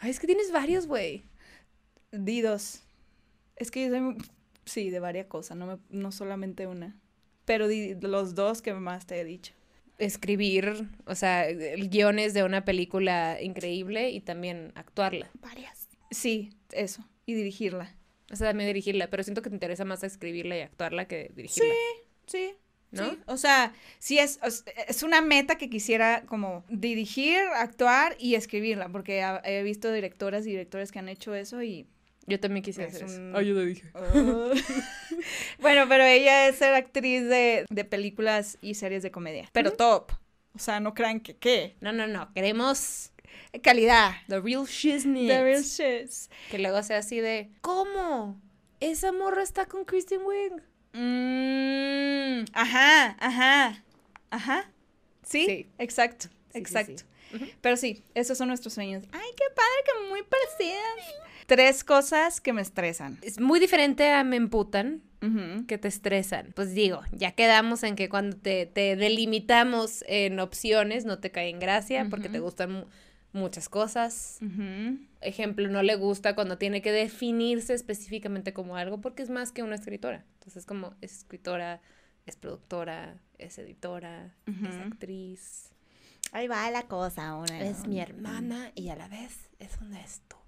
Ay, 0.00 0.10
es 0.10 0.18
que 0.20 0.26
tienes 0.26 0.50
varios, 0.50 0.86
güey. 0.86 1.22
Di 2.10 2.40
dos. 2.40 2.82
Es 3.56 3.70
que 3.70 3.86
yo 3.86 3.90
soy, 3.90 4.16
sí, 4.64 4.90
de 4.90 4.98
varias 5.00 5.26
cosas, 5.26 5.56
no, 5.56 5.66
me- 5.66 5.78
no 5.90 6.10
solamente 6.10 6.66
una. 6.66 6.96
Pero 7.44 7.68
di 7.68 7.94
los 8.00 8.34
dos 8.34 8.62
que 8.62 8.72
más 8.74 9.06
te 9.06 9.20
he 9.20 9.24
dicho. 9.24 9.52
Escribir, 9.98 10.88
o 11.04 11.14
sea, 11.14 11.46
el 11.48 11.88
guiones 11.90 12.32
de 12.32 12.42
una 12.42 12.64
película 12.64 13.36
increíble 13.40 14.10
y 14.10 14.20
también 14.20 14.72
actuarla. 14.74 15.30
Varias. 15.40 15.88
Sí, 16.10 16.50
eso. 16.72 17.04
Y 17.26 17.34
dirigirla. 17.34 17.94
O 18.32 18.36
sea, 18.36 18.48
también 18.48 18.68
dirigirla, 18.68 19.10
pero 19.10 19.22
siento 19.22 19.42
que 19.42 19.50
te 19.50 19.56
interesa 19.56 19.84
más 19.84 20.02
escribirla 20.02 20.56
y 20.56 20.60
actuarla 20.60 21.06
que 21.06 21.30
dirigirla. 21.34 21.74
Sí. 22.26 22.52
¿No? 22.92 23.08
Sí. 23.10 23.18
O 23.26 23.36
sea, 23.36 23.72
sí 23.98 24.18
es, 24.18 24.40
es- 24.88 25.02
una 25.02 25.20
meta 25.20 25.56
que 25.56 25.70
quisiera 25.70 26.22
como 26.26 26.64
dirigir, 26.68 27.38
actuar 27.54 28.16
y 28.18 28.34
escribirla, 28.34 28.88
porque 28.88 29.22
he 29.44 29.62
visto 29.62 29.92
directoras 29.92 30.46
y 30.46 30.50
directores 30.50 30.90
que 30.92 30.98
han 30.98 31.08
hecho 31.08 31.34
eso 31.34 31.62
y... 31.62 31.86
Yo 32.26 32.38
también 32.38 32.62
quisiera 32.62 32.88
Es 32.88 32.96
hacer 32.96 33.08
eso. 33.08 33.20
Ah, 33.34 33.42
yo 33.42 33.54
lo 33.54 33.60
dije. 33.64 33.84
uh. 33.94 34.52
bueno, 35.60 35.86
pero 35.88 36.04
ella 36.04 36.48
es 36.48 36.56
ser 36.56 36.74
actriz 36.74 37.22
de, 37.28 37.64
de 37.68 37.84
películas 37.84 38.58
y 38.60 38.74
series 38.74 39.02
de 39.02 39.10
comedia, 39.10 39.48
pero 39.52 39.72
top. 39.72 40.12
O 40.54 40.58
sea, 40.58 40.80
no 40.80 40.94
crean 40.94 41.20
que 41.20 41.36
qué. 41.36 41.76
No, 41.80 41.92
no, 41.92 42.06
no. 42.06 42.32
Queremos 42.34 43.12
Calidad. 43.62 44.12
the 44.28 44.40
real 44.40 44.64
shiznit. 44.66 45.28
The 45.28 45.42
real 45.42 45.62
shits. 45.62 46.28
Que 46.50 46.58
luego 46.58 46.82
sea 46.82 46.98
así 46.98 47.20
de, 47.20 47.50
¿cómo? 47.60 48.40
Esa 48.80 49.12
morra 49.12 49.42
está 49.42 49.66
con 49.66 49.84
Kristen 49.84 50.20
Wiig. 50.24 50.52
Mm, 50.92 52.44
ajá, 52.52 53.16
ajá, 53.20 53.84
ajá. 54.30 54.70
Sí, 55.22 55.44
Sí. 55.46 55.66
exacto, 55.78 56.28
Sí, 56.52 56.58
exacto. 56.58 57.02
sí. 57.32 57.52
Pero 57.60 57.76
sí, 57.76 58.02
esos 58.14 58.36
son 58.38 58.48
nuestros 58.48 58.74
sueños. 58.74 59.04
Ay, 59.12 59.28
qué 59.36 59.44
padre, 59.54 59.70
que 59.84 60.08
muy 60.10 60.22
parecidas. 60.24 61.14
Tres 61.46 61.84
cosas 61.84 62.40
que 62.40 62.52
me 62.52 62.62
estresan. 62.62 63.18
Es 63.22 63.40
muy 63.40 63.60
diferente 63.60 64.10
a 64.10 64.24
me 64.24 64.36
emputan 64.36 65.02
Ujú. 65.22 65.66
que 65.66 65.78
te 65.78 65.86
estresan. 65.88 66.52
Pues 66.56 66.74
digo, 66.74 67.00
ya 67.12 67.32
quedamos 67.32 67.82
en 67.84 67.94
que 67.94 68.08
cuando 68.08 68.36
te, 68.36 68.66
te 68.66 68.96
delimitamos 68.96 70.04
en 70.08 70.40
opciones 70.40 71.04
no 71.04 71.18
te 71.20 71.30
cae 71.30 71.50
en 71.50 71.60
gracia 71.60 72.06
porque 72.10 72.28
te 72.28 72.40
gustan 72.40 72.72
mu- 72.72 72.84
muchas 73.32 73.68
cosas. 73.68 74.38
Ejemplo, 75.20 75.68
no 75.68 75.82
le 75.82 75.96
gusta 75.96 76.34
cuando 76.34 76.58
tiene 76.58 76.82
que 76.82 76.92
definirse 76.92 77.74
específicamente 77.74 78.52
como 78.52 78.76
algo 78.76 79.00
porque 79.00 79.22
es 79.22 79.30
más 79.30 79.52
que 79.52 79.62
una 79.62 79.76
escritora. 79.76 80.24
Entonces, 80.34 80.66
como 80.66 80.94
es 81.00 81.18
escritora, 81.18 81.80
es 82.26 82.36
productora, 82.36 83.20
es 83.38 83.58
editora, 83.58 84.34
es 84.46 84.76
actriz. 84.76 85.70
Ahí 86.32 86.48
va 86.48 86.70
la 86.70 86.84
cosa, 86.84 87.34
una. 87.34 87.60
Es 87.60 87.86
mi 87.86 88.00
hermana 88.00 88.72
y 88.74 88.88
a 88.88 88.96
la 88.96 89.08
vez 89.08 89.50
es 89.58 89.78
una 89.80 90.00
estúpida. 90.00 90.40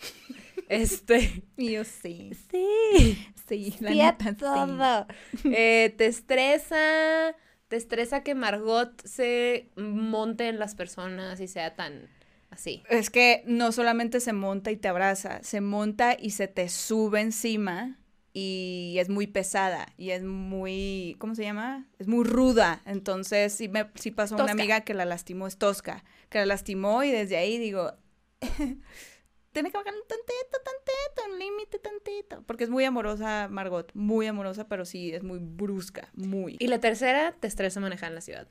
este. 0.68 1.44
Yo 1.56 1.84
sí. 1.84 2.32
Sí. 2.50 3.32
Sí, 3.48 3.74
la 3.80 4.16
sí. 4.18 4.34
todo. 4.36 5.06
Eh, 5.44 5.94
te 5.96 6.06
estresa. 6.06 7.34
Te 7.68 7.76
estresa 7.76 8.22
que 8.22 8.34
Margot 8.34 9.00
se 9.06 9.70
monte 9.76 10.48
en 10.48 10.58
las 10.58 10.74
personas 10.74 11.38
y 11.40 11.48
sea 11.48 11.74
tan 11.74 12.08
así. 12.50 12.82
Es 12.88 13.10
que 13.10 13.42
no 13.46 13.72
solamente 13.72 14.20
se 14.20 14.32
monta 14.32 14.70
y 14.70 14.76
te 14.76 14.88
abraza, 14.88 15.40
se 15.42 15.60
monta 15.60 16.16
y 16.18 16.30
se 16.30 16.48
te 16.48 16.68
sube 16.68 17.20
encima 17.20 17.98
y 18.32 18.96
es 18.98 19.08
muy 19.08 19.26
pesada 19.26 19.88
y 19.96 20.10
es 20.10 20.22
muy, 20.22 21.16
¿cómo 21.18 21.34
se 21.34 21.42
llama? 21.42 21.88
Es 21.98 22.06
muy 22.06 22.24
ruda. 22.24 22.82
Entonces, 22.84 23.52
sí, 23.52 23.68
me, 23.68 23.90
sí 23.94 24.10
pasó 24.10 24.34
una 24.34 24.44
Tosca. 24.44 24.52
amiga 24.52 24.80
que 24.82 24.94
la 24.94 25.04
lastimó, 25.04 25.46
es 25.46 25.56
tosca, 25.58 26.04
que 26.28 26.38
la 26.38 26.46
lastimó 26.46 27.02
y 27.02 27.10
desde 27.10 27.36
ahí 27.36 27.58
digo, 27.58 27.94
tiene 29.52 29.70
que 29.70 29.76
bajar 29.76 29.94
un 29.94 30.06
tantito, 30.06 30.58
tantito, 30.64 31.32
un 31.32 31.38
límite 31.38 31.78
tantito. 31.78 32.42
Porque 32.46 32.64
es 32.64 32.70
muy 32.70 32.84
amorosa 32.84 33.48
Margot, 33.50 33.90
muy 33.94 34.26
amorosa, 34.26 34.68
pero 34.68 34.84
sí 34.84 35.12
es 35.12 35.22
muy 35.22 35.38
brusca, 35.40 36.10
muy. 36.14 36.56
Y 36.60 36.68
la 36.68 36.78
tercera, 36.80 37.32
te 37.32 37.48
estresa 37.48 37.80
manejar 37.80 38.10
en 38.10 38.14
la 38.14 38.20
ciudad. 38.20 38.48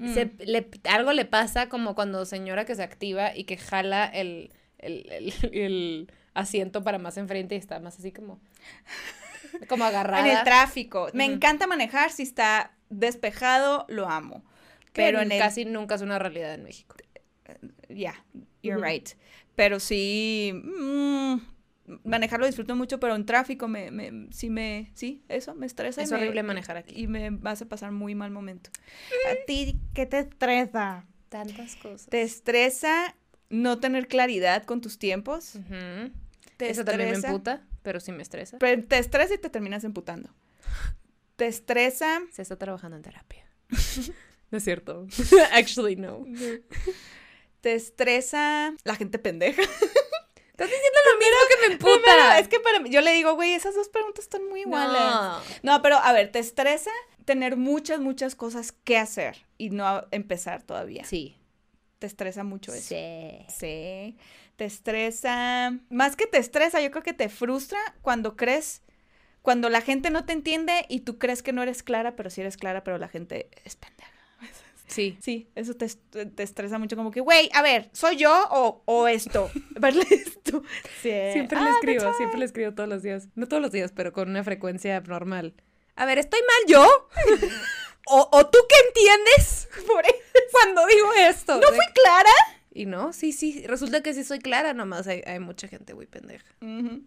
Mm. 0.00 0.14
Se- 0.14 0.32
le- 0.46 0.68
algo 0.88 1.12
le 1.12 1.24
pasa 1.26 1.68
como 1.68 1.94
cuando 1.94 2.24
señora 2.24 2.64
que 2.64 2.74
se 2.74 2.82
activa 2.82 3.36
y 3.36 3.44
que 3.44 3.56
jala 3.56 4.06
el, 4.06 4.50
el, 4.78 5.06
el- 5.12 5.34
el 5.54 6.12
asiento 6.34 6.82
para 6.82 6.98
más 6.98 7.16
enfrente 7.16 7.54
y 7.54 7.58
está 7.58 7.78
más 7.80 7.98
así 7.98 8.10
como, 8.12 8.40
como 9.68 9.84
agarrada. 9.84 10.26
En 10.28 10.36
el 10.38 10.44
tráfico. 10.44 11.08
Me 11.12 11.24
encanta 11.26 11.66
manejar 11.66 12.10
si 12.12 12.22
está 12.22 12.72
despejado, 12.88 13.84
lo 13.88 14.08
amo. 14.08 14.44
Pero 14.92 15.20
en 15.20 15.28
casi 15.28 15.64
nunca 15.64 15.94
es 15.94 16.02
una 16.02 16.18
realidad 16.18 16.54
en 16.54 16.64
México. 16.64 16.96
Yeah, 17.88 18.24
you're 18.62 18.82
right. 18.82 19.08
Pero 19.54 19.78
sí, 19.80 20.52
manejarlo 22.04 22.46
disfruto 22.46 22.76
mucho, 22.76 23.00
pero 23.00 23.14
en 23.14 23.26
tráfico 23.26 23.68
me, 23.68 23.90
me, 23.90 24.28
sí 24.32 24.50
me, 24.50 24.90
sí, 24.94 25.22
eso 25.28 25.54
me 25.54 25.66
estresa. 25.66 26.00
y 26.00 26.04
Es 26.04 26.10
me- 26.10 26.18
horrible 26.18 26.42
manejar 26.42 26.76
aquí. 26.76 26.94
Y 27.02 27.06
me 27.06 27.38
hace 27.44 27.66
pasar 27.66 27.92
muy 27.92 28.14
mal 28.14 28.30
momento. 28.30 28.70
¿A 29.30 29.44
ti 29.46 29.80
qué 29.94 30.06
te 30.06 30.20
estresa? 30.20 31.06
Tantas 31.28 31.76
cosas. 31.76 32.06
¿Te 32.08 32.22
estresa 32.22 33.14
no 33.48 33.78
tener 33.78 34.08
claridad 34.08 34.64
con 34.64 34.80
tus 34.80 34.98
tiempos? 34.98 35.54
Ujú. 35.56 36.10
¿Te 36.56 36.70
Eso 36.70 36.84
también 36.84 37.10
me 37.10 37.16
emputa, 37.16 37.66
pero 37.82 38.00
sí 38.00 38.12
me 38.12 38.22
estresa. 38.22 38.58
Pero 38.58 38.84
te 38.84 38.98
estresa 38.98 39.34
y 39.34 39.38
te 39.38 39.48
terminas 39.50 39.84
emputando. 39.84 40.30
¿Te 41.36 41.46
estresa? 41.46 42.20
Se 42.32 42.42
está 42.42 42.56
trabajando 42.56 42.96
en 42.96 43.02
terapia. 43.02 43.46
no 44.50 44.58
es 44.58 44.64
cierto. 44.64 45.06
Actually, 45.52 45.96
no. 45.96 46.26
¿Te 47.62 47.74
estresa 47.74 48.74
la 48.84 48.94
gente 48.96 49.18
pendeja? 49.18 49.62
Estás 50.60 50.76
diciendo 50.76 50.98
lo 51.12 51.18
mismo 51.18 51.38
que 51.48 51.66
me 51.68 51.72
emputa. 51.74 52.38
es 52.38 52.48
que 52.48 52.60
para 52.60 52.80
mí, 52.80 52.90
yo 52.90 53.00
le 53.00 53.12
digo, 53.12 53.34
güey, 53.34 53.54
esas 53.54 53.74
dos 53.74 53.88
preguntas 53.88 54.24
están 54.24 54.46
muy 54.46 54.60
iguales. 54.60 55.00
No. 55.00 55.40
No, 55.62 55.82
pero 55.82 55.96
a 55.96 56.12
ver, 56.12 56.30
¿te 56.30 56.38
estresa 56.38 56.90
tener 57.24 57.56
muchas, 57.56 58.00
muchas 58.00 58.34
cosas 58.34 58.72
que 58.72 58.98
hacer 58.98 59.46
y 59.56 59.70
no 59.70 60.06
empezar 60.10 60.62
todavía? 60.62 61.04
Sí. 61.04 61.38
¿Te 61.98 62.06
estresa 62.06 62.44
mucho 62.44 62.74
eso? 62.74 62.94
Sí. 62.94 63.46
Sí. 63.48 64.18
Te 64.56 64.66
estresa. 64.66 65.78
Más 65.88 66.16
que 66.16 66.26
te 66.26 66.36
estresa, 66.36 66.82
yo 66.82 66.90
creo 66.90 67.02
que 67.02 67.14
te 67.14 67.30
frustra 67.30 67.78
cuando 68.02 68.36
crees. 68.36 68.82
Cuando 69.40 69.70
la 69.70 69.80
gente 69.80 70.10
no 70.10 70.26
te 70.26 70.34
entiende 70.34 70.84
y 70.90 71.00
tú 71.00 71.18
crees 71.18 71.42
que 71.42 71.54
no 71.54 71.62
eres 71.62 71.82
clara, 71.82 72.16
pero 72.16 72.28
sí 72.28 72.42
eres 72.42 72.58
clara, 72.58 72.84
pero 72.84 72.98
la 72.98 73.08
gente 73.08 73.48
es 73.64 73.76
pendeja. 73.76 74.10
Sí. 74.90 75.16
Sí, 75.22 75.48
eso 75.54 75.74
te, 75.74 75.86
te 75.88 76.42
estresa 76.42 76.78
mucho, 76.78 76.96
como 76.96 77.10
que, 77.10 77.20
güey, 77.20 77.48
a 77.54 77.62
ver, 77.62 77.88
¿soy 77.92 78.16
yo 78.16 78.32
o, 78.50 78.82
o 78.86 79.06
esto? 79.08 79.50
Verle 79.80 80.04
esto. 80.10 80.62
Sí. 81.00 81.10
Siempre 81.32 81.58
Ah, 81.58 81.64
le 81.64 81.70
escribo, 81.70 82.02
that's 82.02 82.16
siempre 82.16 82.38
le 82.40 82.44
escribo 82.44 82.74
todos 82.74 82.88
los 82.88 83.02
días. 83.02 83.28
No 83.36 83.46
todos 83.46 83.62
los 83.62 83.70
días, 83.72 83.92
pero 83.94 84.12
con 84.12 84.28
una 84.28 84.42
frecuencia 84.44 85.00
normal. 85.00 85.54
A 85.96 86.06
ver, 86.06 86.18
¿estoy 86.18 86.40
mal 86.40 86.68
yo? 86.68 87.08
¿O, 88.06 88.28
o 88.32 88.46
tú 88.48 88.58
qué 88.68 88.74
entiendes 88.88 89.68
Por 89.86 90.02
cuando 90.52 90.86
digo 90.86 91.12
esto? 91.18 91.54
¿No 91.54 91.70
De- 91.70 91.76
fui 91.76 91.86
clara? 91.94 92.30
Y 92.72 92.86
no, 92.86 93.12
sí, 93.12 93.32
sí, 93.32 93.64
resulta 93.66 94.02
que 94.02 94.14
sí 94.14 94.24
soy 94.24 94.38
clara, 94.38 94.74
nomás 94.74 95.06
hay, 95.06 95.22
hay 95.26 95.38
mucha 95.40 95.68
gente 95.68 95.94
muy 95.94 96.06
pendeja. 96.06 96.46
Ujú. 96.60 97.02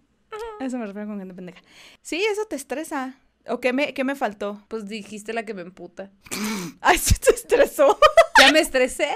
Eso 0.60 0.78
me 0.78 0.86
refiero 0.86 1.08
con 1.08 1.20
gente 1.20 1.34
pendeja. 1.34 1.62
Sí, 2.02 2.24
eso 2.24 2.46
te 2.46 2.56
estresa. 2.56 3.16
¿O 3.48 3.60
qué 3.60 3.74
me, 3.74 3.94
qué 3.94 4.04
me 4.04 4.16
faltó? 4.16 4.64
Pues 4.68 4.88
dijiste 4.88 5.34
la 5.34 5.44
que 5.44 5.54
me 5.54 5.62
emputa. 5.62 6.12
Ay, 6.82 6.98
sí 6.98 7.16
te 7.16 7.32
estresó. 7.34 7.98
Ya 8.40 8.52
me 8.52 8.60
estresé, 8.60 9.10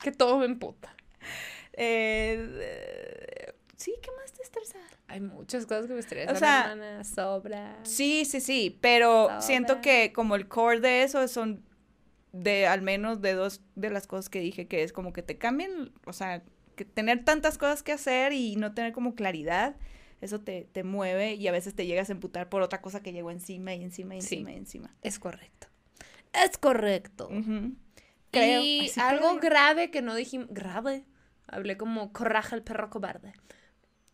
que 0.00 0.12
todo 0.12 0.38
me 0.38 0.44
emputa. 0.44 0.94
Eh, 1.72 2.36
eh, 2.60 3.52
sí, 3.76 3.92
¿qué 4.00 4.10
más 4.12 4.32
te 4.32 4.42
estresa? 4.42 4.78
Hay 5.08 5.20
muchas 5.20 5.66
cosas 5.66 5.86
que 5.86 5.94
me 5.94 6.00
estresan, 6.00 6.36
O 6.36 6.38
sea, 6.38 6.70
hermana, 6.70 7.02
sobra. 7.02 7.78
Sí, 7.82 8.24
sí, 8.26 8.40
sí, 8.40 8.78
pero 8.80 9.24
Sobra. 9.24 9.40
siento 9.40 9.80
que 9.80 10.12
como 10.12 10.36
el 10.36 10.46
core 10.46 10.80
de 10.80 11.02
eso 11.02 11.26
son 11.26 11.64
de 12.32 12.66
al 12.66 12.82
menos 12.82 13.22
de 13.22 13.32
dos 13.32 13.60
de 13.74 13.90
las 13.90 14.06
cosas 14.06 14.28
que 14.28 14.40
dije 14.40 14.68
que 14.68 14.82
es 14.82 14.92
como 14.92 15.12
que 15.12 15.22
te 15.22 15.38
cambien, 15.38 15.92
o 16.06 16.12
sea, 16.12 16.42
que 16.76 16.84
tener 16.84 17.24
tantas 17.24 17.58
cosas 17.58 17.82
que 17.82 17.92
hacer 17.92 18.32
y 18.32 18.56
no 18.56 18.74
tener 18.74 18.92
como 18.92 19.14
claridad, 19.14 19.74
eso 20.24 20.40
te, 20.40 20.68
te 20.72 20.82
mueve 20.84 21.34
y 21.34 21.46
a 21.48 21.52
veces 21.52 21.74
te 21.74 21.86
llegas 21.86 22.08
a 22.08 22.12
emputar 22.12 22.48
por 22.48 22.62
otra 22.62 22.80
cosa 22.80 23.02
que 23.02 23.12
llegó 23.12 23.30
encima 23.30 23.74
y 23.74 23.82
encima 23.84 24.16
y 24.16 24.22
Sí. 24.22 24.34
encima 24.36 24.52
y 24.52 24.56
encima. 24.56 24.94
Es 25.02 25.18
correcto. 25.18 25.68
Es 26.32 26.58
correcto. 26.58 27.28
Creo, 28.30 28.62
Y 28.62 28.88
así 28.88 28.98
algo 29.00 29.38
creo. 29.38 29.40
grave 29.50 29.90
que 29.90 30.02
no 30.02 30.14
dijimos. 30.16 30.48
Grave. 30.50 31.04
Hablé 31.46 31.76
como 31.76 32.12
coraje 32.12 32.56
el 32.56 32.62
perro 32.62 32.90
cobarde. 32.90 33.32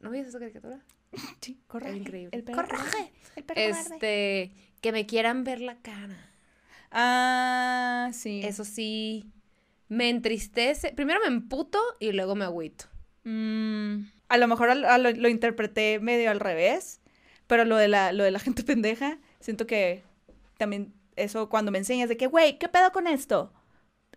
¿No 0.01 0.11
viste 0.11 0.29
esa 0.29 0.39
caricatura? 0.39 0.81
Sí, 1.41 1.59
coraje. 1.67 1.97
increíble. 1.97 2.37
El 2.37 2.45
perro 2.45 2.67
Coraje. 2.67 3.13
El 3.37 3.45
perro. 3.45 3.61
Este. 3.61 4.53
Que 4.81 4.93
me 4.93 5.07
quieran 5.07 5.45
ver 5.45 5.61
la 5.61 5.77
cara. 5.77 6.31
Ah, 6.91 8.11
sí. 8.13 8.41
Eso 8.45 8.65
sí. 8.65 9.31
Me 9.89 10.09
entristece. 10.09 10.93
Primero 10.93 11.21
me 11.21 11.27
emputo 11.27 11.79
y 11.99 12.13
luego 12.13 12.35
me 12.35 12.45
agüito. 12.45 12.85
Mm, 13.25 14.05
a 14.31 14.39
lo 14.39 14.49
mejor 14.49 14.71
a 14.71 14.75
lo, 14.99 15.11
lo 15.11 15.29
interpreté 15.29 15.99
medio 16.01 16.31
al 16.31 16.41
revés, 16.41 17.01
pero 17.47 17.65
lo 17.67 17.77
de 17.77 17.89
la, 17.89 18.13
lo 18.13 18.25
de 18.25 18.31
la 18.31 18.39
gente 18.47 18.63
pendeja, 18.65 19.19
siento 19.41 19.67
que 19.67 20.03
también 20.57 20.95
eso 21.17 21.49
cuando 21.51 21.71
me 21.71 21.79
enseñas 21.79 22.09
de 22.09 22.17
que, 22.17 22.27
güey, 22.27 22.59
¿qué 22.59 22.69
pedo 22.69 22.93
con 22.93 23.07
esto? 23.07 23.53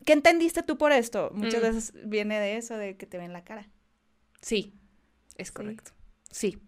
¿Qué 0.05 0.13
entendiste 0.13 0.63
tú 0.63 0.77
por 0.77 0.91
esto? 0.91 1.31
Muchas 1.33 1.61
Mm. 1.61 1.63
veces 1.65 1.93
viene 2.05 2.39
de 2.39 2.57
eso, 2.57 2.77
de 2.77 2.95
que 2.97 3.05
te 3.05 3.17
ven 3.17 3.33
la 3.33 3.43
cara. 3.43 3.69
Sí. 4.41 4.73
Es 5.37 5.51
correcto. 5.51 5.91
Sí. 6.29 6.59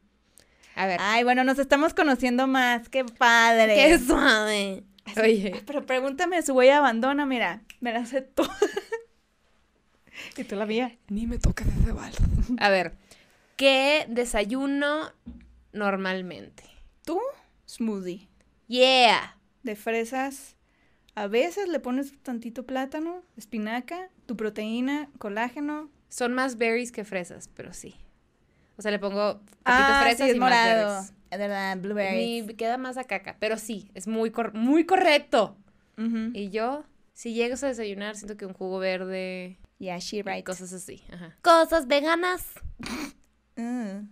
A 0.75 0.87
ver. 0.87 0.99
Ay, 1.01 1.23
bueno, 1.23 1.43
nos 1.43 1.59
estamos 1.59 1.93
conociendo 1.93 2.47
más, 2.47 2.89
qué 2.89 3.03
padre. 3.05 3.75
¡Qué 3.75 3.99
suave! 3.99 4.83
Oye. 5.21 5.51
Ay, 5.53 5.61
Pero 5.65 5.85
pregúntame 5.85 6.41
su 6.41 6.53
huella 6.53 6.73
de 6.73 6.77
abandono, 6.79 7.25
mira, 7.25 7.61
me 7.79 7.93
la 7.93 8.05
sé 8.05 8.21
toda. 8.21 8.49
y 10.37 10.43
tú 10.43 10.55
la 10.55 10.65
mía. 10.65 10.97
Ni 11.09 11.27
me 11.27 11.37
toca 11.37 11.63
de 11.65 11.71
cebal. 11.83 12.11
A 12.59 12.69
ver. 12.69 12.93
¿Qué 13.55 14.05
desayuno 14.09 15.11
normalmente? 15.73 16.63
¿Tú? 17.05 17.19
Smoothie. 17.67 18.27
Yeah. 18.67 19.37
de 19.63 19.75
fresas. 19.75 20.55
A 21.15 21.27
veces 21.27 21.67
le 21.69 21.79
pones 21.79 22.11
tantito 22.21 22.65
plátano, 22.65 23.23
espinaca, 23.37 24.09
tu 24.25 24.35
proteína, 24.35 25.09
colágeno. 25.17 25.89
Son 26.09 26.33
más 26.33 26.57
berries 26.57 26.91
que 26.91 27.03
fresas, 27.05 27.49
pero 27.55 27.73
sí. 27.73 27.95
O 28.77 28.81
sea, 28.81 28.91
le 28.91 28.99
pongo 28.99 29.39
poquito 29.39 29.53
Ah, 29.65 29.99
fresas 30.03 30.25
sí, 30.25 30.31
es 30.31 30.35
y 30.35 30.39
más 30.39 30.49
morado. 30.51 30.93
berries. 30.93 31.13
Es 31.31 31.39
verdad, 31.39 31.77
blueberries. 31.77 32.45
Mi 32.47 32.53
queda 32.55 32.77
más 32.77 32.97
a 32.97 33.05
caca, 33.05 33.37
pero 33.39 33.57
sí, 33.57 33.89
es 33.93 34.07
muy, 34.07 34.31
cor- 34.31 34.53
muy 34.53 34.85
correcto. 34.85 35.57
Y 36.33 36.49
yo, 36.49 36.83
si 37.13 37.33
llegas 37.33 37.63
a 37.63 37.67
desayunar, 37.67 38.15
siento 38.17 38.35
que 38.35 38.45
un 38.45 38.53
jugo 38.53 38.79
verde 38.79 39.57
Yeah, 39.79 39.97
she 39.99 40.21
right. 40.23 40.45
cosas 40.45 40.73
así. 40.73 41.01
Ajá. 41.11 41.35
Cosas 41.41 41.87
veganas. 41.87 42.45
Mm. 43.55 44.09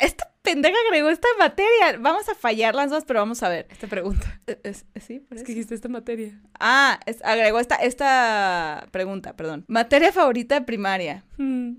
Esta 0.00 0.32
pendeja 0.42 0.76
agregó 0.88 1.08
esta 1.08 1.28
materia. 1.38 1.98
Vamos 2.00 2.28
a 2.28 2.34
fallar 2.34 2.74
las 2.74 2.90
dos, 2.90 3.04
pero 3.04 3.20
vamos 3.20 3.42
a 3.42 3.48
ver. 3.48 3.66
Esta 3.70 3.86
pregunta. 3.86 4.40
Eh, 4.46 4.58
es- 4.64 4.86
sí, 5.00 5.20
por 5.20 5.36
Es 5.36 5.42
eso. 5.42 5.46
que 5.46 5.52
dijiste 5.52 5.74
esta 5.74 5.88
materia. 5.88 6.40
Ah, 6.58 6.98
es- 7.06 7.22
agregó 7.24 7.60
esta, 7.60 7.76
esta 7.76 8.86
pregunta, 8.90 9.36
perdón. 9.36 9.64
Materia 9.68 10.12
favorita 10.12 10.56
de 10.58 10.66
primaria. 10.66 11.24
Mm. 11.36 11.74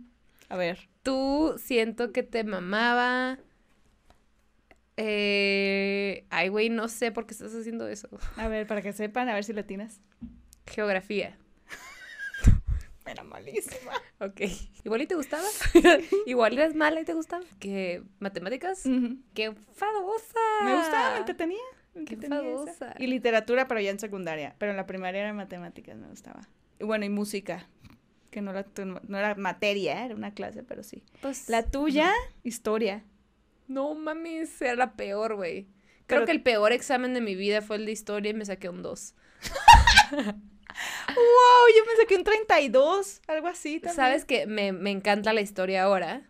A 0.49 0.55
ver. 0.57 0.87
Tú 1.03 1.55
siento 1.57 2.11
que 2.11 2.23
te 2.23 2.43
mamaba. 2.43 3.39
Eh... 4.97 6.25
Ay, 6.29 6.49
güey, 6.49 6.69
no 6.69 6.87
sé 6.89 7.11
por 7.11 7.25
qué 7.25 7.33
estás 7.33 7.53
haciendo 7.55 7.87
eso. 7.87 8.09
A 8.35 8.47
ver, 8.47 8.67
para 8.67 8.81
que 8.81 8.91
sepan, 8.93 9.29
a 9.29 9.33
ver 9.33 9.43
si 9.43 9.53
latinas. 9.53 10.01
Geografía. 10.67 11.37
Era 13.09 13.23
malísima. 13.23 13.91
Ok. 14.21 14.41
¿Igual 14.83 15.01
y 15.01 15.07
te 15.07 15.15
gustaba? 15.15 15.47
¿Igual 16.25 16.57
eras 16.57 16.75
mala 16.75 16.99
y 16.99 17.05
te 17.05 17.13
gustaba? 17.13 17.43
¿Qué? 17.59 18.03
¿Matemáticas? 18.19 18.83
¡Qué 19.33 19.45
enfadosa! 19.45 20.39
Me 20.65 20.75
gustaba, 20.75 21.11
me 21.13 21.17
entretenía. 21.19 21.57
me 21.93 22.03
Qué 22.05 22.15
enfadosa. 22.15 22.95
Y 22.99 23.07
literatura, 23.07 23.67
pero 23.69 23.79
ya 23.79 23.91
en 23.91 23.99
secundaria. 23.99 24.55
Pero 24.57 24.71
en 24.71 24.77
la 24.77 24.85
primaria 24.85 25.21
era 25.21 25.33
matemáticas, 25.33 25.95
me 25.97 26.07
gustaba. 26.07 26.41
Y 26.79 26.83
bueno, 26.83 27.05
y 27.05 27.09
música. 27.09 27.69
Que 28.29 28.41
no, 28.41 28.51
la, 28.51 28.65
no 28.75 29.17
era 29.17 29.35
materia, 29.35 30.03
era 30.05 30.13
una 30.15 30.33
clase, 30.33 30.63
pero 30.63 30.83
sí. 30.83 31.01
Pues, 31.21 31.47
La 31.49 31.63
tuya, 31.63 32.11
historia. 32.43 33.05
No 33.67 33.95
mames, 33.95 34.61
era 34.61 34.75
la 34.75 34.93
peor, 34.97 35.35
güey. 35.35 35.63
Creo 36.07 36.21
Pero- 36.21 36.25
que 36.25 36.31
el 36.33 36.43
peor 36.43 36.73
examen 36.73 37.13
de 37.13 37.21
mi 37.21 37.35
vida 37.35 37.61
fue 37.61 37.77
el 37.77 37.85
de 37.85 37.91
historia 37.93 38.31
y 38.31 38.33
me 38.33 38.43
saqué 38.45 38.67
un 38.67 38.81
2. 38.83 39.15
Yo 41.77 41.85
me 41.85 41.95
saqué 42.01 42.15
un 42.15 42.23
32, 42.23 43.21
algo 43.27 43.47
así 43.47 43.79
también. 43.79 43.95
¿Sabes 43.95 44.25
que 44.25 44.45
me, 44.47 44.71
me 44.71 44.91
encanta 44.91 45.33
la 45.33 45.41
historia 45.41 45.83
ahora? 45.83 46.23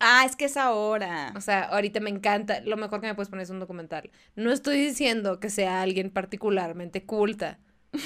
Ah, 0.00 0.24
es 0.26 0.34
que 0.36 0.46
es 0.46 0.56
ahora. 0.56 1.32
O 1.36 1.40
sea, 1.40 1.62
ahorita 1.62 2.00
me 2.00 2.10
encanta. 2.10 2.60
Lo 2.60 2.76
mejor 2.76 3.00
que 3.00 3.06
me 3.06 3.14
puedes 3.14 3.28
poner 3.28 3.44
es 3.44 3.50
un 3.50 3.60
documental. 3.60 4.10
No 4.34 4.50
estoy 4.52 4.80
diciendo 4.84 5.38
que 5.38 5.48
sea 5.48 5.80
alguien 5.82 6.10
particularmente 6.10 7.04
culta. 7.04 7.58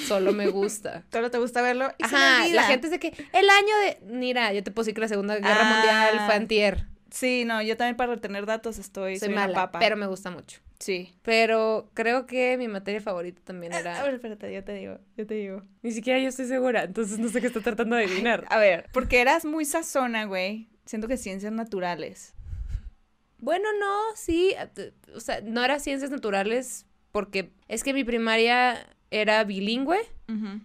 Solo 0.06 0.32
me 0.32 0.48
gusta. 0.48 1.04
Solo 1.12 1.30
te 1.30 1.38
gusta 1.38 1.62
verlo 1.62 1.90
y 1.96 2.04
Ajá, 2.04 2.46
la 2.48 2.64
gente 2.64 2.88
es 2.88 2.90
de 2.90 2.98
que 2.98 3.14
el 3.32 3.48
año 3.48 3.76
de... 3.84 3.98
Mira, 4.12 4.52
yo 4.52 4.62
te 4.62 4.70
puedo 4.72 4.84
decir 4.84 4.94
que 4.94 5.00
la 5.00 5.08
Segunda 5.08 5.36
Guerra 5.36 5.56
Ah. 5.60 5.74
Mundial 5.74 6.26
fue 6.26 6.34
antier. 6.34 6.86
Sí, 7.10 7.44
no, 7.46 7.62
yo 7.62 7.76
también 7.76 7.96
para 7.96 8.14
retener 8.14 8.44
datos 8.46 8.78
estoy, 8.78 9.18
Soy 9.18 9.28
soy, 9.28 9.34
una 9.34 9.50
papa. 9.52 9.78
pero 9.78 9.96
me 9.96 10.06
gusta 10.06 10.30
mucho. 10.30 10.60
Sí. 10.78 11.14
Pero 11.22 11.90
creo 11.94 12.26
que 12.26 12.56
mi 12.58 12.68
materia 12.68 13.00
favorita 13.00 13.40
también 13.44 13.72
A 13.72 13.78
era... 13.80 14.02
ver, 14.02 14.14
espérate, 14.14 14.52
yo 14.52 14.62
te 14.64 14.72
digo, 14.74 14.98
yo 15.16 15.26
te 15.26 15.34
digo. 15.34 15.62
Ni 15.82 15.92
siquiera 15.92 16.18
yo 16.18 16.28
estoy 16.28 16.46
segura, 16.46 16.84
entonces 16.84 17.18
no 17.18 17.28
sé 17.28 17.40
qué 17.40 17.46
está 17.46 17.60
tratando 17.60 17.96
de 17.96 18.04
adivinar. 18.04 18.44
A 18.50 18.58
ver, 18.58 18.88
porque 18.92 19.20
eras 19.20 19.44
muy 19.44 19.64
sazona, 19.64 20.24
güey. 20.26 20.68
Siento 20.84 21.08
que 21.08 21.16
ciencias 21.16 21.52
naturales. 21.52 22.34
Bueno, 23.38 23.68
no, 23.78 24.00
sí. 24.14 24.54
eh, 24.76 24.92
O 25.14 25.20
sea, 25.20 25.40
no 25.42 25.64
era 25.64 25.78
ciencias 25.78 26.10
naturales 26.10 26.86
porque 27.12 27.52
es 27.68 27.82
que 27.82 27.92
mi 27.94 28.04
primaria 28.04 28.86
era 29.10 29.42
bilingüe, 29.44 30.00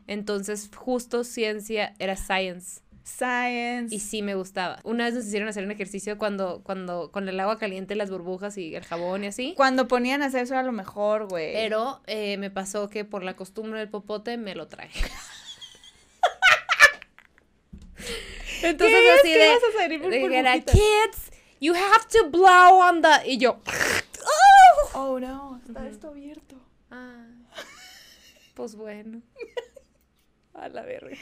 entonces 0.07 0.69
justo 0.75 1.23
ciencia 1.23 1.93
era 1.99 2.15
science. 2.15 2.81
Science. 3.03 3.93
Y 3.93 3.99
sí 3.99 4.21
me 4.21 4.35
gustaba. 4.35 4.79
Una 4.83 5.05
vez 5.05 5.15
nos 5.15 5.25
hicieron 5.25 5.49
hacer 5.49 5.63
un 5.65 5.71
ejercicio 5.71 6.17
cuando, 6.17 6.61
cuando 6.63 7.11
con 7.11 7.27
el 7.27 7.39
agua 7.39 7.57
caliente, 7.57 7.95
las 7.95 8.09
burbujas 8.09 8.57
y 8.57 8.75
el 8.75 8.83
jabón 8.83 9.23
y 9.23 9.27
así. 9.27 9.53
Cuando 9.55 9.87
ponían 9.87 10.21
a 10.21 10.27
hacer 10.27 10.43
eso 10.43 10.53
era 10.53 10.63
lo 10.63 10.71
mejor, 10.71 11.27
güey. 11.27 11.53
Pero 11.53 12.01
eh, 12.07 12.37
me 12.37 12.51
pasó 12.51 12.89
que 12.89 13.05
por 13.05 13.23
la 13.23 13.35
costumbre 13.35 13.79
del 13.79 13.89
popote 13.89 14.37
me 14.37 14.55
lo 14.55 14.67
traje. 14.67 14.99
Entonces 18.63 18.99
¿Qué? 18.99 19.11
así 19.11 19.33
¿Qué 19.33 19.39
de, 19.39 19.47
vas 19.47 19.57
a 19.57 19.81
salir 19.81 20.01
por 20.01 20.11
de 20.11 20.37
era, 20.37 20.59
kids, 20.59 21.31
you 21.59 21.73
have 21.73 22.05
to 22.11 22.29
blow 22.29 22.79
on 22.79 23.01
the... 23.01 23.09
Y 23.25 23.37
yo... 23.37 23.59
Oh, 24.93 25.19
no, 25.21 25.61
está 25.65 25.87
esto 25.87 26.09
abierto. 26.09 26.57
Ah, 26.89 27.25
pues 28.55 28.75
bueno. 28.75 29.21
A 30.53 30.67
la 30.67 30.81
verga. 30.81 31.15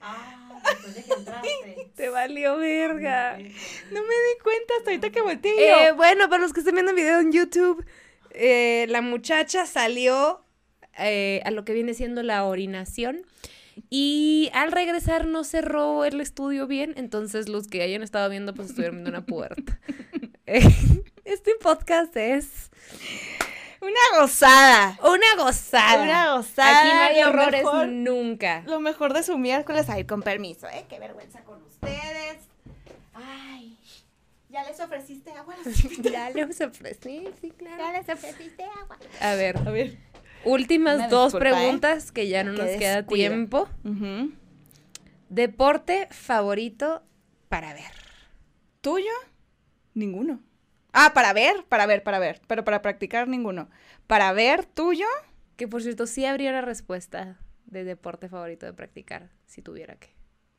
Ah, 0.00 0.60
después 0.64 0.94
de 0.94 1.02
que 1.04 1.12
entraste. 1.12 1.90
Te 1.96 2.08
valió 2.08 2.56
verga. 2.56 3.38
No 3.38 4.02
me 4.02 4.14
di 4.14 4.38
cuenta 4.42 4.74
hasta 4.78 4.90
ahorita 4.90 5.10
que 5.10 5.20
volteé. 5.20 5.88
Eh, 5.88 5.92
bueno, 5.92 6.28
para 6.28 6.42
los 6.42 6.52
que 6.52 6.60
estén 6.60 6.74
viendo 6.74 6.90
el 6.90 6.96
video 6.96 7.20
en 7.20 7.32
YouTube, 7.32 7.84
eh, 8.30 8.86
la 8.88 9.00
muchacha 9.00 9.66
salió 9.66 10.44
eh, 10.98 11.40
a 11.44 11.50
lo 11.50 11.64
que 11.64 11.72
viene 11.72 11.94
siendo 11.94 12.22
la 12.22 12.44
orinación. 12.44 13.24
Y 13.90 14.50
al 14.52 14.72
regresar 14.72 15.26
no 15.26 15.44
cerró 15.44 16.04
el 16.04 16.20
estudio 16.20 16.66
bien, 16.66 16.94
entonces 16.96 17.48
los 17.48 17.66
que 17.66 17.82
hayan 17.82 18.02
estado 18.02 18.28
viendo 18.30 18.54
pues 18.54 18.68
estuvieron 18.68 18.96
viendo 18.96 19.10
una 19.10 19.26
puerta. 19.26 19.80
Eh, 20.46 20.60
este 21.24 21.52
podcast 21.58 22.14
es 22.18 22.70
Una 23.84 24.20
gozada. 24.20 24.98
Una 25.02 25.44
gozada. 25.44 26.02
Una 26.02 26.36
gozada. 26.36 26.80
Aquí 26.80 26.88
no 26.94 27.00
hay 27.02 27.20
lo 27.22 27.28
errores 27.28 27.62
mejor- 27.64 27.88
nunca. 27.88 28.62
Lo 28.66 28.80
mejor 28.80 29.12
de 29.12 29.22
su 29.22 29.36
miércoles, 29.38 29.88
a 29.90 29.98
ir 29.98 30.06
con 30.06 30.22
permiso, 30.22 30.66
¿eh? 30.68 30.86
Qué 30.88 30.98
vergüenza 30.98 31.42
con 31.44 31.62
ustedes. 31.64 32.38
Ay, 33.14 33.76
¿ya 34.48 34.64
les 34.64 34.80
ofreciste 34.80 35.30
agua? 35.32 35.54
Ya 36.02 36.30
les 36.30 36.60
ofrecí, 36.60 37.28
sí, 37.40 37.50
claro. 37.50 37.84
les 37.92 38.08
ofreciste 38.08 38.64
agua? 38.64 38.98
A 39.20 39.34
ver, 39.34 39.56
A 39.58 39.70
ver. 39.70 39.98
últimas 40.44 40.96
Una 40.96 41.08
dos 41.08 41.32
disculpa, 41.32 41.48
¿eh? 41.48 41.52
preguntas 41.52 42.10
que 42.12 42.28
ya 42.28 42.42
no 42.44 42.54
Qué 42.54 42.62
nos 42.62 42.70
queda 42.78 43.06
tiempo. 43.06 43.68
Deporte 45.28 46.08
favorito 46.10 47.02
para 47.48 47.72
ver. 47.74 47.90
¿Tuyo? 48.80 49.10
Ninguno. 49.94 50.40
Ah, 50.96 51.12
para 51.12 51.32
ver, 51.32 51.64
para 51.68 51.86
ver, 51.86 52.04
para 52.04 52.20
ver, 52.20 52.40
pero 52.46 52.64
para 52.64 52.80
practicar 52.80 53.26
ninguno. 53.26 53.68
Para 54.06 54.32
ver, 54.32 54.64
tuyo. 54.64 55.06
Que 55.56 55.68
por 55.68 55.82
cierto, 55.82 56.06
sí 56.06 56.24
habría 56.24 56.50
una 56.50 56.60
respuesta 56.60 57.40
de 57.66 57.84
deporte 57.84 58.28
favorito 58.28 58.64
de 58.64 58.72
practicar, 58.72 59.30
si 59.44 59.60
tuviera 59.60 59.96
que. 59.96 60.14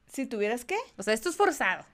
Si 0.07 0.25
tuvieras 0.25 0.65
qué. 0.65 0.77
O 0.97 1.03
sea, 1.03 1.13
esto 1.13 1.29
es 1.29 1.37
forzado. 1.37 1.85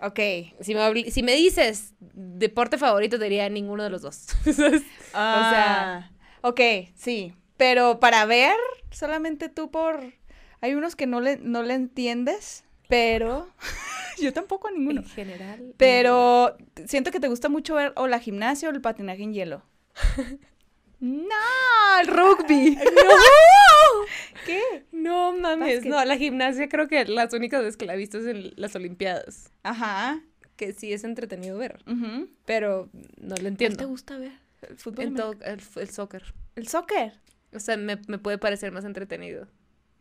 Ok. 0.00 0.18
Si 0.60 0.74
me, 0.74 1.10
si 1.10 1.22
me 1.22 1.34
dices 1.34 1.94
deporte 2.00 2.78
favorito, 2.78 3.18
te 3.18 3.24
diría 3.24 3.48
ninguno 3.50 3.84
de 3.84 3.90
los 3.90 4.02
dos. 4.02 4.16
¿Sabes? 4.52 4.82
Ah, 5.14 6.10
ok, 6.40 6.60
sí. 6.94 7.34
Pero 7.56 8.00
para 8.00 8.24
ver, 8.24 8.56
solamente 8.90 9.48
tú 9.48 9.70
por... 9.70 10.14
Hay 10.60 10.74
unos 10.74 10.96
que 10.96 11.06
no 11.06 11.20
le, 11.20 11.36
no 11.38 11.62
le 11.62 11.74
entiendes, 11.74 12.64
pero... 12.92 13.48
Yo 14.20 14.34
tampoco 14.34 14.68
a 14.68 14.70
ninguno. 14.70 15.00
en 15.00 15.08
general. 15.08 15.72
Pero 15.78 16.58
siento 16.86 17.10
que 17.10 17.20
te 17.20 17.28
gusta 17.28 17.48
mucho 17.48 17.74
ver 17.74 17.94
o 17.96 18.06
la 18.06 18.18
gimnasia 18.18 18.68
o 18.68 18.72
el 18.72 18.82
patinaje 18.82 19.22
en 19.22 19.32
hielo. 19.32 19.62
no, 21.00 22.00
el 22.02 22.06
rugby. 22.06 22.76
¡No! 22.76 24.06
¿Qué? 24.44 24.84
No 24.92 25.32
mames. 25.32 25.86
No, 25.86 26.04
la 26.04 26.18
gimnasia 26.18 26.68
creo 26.68 26.86
que 26.86 27.06
las 27.06 27.32
únicas 27.32 27.62
veces 27.62 27.78
que 27.78 27.86
la 27.86 27.94
he 27.94 27.96
visto 27.96 28.18
es 28.18 28.26
en 28.26 28.52
las 28.56 28.76
Olimpiadas. 28.76 29.50
Ajá. 29.62 30.20
Que 30.56 30.74
sí 30.74 30.92
es 30.92 31.02
entretenido 31.04 31.56
ver. 31.56 31.82
ujú. 31.86 32.28
Pero 32.44 32.90
no 32.92 33.28
lo 33.30 33.34
¿Cuál 33.36 33.46
entiendo. 33.46 33.78
te 33.78 33.84
gusta 33.86 34.18
ver? 34.18 34.32
El 34.68 34.76
fútbol 34.76 35.38
el, 35.40 35.60
el 35.80 35.88
soccer. 35.90 36.34
El 36.56 36.68
soccer. 36.68 37.14
O 37.54 37.58
sea, 37.58 37.78
me, 37.78 37.98
me 38.06 38.18
puede 38.18 38.36
parecer 38.36 38.70
más 38.70 38.84
entretenido. 38.84 39.48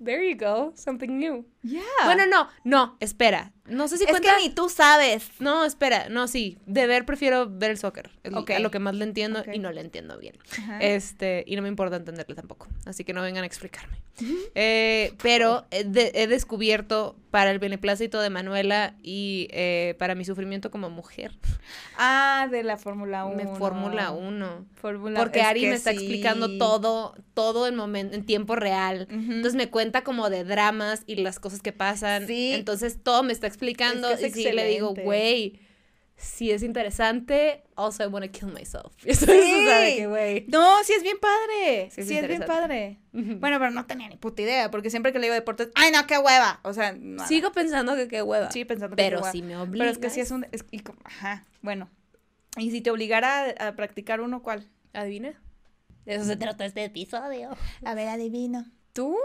There 0.04 0.28
you 0.28 0.36
go. 0.38 0.74
Something 0.76 1.18
new. 1.20 1.46
Ya. 1.64 1.80
Bueno, 2.06 2.26
no, 2.26 2.48
no, 2.64 2.98
espera. 3.00 3.52
No 3.68 3.88
sé 3.88 3.98
si 3.98 4.04
es 4.04 4.10
cuenta. 4.10 4.36
que 4.36 4.42
ni 4.44 4.50
tú 4.54 4.68
sabes. 4.68 5.30
No, 5.40 5.64
espera, 5.64 6.10
no, 6.10 6.28
sí. 6.28 6.58
De 6.66 6.88
ver 6.88 7.06
prefiero 7.06 7.48
ver 7.50 7.72
el 7.72 7.78
soccer. 7.78 8.10
el- 8.24 8.36
Ok. 8.36 8.50
A 8.52 8.60
lo 8.60 8.72
que 8.72 8.80
más 8.80 8.96
le 8.96 9.04
entiendo 9.04 9.44
y 9.54 9.60
no 9.60 9.72
le 9.72 9.82
entiendo 9.82 10.18
bien. 10.18 10.36
Ajá. 10.58 10.80
Este, 10.80 11.44
y 11.48 11.56
no 11.56 11.62
me 11.62 11.68
importa 11.70 11.96
entenderle 11.98 12.36
tampoco. 12.36 12.68
Así 12.86 13.04
que 13.04 13.14
no 13.14 13.22
vengan 13.22 13.44
a 13.44 13.48
explicarme. 13.48 14.02
Eh, 14.56 15.14
pero 15.22 15.66
he, 15.72 15.84
de- 15.84 16.12
he 16.16 16.28
descubierto 16.28 17.16
para 17.30 17.52
el 17.52 17.60
beneplácito 17.60 18.20
de 18.22 18.30
Manuela 18.30 18.96
y 19.04 19.48
eh, 19.52 19.96
para 20.00 20.16
mi 20.16 20.26
sufrimiento 20.26 20.70
como 20.72 20.90
mujer, 20.90 21.32
Ah, 21.98 22.48
de 22.52 22.64
la 22.64 22.78
Fórmula 22.78 23.26
1. 23.26 23.36
me 23.36 23.56
Fórmula 23.58 24.12
1. 24.12 24.66
Fórmula 24.76 25.20
Porque 25.20 25.40
es 25.42 25.46
Ari 25.46 25.62
me 25.68 25.74
está 25.76 25.92
sí. 25.92 25.98
explicando 25.98 26.58
todo, 26.58 27.16
todo 27.34 27.68
en, 27.68 27.76
momento, 27.76 28.16
en 28.16 28.26
tiempo 28.26 28.56
real. 28.56 29.08
Entonces 29.10 29.56
me 29.56 29.70
cuenta 29.70 29.91
como 30.04 30.30
de 30.30 30.46
dramas 30.46 31.04
y 31.06 31.16
las 31.16 31.40
cosas 31.40 31.62
que 31.62 31.74
pasan. 31.74 32.26
Sí. 32.28 32.54
Entonces 32.54 33.04
todo 33.04 33.24
me 33.24 33.34
está 33.34 33.48
explicando. 33.48 34.10
Es 34.10 34.20
que 34.20 34.26
es 34.28 34.38
y 34.38 34.44
sí 34.44 34.52
le 34.54 34.66
digo, 34.68 34.94
güey, 34.96 35.60
si 36.16 36.52
es 36.52 36.62
interesante, 36.64 37.64
also 37.76 38.04
I 38.04 38.08
wanna 38.08 38.28
kill 38.30 38.50
myself. 38.54 38.94
Y 39.06 39.10
eso, 39.12 39.26
eso 39.32 39.70
sabe 39.70 39.96
que, 39.98 40.08
güey. 40.08 40.46
No, 40.50 40.84
sí 40.84 40.94
es 40.94 41.04
bien 41.04 41.18
padre. 41.20 41.90
Sí 41.92 42.04
Sí, 42.04 42.18
es 42.18 42.28
bien 42.28 42.44
padre. 42.46 43.00
Bueno, 43.12 43.60
pero 43.60 43.72
no 43.72 43.86
tenía 43.86 44.08
ni 44.08 44.18
puta 44.18 44.42
idea, 44.42 44.72
porque 44.72 44.90
siempre 44.90 45.12
que 45.12 45.20
le 45.20 45.26
digo 45.26 45.34
deportes, 45.34 45.70
ay, 45.76 45.92
no, 45.92 46.06
qué 46.08 46.18
hueva. 46.18 46.60
O 46.64 46.74
sea, 46.74 46.94
nada. 46.98 47.28
Sigo 47.28 47.52
pensando 47.52 47.96
que 47.96 48.08
qué 48.08 48.22
hueva. 48.22 48.52
Sí, 48.52 48.66
pensando 48.66 48.96
que 48.96 49.02
pero 49.04 49.18
qué 49.18 49.22
hueva. 49.24 49.32
si 49.32 49.42
me 49.42 49.58
obligas. 49.58 49.80
Pero 49.80 49.92
es 49.92 49.98
que 49.98 50.10
sí 50.12 50.22
es 50.22 50.32
un... 50.32 50.46
es- 50.52 50.66
y 50.72 50.80
como- 50.80 51.00
ajá, 51.04 51.44
bueno. 51.62 51.90
Y 52.58 52.70
si 52.72 52.82
te 52.82 52.92
obligara 52.92 53.56
a, 53.60 53.68
a 53.70 53.76
practicar 53.76 54.22
uno, 54.22 54.44
¿cuál? 54.44 54.68
¿Adivina? 54.94 55.42
De 56.06 56.16
eso 56.16 56.26
se 56.26 56.36
trata 56.36 56.66
este 56.66 56.84
episodio. 56.84 57.56
A 57.86 57.94
ver, 57.96 58.08
adivino. 58.10 58.66
¿Tú? 58.94 59.16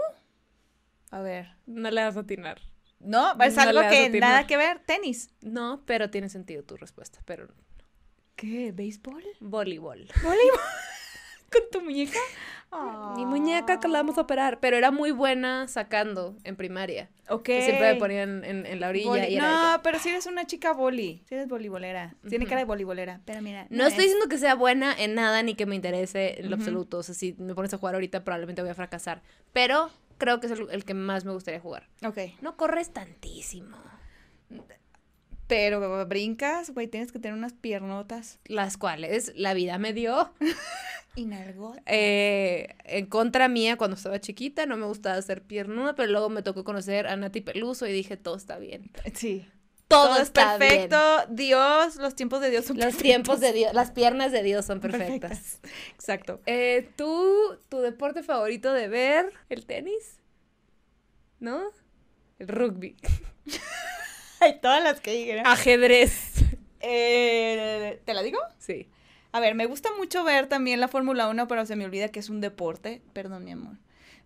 A 1.11 1.21
ver. 1.21 1.49
No 1.65 1.89
le 1.91 2.03
vas 2.03 2.17
a 2.17 2.21
atinar. 2.21 2.61
No, 2.99 3.31
es 3.41 3.55
No 3.55 3.61
algo 3.61 3.81
que 3.89 4.09
nada 4.19 4.47
que 4.47 4.57
ver. 4.57 4.79
Tenis. 4.85 5.29
No, 5.41 5.83
pero 5.85 6.09
tiene 6.09 6.29
sentido 6.29 6.63
tu 6.63 6.77
respuesta. 6.77 7.19
Pero 7.25 7.47
¿Qué? 8.35 8.71
¿Béisbol? 8.71 9.23
voleibol. 9.39 10.07
¿Voleibol? 10.23 10.59
¿Con 11.51 11.61
tu 11.71 11.81
muñeca? 11.81 12.19
Mi 13.15 13.25
muñeca 13.25 13.79
que 13.79 13.87
la 13.87 13.99
vamos 13.99 14.17
a 14.17 14.21
operar, 14.21 14.59
pero 14.59 14.75
era 14.75 14.91
muy 14.91 15.11
buena 15.11 15.67
sacando 15.69 16.35
en 16.43 16.57
primaria. 16.57 17.09
Ok. 17.29 17.45
Siempre 17.45 17.93
me 17.93 17.99
ponían 17.99 18.43
en, 18.43 18.65
en 18.65 18.79
la 18.81 18.89
orilla 18.89 19.27
y 19.27 19.37
era 19.37 19.73
No, 19.77 19.81
pero 19.81 19.97
si 19.99 20.09
eres 20.09 20.25
una 20.25 20.45
chica 20.45 20.73
boli. 20.73 21.23
Si 21.29 21.35
eres 21.35 21.47
voleibolera. 21.47 22.15
Tiene 22.27 22.45
cara 22.45 22.59
de 22.59 22.65
voleibolera. 22.65 23.21
Pero 23.25 23.41
mira. 23.41 23.65
No 23.69 23.85
estoy 23.87 24.03
es. 24.05 24.11
diciendo 24.11 24.27
que 24.27 24.37
sea 24.37 24.55
buena 24.55 24.93
en 24.93 25.15
nada 25.15 25.41
ni 25.43 25.55
que 25.55 25.65
me 25.65 25.75
interese 25.75 26.41
en 26.41 26.49
lo 26.49 26.57
absoluto. 26.57 26.97
O 26.97 27.03
sea, 27.03 27.15
si 27.15 27.33
me 27.39 27.55
pones 27.55 27.73
a 27.73 27.77
jugar 27.77 27.95
ahorita 27.95 28.25
probablemente 28.25 28.61
voy 28.61 28.71
a 28.71 28.75
fracasar. 28.75 29.21
Pero 29.53 29.89
creo 30.17 30.39
que 30.39 30.47
es 30.47 30.53
el, 30.53 30.67
el 30.71 30.85
que 30.85 30.93
más 30.93 31.25
me 31.25 31.31
gustaría 31.31 31.59
jugar. 31.59 31.87
Ok. 32.05 32.17
No 32.41 32.57
corres 32.57 32.91
tantísimo. 32.91 33.77
Pero 35.47 36.05
brincas, 36.07 36.71
güey, 36.71 36.87
tienes 36.87 37.11
que 37.13 37.19
tener 37.19 37.37
unas 37.37 37.53
piernotas. 37.53 38.39
Las 38.45 38.75
cuales 38.77 39.31
la 39.35 39.53
vida 39.53 39.77
me 39.77 39.93
dio 39.93 40.33
Y 41.15 41.25
nalgota. 41.25 41.81
eh, 41.85 42.75
en 42.83 43.05
contra 43.05 43.47
mía 43.47 43.77
cuando 43.77 43.95
estaba 43.95 44.19
chiquita. 44.19 44.65
No 44.65 44.75
me 44.75 44.85
gustaba 44.85 45.15
hacer 45.15 45.41
piernuda, 45.43 45.95
pero 45.95 46.11
luego 46.11 46.29
me 46.29 46.43
tocó 46.43 46.65
conocer 46.65 47.07
a 47.07 47.15
Nati 47.15 47.39
Peluso 47.41 47.87
y 47.87 47.93
dije, 47.93 48.17
todo 48.17 48.35
está 48.35 48.57
bien. 48.59 48.91
Sí. 49.13 49.47
Todo, 49.87 50.07
Todo 50.07 50.15
es 50.17 50.23
está 50.23 50.57
bien. 50.57 50.89
perfecto. 50.89 51.25
Dios, 51.29 51.95
los 51.95 52.13
tiempos 52.15 52.41
de 52.41 52.49
Dios 52.49 52.65
son 52.65 52.75
Los 52.75 52.85
perfectos. 52.87 53.03
tiempos 53.03 53.39
de 53.39 53.53
Dios, 53.53 53.73
las 53.73 53.91
piernas 53.91 54.31
de 54.33 54.43
Dios 54.43 54.65
son 54.65 54.79
perfectas. 54.81 55.59
Exacto. 55.93 56.41
Eh, 56.45 56.89
¿Tú, 56.97 57.57
tu 57.69 57.79
deporte 57.79 58.21
favorito 58.23 58.73
de 58.73 58.87
ver? 58.89 59.31
¿El 59.49 59.65
tenis? 59.65 60.19
¿No? 61.39 61.61
El 62.39 62.47
rugby. 62.49 62.95
Hay 64.41 64.59
todas 64.59 64.83
las 64.83 64.99
que 64.99 65.11
digan. 65.13 65.47
Ajedrez. 65.47 66.33
Eh, 66.81 68.01
¿Te 68.05 68.13
la 68.13 68.21
digo? 68.23 68.39
Sí. 68.59 68.89
A 69.31 69.39
ver, 69.39 69.55
me 69.55 69.65
gusta 69.65 69.89
mucho 69.97 70.23
ver 70.23 70.47
también 70.47 70.79
la 70.79 70.87
Fórmula 70.87 71.27
1, 71.27 71.47
pero 71.47 71.65
se 71.65 71.75
me 71.75 71.85
olvida 71.85 72.09
que 72.09 72.19
es 72.19 72.29
un 72.29 72.41
deporte. 72.41 73.01
Perdón, 73.13 73.45
mi 73.45 73.51
amor. 73.51 73.77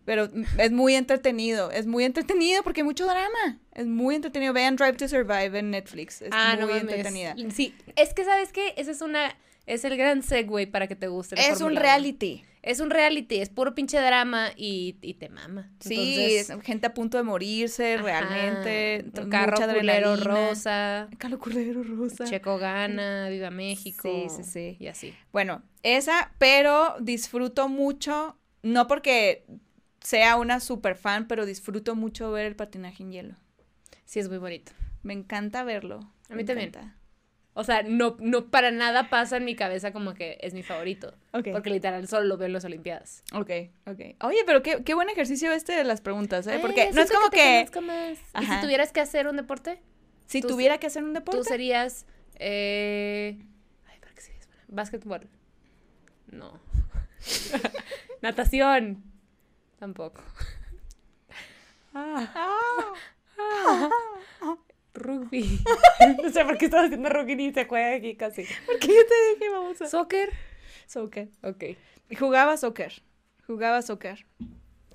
Pero 0.06 0.30
es 0.58 0.72
muy 0.72 0.96
entretenido. 0.96 1.72
Es 1.72 1.86
muy 1.86 2.04
entretenido 2.04 2.64
porque 2.64 2.82
hay 2.82 2.86
mucho 2.86 3.06
drama. 3.06 3.60
Es 3.74 3.86
muy 3.86 4.16
entretenido. 4.16 4.54
Vean 4.54 4.76
Drive 4.76 4.94
to 4.94 5.08
Survive 5.08 5.58
en 5.58 5.72
Netflix. 5.72 6.22
Es 6.22 6.30
ah, 6.32 6.56
no 6.60 6.66
muy 6.66 6.80
mames. 6.80 6.96
entretenida. 6.96 7.36
Sí, 7.52 7.76
es 7.96 8.14
que 8.14 8.24
¿sabes 8.26 8.52
qué? 8.52 8.74
Ese 8.78 8.92
es 8.92 9.02
una 9.02 9.36
es 9.66 9.86
el 9.86 9.96
gran 9.96 10.24
segue 10.24 10.68
para 10.68 10.88
que 10.88 10.96
te 10.96 11.08
guste 11.08 11.36
la 11.36 11.44
Es 11.44 11.52
un 11.54 11.58
Fórmula 11.58 11.72
1. 11.74 11.82
reality. 11.82 12.44
Es 12.64 12.80
un 12.80 12.92
reality, 12.92 13.38
es 13.38 13.50
puro 13.50 13.74
pinche 13.74 13.98
drama 14.00 14.50
y, 14.56 14.96
y 15.02 15.16
te 15.16 15.30
mama. 15.30 15.72
Sí, 15.80 15.96
Entonces, 15.96 16.50
es 16.52 16.64
gente 16.64 16.86
a 16.86 16.94
punto 16.94 17.18
de 17.18 17.24
morirse, 17.24 17.96
ajá, 17.96 18.04
realmente. 18.04 19.20
un 19.20 19.30
carro 19.32 19.58
culero 19.58 20.16
rosa. 20.16 21.08
Carro 21.18 21.40
culero 21.40 21.82
rosa. 21.84 22.26
Checo 22.26 22.60
gana, 22.60 23.30
viva 23.30 23.50
México. 23.50 24.04
Sí, 24.04 24.44
sí, 24.44 24.44
sí. 24.44 24.78
Y 24.80 24.88
así. 24.88 25.14
Bueno, 25.32 25.64
esa, 25.82 26.34
pero 26.38 26.98
disfruto 27.00 27.68
mucho, 27.68 28.38
no 28.62 28.88
porque 28.88 29.44
sea 30.02 30.36
una 30.36 30.60
super 30.60 30.96
fan, 30.96 31.28
pero 31.28 31.46
disfruto 31.46 31.96
mucho 31.96 32.32
ver 32.32 32.46
el 32.46 32.56
patinaje 32.56 33.04
en 33.04 33.12
hielo. 33.12 33.36
Sí, 34.06 34.20
es 34.20 34.30
muy 34.30 34.40
bonito. 34.40 34.74
Me 35.04 35.14
encanta 35.14 35.64
verlo. 35.64 36.00
A 36.30 36.34
mí 36.34 36.38
me 36.38 36.44
también. 36.44 36.70
encanta. 36.70 36.98
O 37.54 37.66
sea, 37.66 37.84
no, 37.84 38.16
no 38.20 38.50
para 38.50 38.72
nada 38.72 39.10
pasa 39.10 39.38
en 39.38 39.44
mi 39.44 39.56
cabeza 39.56 39.92
como 39.92 40.14
que 40.14 40.38
es 40.42 40.54
mi 40.54 40.64
favorito. 40.64 41.14
Ok. 41.34 41.50
Porque 41.52 41.70
literal 41.70 42.08
solo 42.08 42.26
lo 42.26 42.38
veo 42.38 42.48
en 42.48 42.54
las 42.54 42.64
Olimpiadas. 42.64 43.24
Ok, 43.34 43.50
ok. 43.86 44.00
Oye, 44.24 44.40
pero 44.46 44.64
qué, 44.64 44.84
qué 44.86 44.94
buen 44.94 45.10
ejercicio 45.10 45.52
este 45.52 45.74
de 45.74 45.84
las 45.84 46.00
preguntas, 46.00 46.48
¿eh? 46.48 46.60
Porque 46.62 46.92
no 46.94 47.02
es 47.02 47.12
como 47.12 47.30
que, 47.30 47.68
más. 47.82 48.18
¿Y 48.42 48.46
si 48.46 48.62
tuvieras 48.62 48.94
que 48.94 49.02
hacer 49.02 49.28
un 49.28 49.36
deporte? 49.36 49.82
si 50.28 50.42
tuviera 50.42 50.78
que 50.78 50.88
hacer 50.88 51.04
un 51.04 51.14
deporte. 51.14 51.40
Tú 51.40 51.44
serías. 51.44 52.06
Eh... 52.36 53.38
Ay, 53.86 54.00
¿para 54.00 54.14
qué 54.14 54.22
serías? 54.22 54.48
Básquetbol. 54.70 55.28
No. 56.28 56.58
Natación. 58.22 59.11
Tampoco. 59.82 60.22
Ah. 61.94 63.04
Rugby. 64.94 65.60
no 66.24 66.30
sé 66.30 66.46
por 66.46 66.58
qué 66.58 66.66
estás 66.66 66.86
haciendo 66.86 67.10
rugby 67.10 67.36
ni 67.36 67.52
se 67.52 67.66
juega 67.66 67.96
aquí 67.96 68.16
casi. 68.16 68.46
Porque 68.66 68.88
yo 68.88 69.06
te 69.06 69.34
dije, 69.34 69.50
vamos 69.50 69.82
a... 69.82 69.88
¿Soccer? 69.88 70.30
Soccer. 70.88 71.28
Ok. 71.44 71.64
Jugaba 72.18 72.56
soccer. 72.56 73.02
Jugaba 73.46 73.82
soccer. 73.82 74.26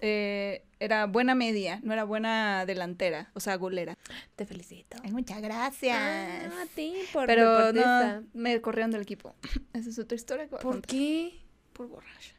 Eh, 0.00 0.64
era 0.80 1.04
buena 1.04 1.34
media, 1.34 1.80
no 1.82 1.92
era 1.92 2.04
buena 2.04 2.64
delantera, 2.64 3.30
o 3.34 3.40
sea, 3.40 3.56
golera. 3.56 3.98
Te 4.36 4.46
felicito. 4.46 4.96
Ay, 5.02 5.10
muchas 5.10 5.42
gracias. 5.42 5.98
Ah, 6.00 6.62
a 6.62 6.66
ti 6.74 6.94
por 7.12 7.26
Pero 7.26 7.72
deportista. 7.72 8.20
no, 8.20 8.26
me 8.32 8.60
corrieron 8.62 8.90
del 8.90 9.02
equipo. 9.02 9.34
Esa 9.74 9.90
es 9.90 9.98
otra 9.98 10.14
historia. 10.14 10.46
¿Por 10.48 10.60
contar. 10.60 10.86
qué? 10.88 11.42
por 11.74 11.88
borracha. 11.88 12.36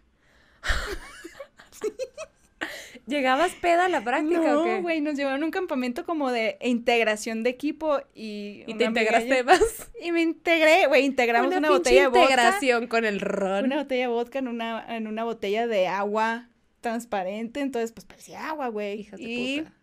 ¿Llegabas 3.05 3.53
peda 3.53 3.85
a 3.85 3.89
la 3.89 4.01
práctica 4.03 4.57
o 4.57 4.63
qué? 4.63 4.75
No, 4.75 4.81
güey, 4.81 5.01
nos 5.01 5.15
llevaron 5.15 5.43
a 5.43 5.45
un 5.45 5.51
campamento 5.51 6.05
como 6.05 6.31
de 6.31 6.57
integración 6.61 7.43
de 7.43 7.51
equipo 7.51 7.99
y... 8.13 8.63
¿Y 8.67 8.73
te 8.75 8.85
integraste 8.85 9.43
más? 9.43 9.91
Y 10.01 10.11
me 10.11 10.21
integré, 10.21 10.87
güey, 10.87 11.05
integramos 11.05 11.55
una, 11.55 11.69
botella 11.69 12.03
de 12.03 12.07
vodka. 12.07 12.21
integración 12.21 12.87
con 12.87 13.05
el 13.05 13.19
ron. 13.19 13.65
Una 13.65 13.77
botella 13.77 14.01
de 14.01 14.13
vodka 14.13 14.39
en 14.39 14.47
una, 14.47 14.95
en 14.95 15.07
una 15.07 15.23
botella 15.23 15.67
de 15.67 15.87
agua 15.87 16.49
transparente, 16.81 17.61
entonces 17.61 17.91
pues 17.91 18.05
parecía 18.05 18.49
agua, 18.49 18.67
güey. 18.69 19.01
Hijas 19.01 19.19
de 19.19 19.25
Y 19.25 19.59
puta. 19.59 19.73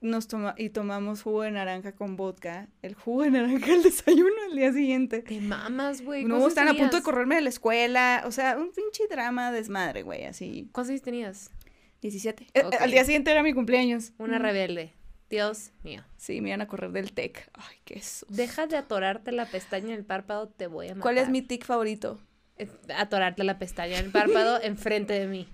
nos 0.00 0.28
toma 0.28 0.54
y 0.56 0.70
tomamos 0.70 1.22
jugo 1.22 1.42
de 1.42 1.50
naranja 1.50 1.92
con 1.92 2.16
vodka, 2.16 2.68
el 2.82 2.94
jugo 2.94 3.22
de 3.22 3.30
naranja 3.30 3.72
al 3.72 3.82
desayuno 3.82 4.34
al 4.48 4.56
día 4.56 4.72
siguiente. 4.72 5.22
Te 5.22 5.40
mamas, 5.40 6.02
güey. 6.02 6.24
No, 6.24 6.30
¿Cuántos 6.30 6.48
estaban 6.48 6.74
a 6.74 6.78
punto 6.78 6.96
de 6.96 7.02
correrme 7.02 7.36
de 7.36 7.42
la 7.42 7.48
escuela, 7.48 8.22
o 8.26 8.32
sea, 8.32 8.56
un 8.56 8.72
pinche 8.72 9.06
drama 9.08 9.52
desmadre, 9.52 10.02
güey, 10.02 10.24
así. 10.24 10.68
¿Cuántos 10.72 10.90
años 10.90 11.02
tenías? 11.02 11.50
17. 12.00 12.46
Eh. 12.54 12.62
Al 12.80 12.90
día 12.90 13.04
siguiente 13.04 13.30
era 13.30 13.42
mi 13.42 13.52
cumpleaños. 13.54 14.12
Una 14.18 14.38
Mm. 14.38 14.42
rebelde. 14.42 14.92
Dios 15.30 15.72
mío. 15.82 16.04
Sí, 16.16 16.40
me 16.40 16.48
iban 16.48 16.62
a 16.62 16.66
correr 16.66 16.90
del 16.92 17.12
TEC. 17.12 17.50
Ay, 17.52 17.76
qué 17.84 18.00
sus. 18.00 18.28
Deja 18.34 18.66
de 18.66 18.76
atorarte 18.78 19.30
la 19.32 19.44
pestaña 19.46 19.88
en 19.88 19.98
el 19.98 20.04
párpado, 20.04 20.48
te 20.48 20.66
voy 20.68 20.86
a 20.86 20.90
matar. 20.90 21.02
¿Cuál 21.02 21.18
es 21.18 21.28
mi 21.28 21.42
tic 21.42 21.64
favorito? 21.66 22.18
Atorarte 22.96 23.44
la 23.44 23.58
pestaña 23.58 23.98
en 23.98 24.06
el 24.06 24.10
párpado 24.10 24.58
enfrente 24.62 25.12
de 25.18 25.26
mí. 25.26 25.48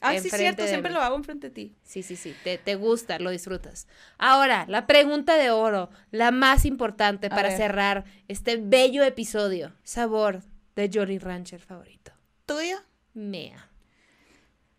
Ay, 0.00 0.20
sí, 0.20 0.30
cierto, 0.30 0.66
siempre 0.66 0.90
mí. 0.90 0.94
lo 0.96 1.02
hago 1.02 1.16
enfrente 1.16 1.48
de 1.48 1.54
ti. 1.54 1.76
Sí, 1.82 2.02
sí, 2.02 2.16
sí. 2.16 2.34
Te, 2.44 2.58
te 2.58 2.74
gusta, 2.74 3.18
lo 3.18 3.30
disfrutas. 3.30 3.86
Ahora, 4.18 4.64
la 4.68 4.86
pregunta 4.86 5.36
de 5.36 5.50
oro, 5.50 5.90
la 6.10 6.30
más 6.30 6.64
importante 6.64 7.26
A 7.26 7.30
para 7.30 7.48
ver. 7.48 7.56
cerrar 7.58 8.04
este 8.28 8.56
bello 8.56 9.04
episodio. 9.04 9.72
Sabor 9.82 10.42
de 10.74 10.90
Jolly 10.92 11.18
Rancher 11.18 11.60
favorito. 11.60 12.12
¿Tuyo? 12.46 12.76
Mea. 13.14 13.70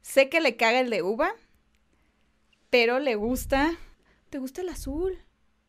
Sé 0.08 0.30
que 0.30 0.40
le 0.40 0.56
caga 0.56 0.80
el 0.80 0.90
de 0.90 1.02
uva, 1.04 1.32
pero 2.70 3.00
le 3.00 3.16
gusta. 3.16 3.76
¿Te 4.30 4.40
gusta 4.40 4.62
el 4.62 4.70
azul? 4.70 5.18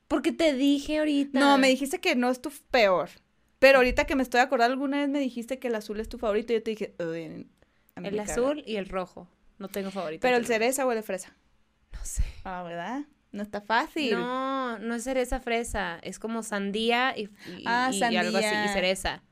Porque 0.06 0.32
te 0.32 0.54
dije 0.54 0.98
ahorita. 0.98 1.38
No, 1.38 1.58
me 1.58 1.68
dijiste 1.68 2.00
que 2.00 2.14
no 2.14 2.30
es 2.30 2.40
tu 2.40 2.50
peor. 2.70 3.10
Pero 3.58 3.78
ahorita 3.78 4.04
que 4.06 4.14
me 4.14 4.22
estoy 4.22 4.40
acordando, 4.40 4.74
alguna 4.74 4.98
vez 4.98 5.08
me 5.08 5.18
dijiste 5.18 5.58
que 5.58 5.68
el 5.68 5.74
azul 5.74 5.98
es 6.00 6.08
tu 6.08 6.18
favorito 6.18 6.52
y 6.52 6.56
yo 6.56 6.62
te 6.62 6.70
dije, 6.70 6.94
"Uy, 7.00 7.48
a 7.96 8.00
mí 8.00 8.08
El 8.08 8.14
me 8.14 8.18
caga". 8.18 8.32
azul 8.32 8.62
y 8.64 8.76
el 8.76 8.88
rojo. 8.88 9.28
No 9.58 9.68
tengo 9.68 9.90
favorito. 9.90 10.22
Pero 10.22 10.36
el 10.36 10.46
cereza 10.46 10.86
o 10.86 10.92
el 10.92 10.98
de 10.98 11.02
fresa. 11.02 11.36
No 11.92 11.98
sé. 12.04 12.22
Ah, 12.44 12.62
¿verdad? 12.62 13.02
No 13.32 13.42
está 13.42 13.60
fácil. 13.60 14.12
No, 14.12 14.78
no 14.78 14.94
es 14.94 15.02
cereza 15.02 15.40
fresa. 15.40 15.98
Es 16.02 16.20
como 16.20 16.44
sandía 16.44 17.12
y, 17.18 17.22
y- 17.48 17.64
Ah, 17.66 17.90
y 17.92 18.02
algo 18.16 18.38
así. 18.38 18.46
Y 18.46 18.50
sandía. 18.50 18.72
cereza. 18.72 19.22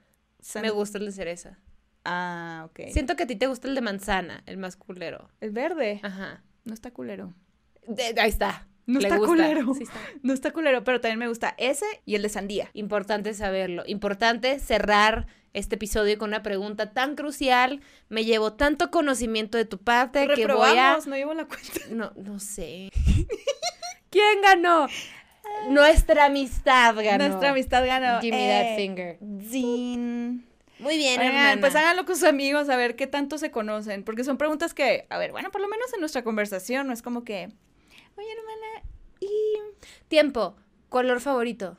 San- 0.41 0.63
Me 0.63 0.71
gusta 0.71 0.99
el 0.99 1.07
de 1.07 1.13
cereza. 1.13 1.59
Ah, 2.07 2.63
ok. 2.71 2.81
Siento 2.93 3.17
que 3.17 3.25
a 3.25 3.27
ti 3.27 3.37
te 3.37 3.47
gusta 3.47 3.69
el 3.69 3.75
de 3.75 3.81
manzana, 3.81 4.43
el 4.47 4.57
más 4.57 4.77
culero. 4.77 5.29
El 5.41 5.51
verde. 5.51 6.01
Ajá. 6.03 6.43
No 6.65 6.73
está 6.75 6.91
culero. 6.93 7.35
De- 7.87 8.15
ahí 8.21 8.29
está. 8.29 8.67
No 8.87 9.01
Le 9.01 9.09
está 9.09 9.19
gusta. 9.19 9.33
culero. 9.33 9.75
Sí 9.75 9.83
está. 9.83 9.99
No 10.23 10.33
está 10.33 10.53
culero, 10.53 10.85
pero 10.85 11.01
también 11.01 11.19
me 11.19 11.27
gusta 11.29 11.55
ese 11.59 11.87
y 12.05 12.15
el 12.15 12.23
de 12.23 12.29
sandía. 12.29 12.71
Importante 12.73 13.35
saberlo. 13.35 13.83
Importante 13.87 14.59
cerrar 14.61 15.27
este 15.55 15.75
episodio 15.75 16.17
con 16.19 16.29
una 16.31 16.43
pregunta 16.45 16.93
tan 16.93 17.17
crucial. 17.17 17.81
Me 18.09 18.25
llevo 18.25 18.53
tanto 18.53 18.91
conocimiento 18.93 19.59
de 19.59 19.65
tu 19.65 19.79
parte 19.79 20.29
que 20.29 20.47
voy 20.47 20.77
a. 20.79 20.99
No 21.07 21.17
llevo 21.17 21.35
la 21.35 21.47
cuenta. 21.47 21.81
No, 21.91 22.13
no 22.15 22.39
sé. 22.39 22.91
¿Quién 24.11 24.41
ganó? 24.43 24.87
Nuestra 25.69 26.27
amistad 26.27 26.95
ganó. 26.97 27.27
Nuestra 27.29 27.51
amistad 27.51 27.85
ganó. 27.87 28.21
Give 28.21 28.37
me 28.37 28.47
that 28.49 28.73
Eh, 28.73 28.77
finger. 28.77 29.19
Zin. 29.49 30.46
Muy 30.79 30.97
bien, 30.99 31.19
Oigan, 31.21 31.35
hermana. 31.35 31.61
pues 31.61 31.75
háganlo 31.75 32.05
con 32.05 32.17
sus 32.17 32.25
amigos 32.29 32.69
a 32.69 32.77
ver 32.77 32.97
qué 32.97 33.07
tanto 33.07 33.39
se 33.39 33.51
conocen, 33.51 34.05
porque 34.05 34.25
son 34.25 34.37
preguntas 34.37 34.75
que, 34.75 35.07
a 35.09 35.19
ver, 35.19 35.33
bueno, 35.33 35.51
por 35.51 35.61
lo 35.61 35.69
menos 35.69 35.93
en 35.95 36.01
nuestra 36.01 36.23
conversación 36.23 36.87
no 36.87 36.93
es 36.93 37.01
como 37.03 37.25
que, 37.25 37.49
oye, 38.17 38.29
hermana, 38.33 38.89
¿y 39.21 39.29
Tiempo. 40.09 40.57
Color 40.89 41.21
favorito. 41.21 41.77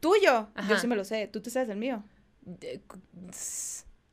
tuyo? 0.00 0.48
Ajá. 0.54 0.68
Yo 0.68 0.78
sí 0.78 0.86
me 0.86 0.96
lo 0.96 1.04
sé, 1.04 1.28
tú 1.28 1.40
te 1.40 1.50
sabes 1.50 1.68
el 1.68 1.76
mío. 1.78 2.02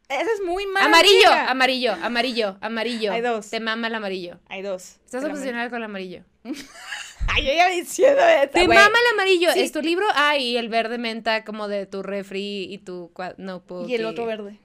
De- 0.09 0.15
Eres 0.15 0.41
muy 0.45 0.65
mala 0.67 0.85
Amarillo, 0.85 1.31
amarillo, 1.47 1.93
amarillo, 2.01 2.57
amarillo. 2.61 3.11
Hay 3.11 3.21
dos. 3.21 3.49
Te 3.49 3.59
mama 3.59 3.87
el 3.87 3.95
amarillo. 3.95 4.39
Hay 4.47 4.61
dos. 4.61 4.97
Estás 5.05 5.23
El 5.23 5.31
obsesionada 5.31 5.69
con 5.69 5.77
el 5.79 5.83
amarillo. 5.85 6.23
Ay, 7.27 7.45
yo 7.47 7.53
ya 7.53 7.69
diciendo 7.69 8.21
esta, 8.21 8.59
Te 8.59 8.65
güey. 8.67 8.77
mama 8.77 8.95
el 8.99 9.13
amarillo. 9.19 9.51
Sí. 9.53 9.61
¿Es 9.61 9.71
tu 9.71 9.81
libro? 9.81 10.05
Ah, 10.13 10.37
y 10.37 10.57
el 10.57 10.69
verde 10.69 10.97
menta 10.99 11.43
como 11.43 11.67
de 11.67 11.85
tu 11.87 12.03
refri 12.03 12.71
y 12.71 12.77
tu 12.77 13.11
cua- 13.13 13.33
notebook. 13.37 13.89
Y 13.89 13.95
el 13.95 14.05
otro 14.05 14.25
verde. 14.27 14.59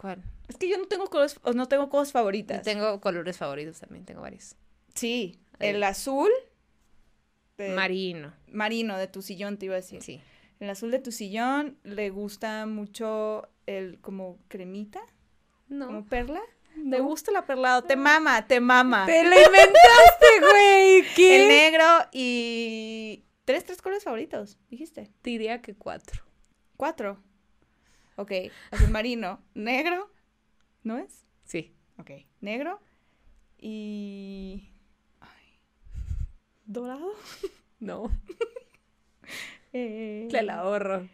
¿Cuál? 0.00 0.22
Es 0.48 0.56
que 0.56 0.68
yo 0.68 0.78
no 0.78 0.86
tengo 0.86 1.06
colores, 1.06 1.38
no 1.54 1.66
tengo 1.68 1.88
cosas 1.88 2.08
Yo 2.08 2.12
favoritas. 2.18 2.62
tengo 2.62 3.00
colores 3.00 3.36
favoritos 3.36 3.78
también, 3.80 4.04
tengo 4.04 4.20
varios. 4.20 4.56
Sí, 4.94 5.38
Ahí. 5.60 5.68
el 5.70 5.82
azul 5.84 6.30
de- 7.56 7.70
Marino, 7.70 8.32
marino 8.48 8.96
de 8.98 9.06
tu 9.06 9.22
sillón, 9.22 9.56
te 9.58 9.66
iba 9.66 9.74
a 9.74 9.76
decir. 9.80 10.02
sí. 10.02 10.20
El 10.60 10.70
azul 10.70 10.90
de 10.90 10.98
tu 10.98 11.12
sillón 11.12 11.78
le 11.82 12.10
gusta 12.10 12.64
mucho 12.66 13.48
el 13.66 14.00
como 14.00 14.38
cremita, 14.48 15.00
como 15.68 15.90
No. 15.92 16.06
perla. 16.06 16.40
¿Te 16.90 17.00
gusta 17.00 17.30
el 17.30 17.38
aperlado? 17.38 17.82
Te 17.84 17.96
mama, 17.96 18.46
te 18.46 18.60
mama. 18.60 19.06
¡Te 19.06 19.22
lo 19.24 19.30
inventaste, 19.46 20.40
güey! 20.40 21.04
¿Qué? 21.14 21.42
El 21.42 21.48
negro 21.48 21.84
y... 22.12 23.24
Tres, 23.46 23.64
tres 23.64 23.80
colores 23.80 24.04
favoritos, 24.04 24.58
dijiste. 24.68 25.10
Diría 25.22 25.62
que 25.62 25.74
cuatro. 25.74 26.22
Cuatro. 26.76 27.22
Ok, 28.16 28.32
azul 28.70 28.90
marino, 28.90 29.42
negro, 29.54 30.10
¿no 30.82 30.98
es? 30.98 31.24
Sí. 31.44 31.74
Ok, 31.98 32.10
negro 32.40 32.80
y... 33.58 34.70
ay, 35.20 35.60
¿Dorado? 36.66 37.12
No. 37.78 38.10
Eh, 39.78 40.28
Te 40.30 40.42
la 40.42 40.60
ahorro. 40.60 41.08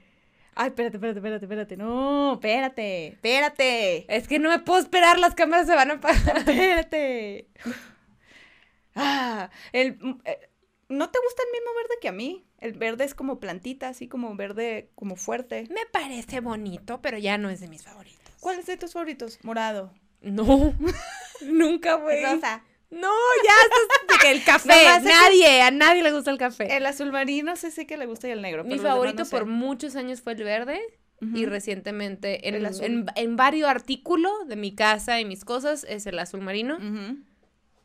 Ay, 0.54 0.68
espérate, 0.68 0.96
espérate, 0.98 1.18
espérate, 1.18 1.44
espérate. 1.46 1.76
No, 1.76 2.34
espérate, 2.34 3.06
espérate. 3.08 4.14
Es 4.14 4.28
que 4.28 4.38
no 4.38 4.50
me 4.50 4.58
puedo 4.58 4.78
esperar, 4.78 5.18
las 5.18 5.34
cámaras 5.34 5.66
se 5.66 5.74
van 5.74 5.90
a 5.90 5.94
apagar. 5.94 6.36
Espérate. 6.38 7.48
Ah, 8.94 9.50
el, 9.72 9.98
eh, 10.24 10.50
¿no 10.88 11.10
te 11.10 11.18
gusta 11.24 11.42
el 11.46 11.52
mismo 11.52 11.74
verde 11.74 11.94
que 12.00 12.08
a 12.08 12.12
mí? 12.12 12.44
El 12.58 12.74
verde 12.74 13.04
es 13.04 13.14
como 13.14 13.40
plantita, 13.40 13.88
así 13.88 14.06
como 14.08 14.36
verde, 14.36 14.90
como 14.94 15.16
fuerte. 15.16 15.66
Me 15.70 15.86
parece 15.90 16.40
bonito, 16.40 17.00
pero 17.00 17.16
ya 17.16 17.38
no 17.38 17.48
es 17.48 17.60
de 17.60 17.68
mis 17.68 17.82
favoritos. 17.82 18.34
¿Cuál 18.40 18.58
es 18.58 18.66
de 18.66 18.76
tus 18.76 18.92
favoritos? 18.92 19.38
Morado. 19.42 19.92
No. 20.20 20.74
Nunca, 21.46 21.94
güey. 21.94 22.22
Rosa. 22.22 22.62
No, 22.92 23.08
ya 23.44 23.52
estás 23.64 24.08
de 24.08 24.18
que 24.22 24.30
el 24.32 24.44
café. 24.44 24.68
Que- 24.68 25.08
nadie, 25.08 25.62
a 25.62 25.70
nadie 25.70 26.02
le 26.02 26.12
gusta 26.12 26.30
el 26.30 26.38
café. 26.38 26.76
El 26.76 26.86
azul 26.86 27.10
marino 27.10 27.56
sé, 27.56 27.70
sé 27.70 27.86
que 27.86 27.96
le 27.96 28.06
gusta 28.06 28.28
y 28.28 28.32
el 28.32 28.42
negro. 28.42 28.62
Mi 28.64 28.76
pero 28.76 28.82
favorito 28.90 29.18
no 29.20 29.24
sé. 29.24 29.30
por 29.36 29.46
muchos 29.46 29.96
años 29.96 30.20
fue 30.22 30.32
el 30.34 30.44
verde. 30.44 30.80
Y 31.34 31.46
recientemente 31.46 32.48
en, 32.48 32.56
El 32.56 32.66
azul. 32.66 32.84
en, 32.84 33.06
en 33.14 33.36
varios 33.36 33.68
artículos 33.68 34.32
de 34.48 34.56
mi 34.56 34.74
casa 34.74 35.20
y 35.20 35.24
mis 35.24 35.44
cosas 35.44 35.86
es 35.88 36.04
el 36.06 36.18
azul 36.18 36.40
marino. 36.40 36.78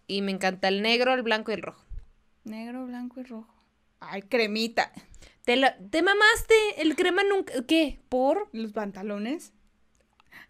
Y 0.08 0.24
me 0.24 0.32
encanta 0.32 0.70
el 0.70 0.82
negro, 0.82 1.14
el 1.14 1.22
blanco 1.22 1.51
y 1.51 1.53
el 1.53 1.62
rojo. 1.62 1.86
Negro, 2.45 2.88
blanco 2.88 3.20
y 3.20 3.24
rojo. 3.24 3.53
Ay, 3.99 4.24
cremita. 4.24 4.91
Te, 5.45 5.55
lo- 5.55 5.68
te 5.91 6.01
mamaste, 6.01 6.55
el 6.82 6.95
crema 6.95 7.24
nunca... 7.24 7.53
¿Qué? 7.68 7.99
¿Por? 8.10 8.49
Los 8.53 8.74
pantalones. 8.74 9.53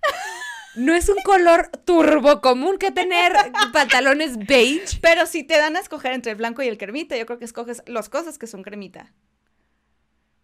No 0.77 0.93
es 0.93 1.09
un 1.09 1.17
color 1.23 1.69
turbo 1.85 2.39
común 2.39 2.77
que 2.77 2.91
tener 2.91 3.33
pantalones 3.73 4.37
beige. 4.37 4.99
Pero 5.01 5.25
si 5.25 5.43
te 5.43 5.57
dan 5.57 5.75
a 5.75 5.79
escoger 5.79 6.13
entre 6.13 6.31
el 6.31 6.37
blanco 6.37 6.61
y 6.61 6.67
el 6.67 6.77
cremita, 6.77 7.17
yo 7.17 7.25
creo 7.25 7.39
que 7.39 7.45
escoges 7.45 7.81
las 7.87 8.09
cosas 8.09 8.37
que 8.37 8.47
son 8.47 8.63
cremita. 8.63 9.11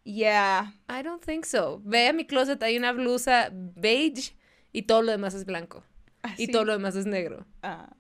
Yeah. 0.04 0.74
I 0.90 1.04
don't 1.04 1.24
think 1.24 1.46
so. 1.46 1.82
Ve 1.86 2.08
a 2.08 2.14
mi 2.14 2.26
closet, 2.26 2.62
hay 2.64 2.78
una 2.78 2.92
blusa 2.92 3.50
beige 3.52 4.36
y 4.72 4.84
todo 4.84 5.02
lo 5.02 5.12
demás 5.12 5.34
es 5.34 5.46
blanco. 5.46 5.84
Así. 6.22 6.44
Y 6.44 6.48
todo 6.48 6.66
lo 6.66 6.74
demás 6.74 6.96
es 6.96 7.06
negro. 7.06 7.46
Ah, 7.62 7.94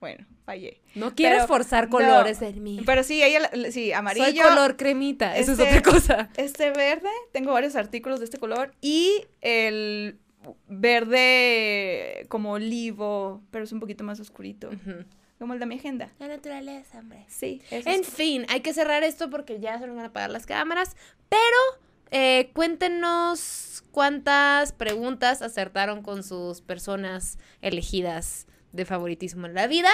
bueno, 0.00 0.26
fallé. 0.44 0.80
No 0.94 1.14
quieres 1.14 1.46
forzar 1.46 1.84
no, 1.84 1.98
colores 1.98 2.42
en 2.42 2.62
mí. 2.62 2.80
Pero 2.84 3.02
sí, 3.02 3.22
ella, 3.22 3.50
sí, 3.70 3.92
amarillo. 3.92 4.26
Soy 4.26 4.36
color 4.36 4.76
cremita, 4.76 5.36
eso 5.36 5.52
este- 5.52 5.64
es 5.64 5.78
otra 5.78 5.92
cosa. 5.92 6.28
Este 6.36 6.70
verde, 6.70 7.10
tengo 7.32 7.52
varios 7.52 7.76
artículos 7.76 8.18
de 8.18 8.26
este 8.26 8.38
color. 8.38 8.74
Y 8.80 9.26
el 9.40 10.18
verde 10.68 12.26
como 12.28 12.52
olivo, 12.52 13.42
pero 13.50 13.64
es 13.64 13.72
un 13.72 13.80
poquito 13.80 14.04
más 14.04 14.20
oscurito. 14.20 14.68
Ujú. 14.68 15.04
Como 15.38 15.54
el 15.54 15.60
de 15.60 15.66
mi 15.66 15.74
agenda. 15.76 16.12
La 16.20 16.28
naturaleza, 16.28 17.00
hombre. 17.00 17.24
Sí, 17.28 17.60
ese 17.70 17.92
En 17.94 18.02
es- 18.02 18.08
fin, 18.08 18.46
hay 18.48 18.60
que 18.60 18.72
cerrar 18.72 19.02
esto 19.02 19.28
porque 19.30 19.58
ya 19.58 19.78
se 19.78 19.86
nos 19.86 19.96
van 19.96 20.04
a 20.04 20.08
apagar 20.08 20.30
las 20.30 20.46
cámaras. 20.46 20.96
Pero 21.28 21.82
eh, 22.12 22.50
cuéntenos 22.54 23.82
cuántas 23.90 24.72
preguntas 24.72 25.42
acertaron 25.42 26.02
con 26.02 26.22
sus 26.22 26.60
personas 26.60 27.38
elegidas 27.60 28.46
de 28.72 28.84
favoritismo 28.84 29.46
en 29.46 29.54
la 29.54 29.66
vida. 29.66 29.90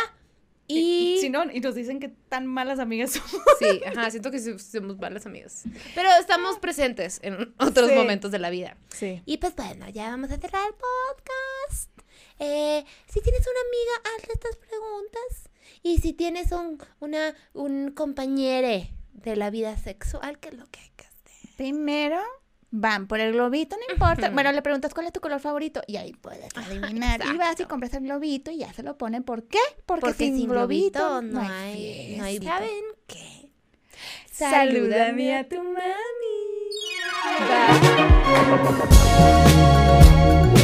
Y. 0.68 1.18
Si 1.20 1.30
no, 1.30 1.50
y 1.50 1.60
nos 1.60 1.74
dicen 1.74 1.98
que 1.98 2.08
tan 2.08 2.46
malas 2.46 2.78
amigas 2.78 3.12
somos. 3.12 3.42
Sí, 3.58 3.80
ajá, 3.86 4.10
siento 4.10 4.30
que 4.30 4.38
somos 4.58 4.98
malas 4.98 5.24
amigas. 5.26 5.64
Pero 5.94 6.08
estamos 6.20 6.58
presentes 6.58 7.18
en 7.22 7.54
otros 7.58 7.88
Sí. 7.88 7.94
momentos 7.94 8.30
de 8.30 8.38
la 8.38 8.50
vida. 8.50 8.76
Sí. 8.88 9.22
Y 9.24 9.38
pues 9.38 9.56
bueno, 9.56 9.88
ya 9.88 10.10
vamos 10.10 10.30
a 10.30 10.36
cerrar 10.38 10.62
el 10.66 10.74
podcast. 10.74 11.90
Eh, 12.38 12.84
si 13.08 13.20
tienes 13.20 13.40
una 13.40 13.60
amiga, 13.60 14.16
hazle 14.16 14.34
estas 14.34 14.56
preguntas. 14.56 15.50
Y 15.82 15.98
si 15.98 16.12
tienes 16.12 16.52
un, 16.52 16.78
una, 17.00 17.34
un 17.54 17.90
compañero 17.92 18.86
de 19.12 19.36
la 19.36 19.50
vida 19.50 19.76
sexual, 19.76 20.38
¿qué 20.38 20.48
es 20.50 20.54
lo 20.54 20.66
que 20.70 20.80
hay 20.80 20.90
que 20.96 21.04
hacer? 21.06 21.54
Primero 21.56 22.20
van 22.70 23.06
por 23.06 23.20
el 23.20 23.32
globito, 23.32 23.76
no 23.76 23.92
importa. 23.92 24.30
Bueno, 24.30 24.52
le 24.52 24.62
preguntas 24.62 24.92
cuál 24.94 25.06
es 25.06 25.12
tu 25.12 25.20
color 25.20 25.40
favorito 25.40 25.82
y 25.86 25.96
ahí 25.96 26.12
puedes 26.12 26.48
adivinar. 26.56 27.20
Y 27.32 27.36
vas 27.36 27.58
y 27.60 27.64
compras 27.64 27.94
el 27.94 28.04
globito 28.04 28.50
y 28.50 28.58
ya 28.58 28.72
se 28.72 28.82
lo 28.82 28.96
ponen. 28.96 29.22
¿Por 29.22 29.44
qué? 29.44 29.58
Porque, 29.86 30.00
Porque 30.02 30.16
sin, 30.16 30.48
globito, 30.48 31.22
no 31.22 31.40
hay, 31.40 32.16
no 32.18 32.24
hay. 32.24 32.38
¿Saben? 32.38 32.84
qué? 33.06 33.50
Salúdame 34.30 35.36
a 35.36 35.48
tu 35.48 35.56
mami. 35.56 35.78
Bye. 40.52 40.57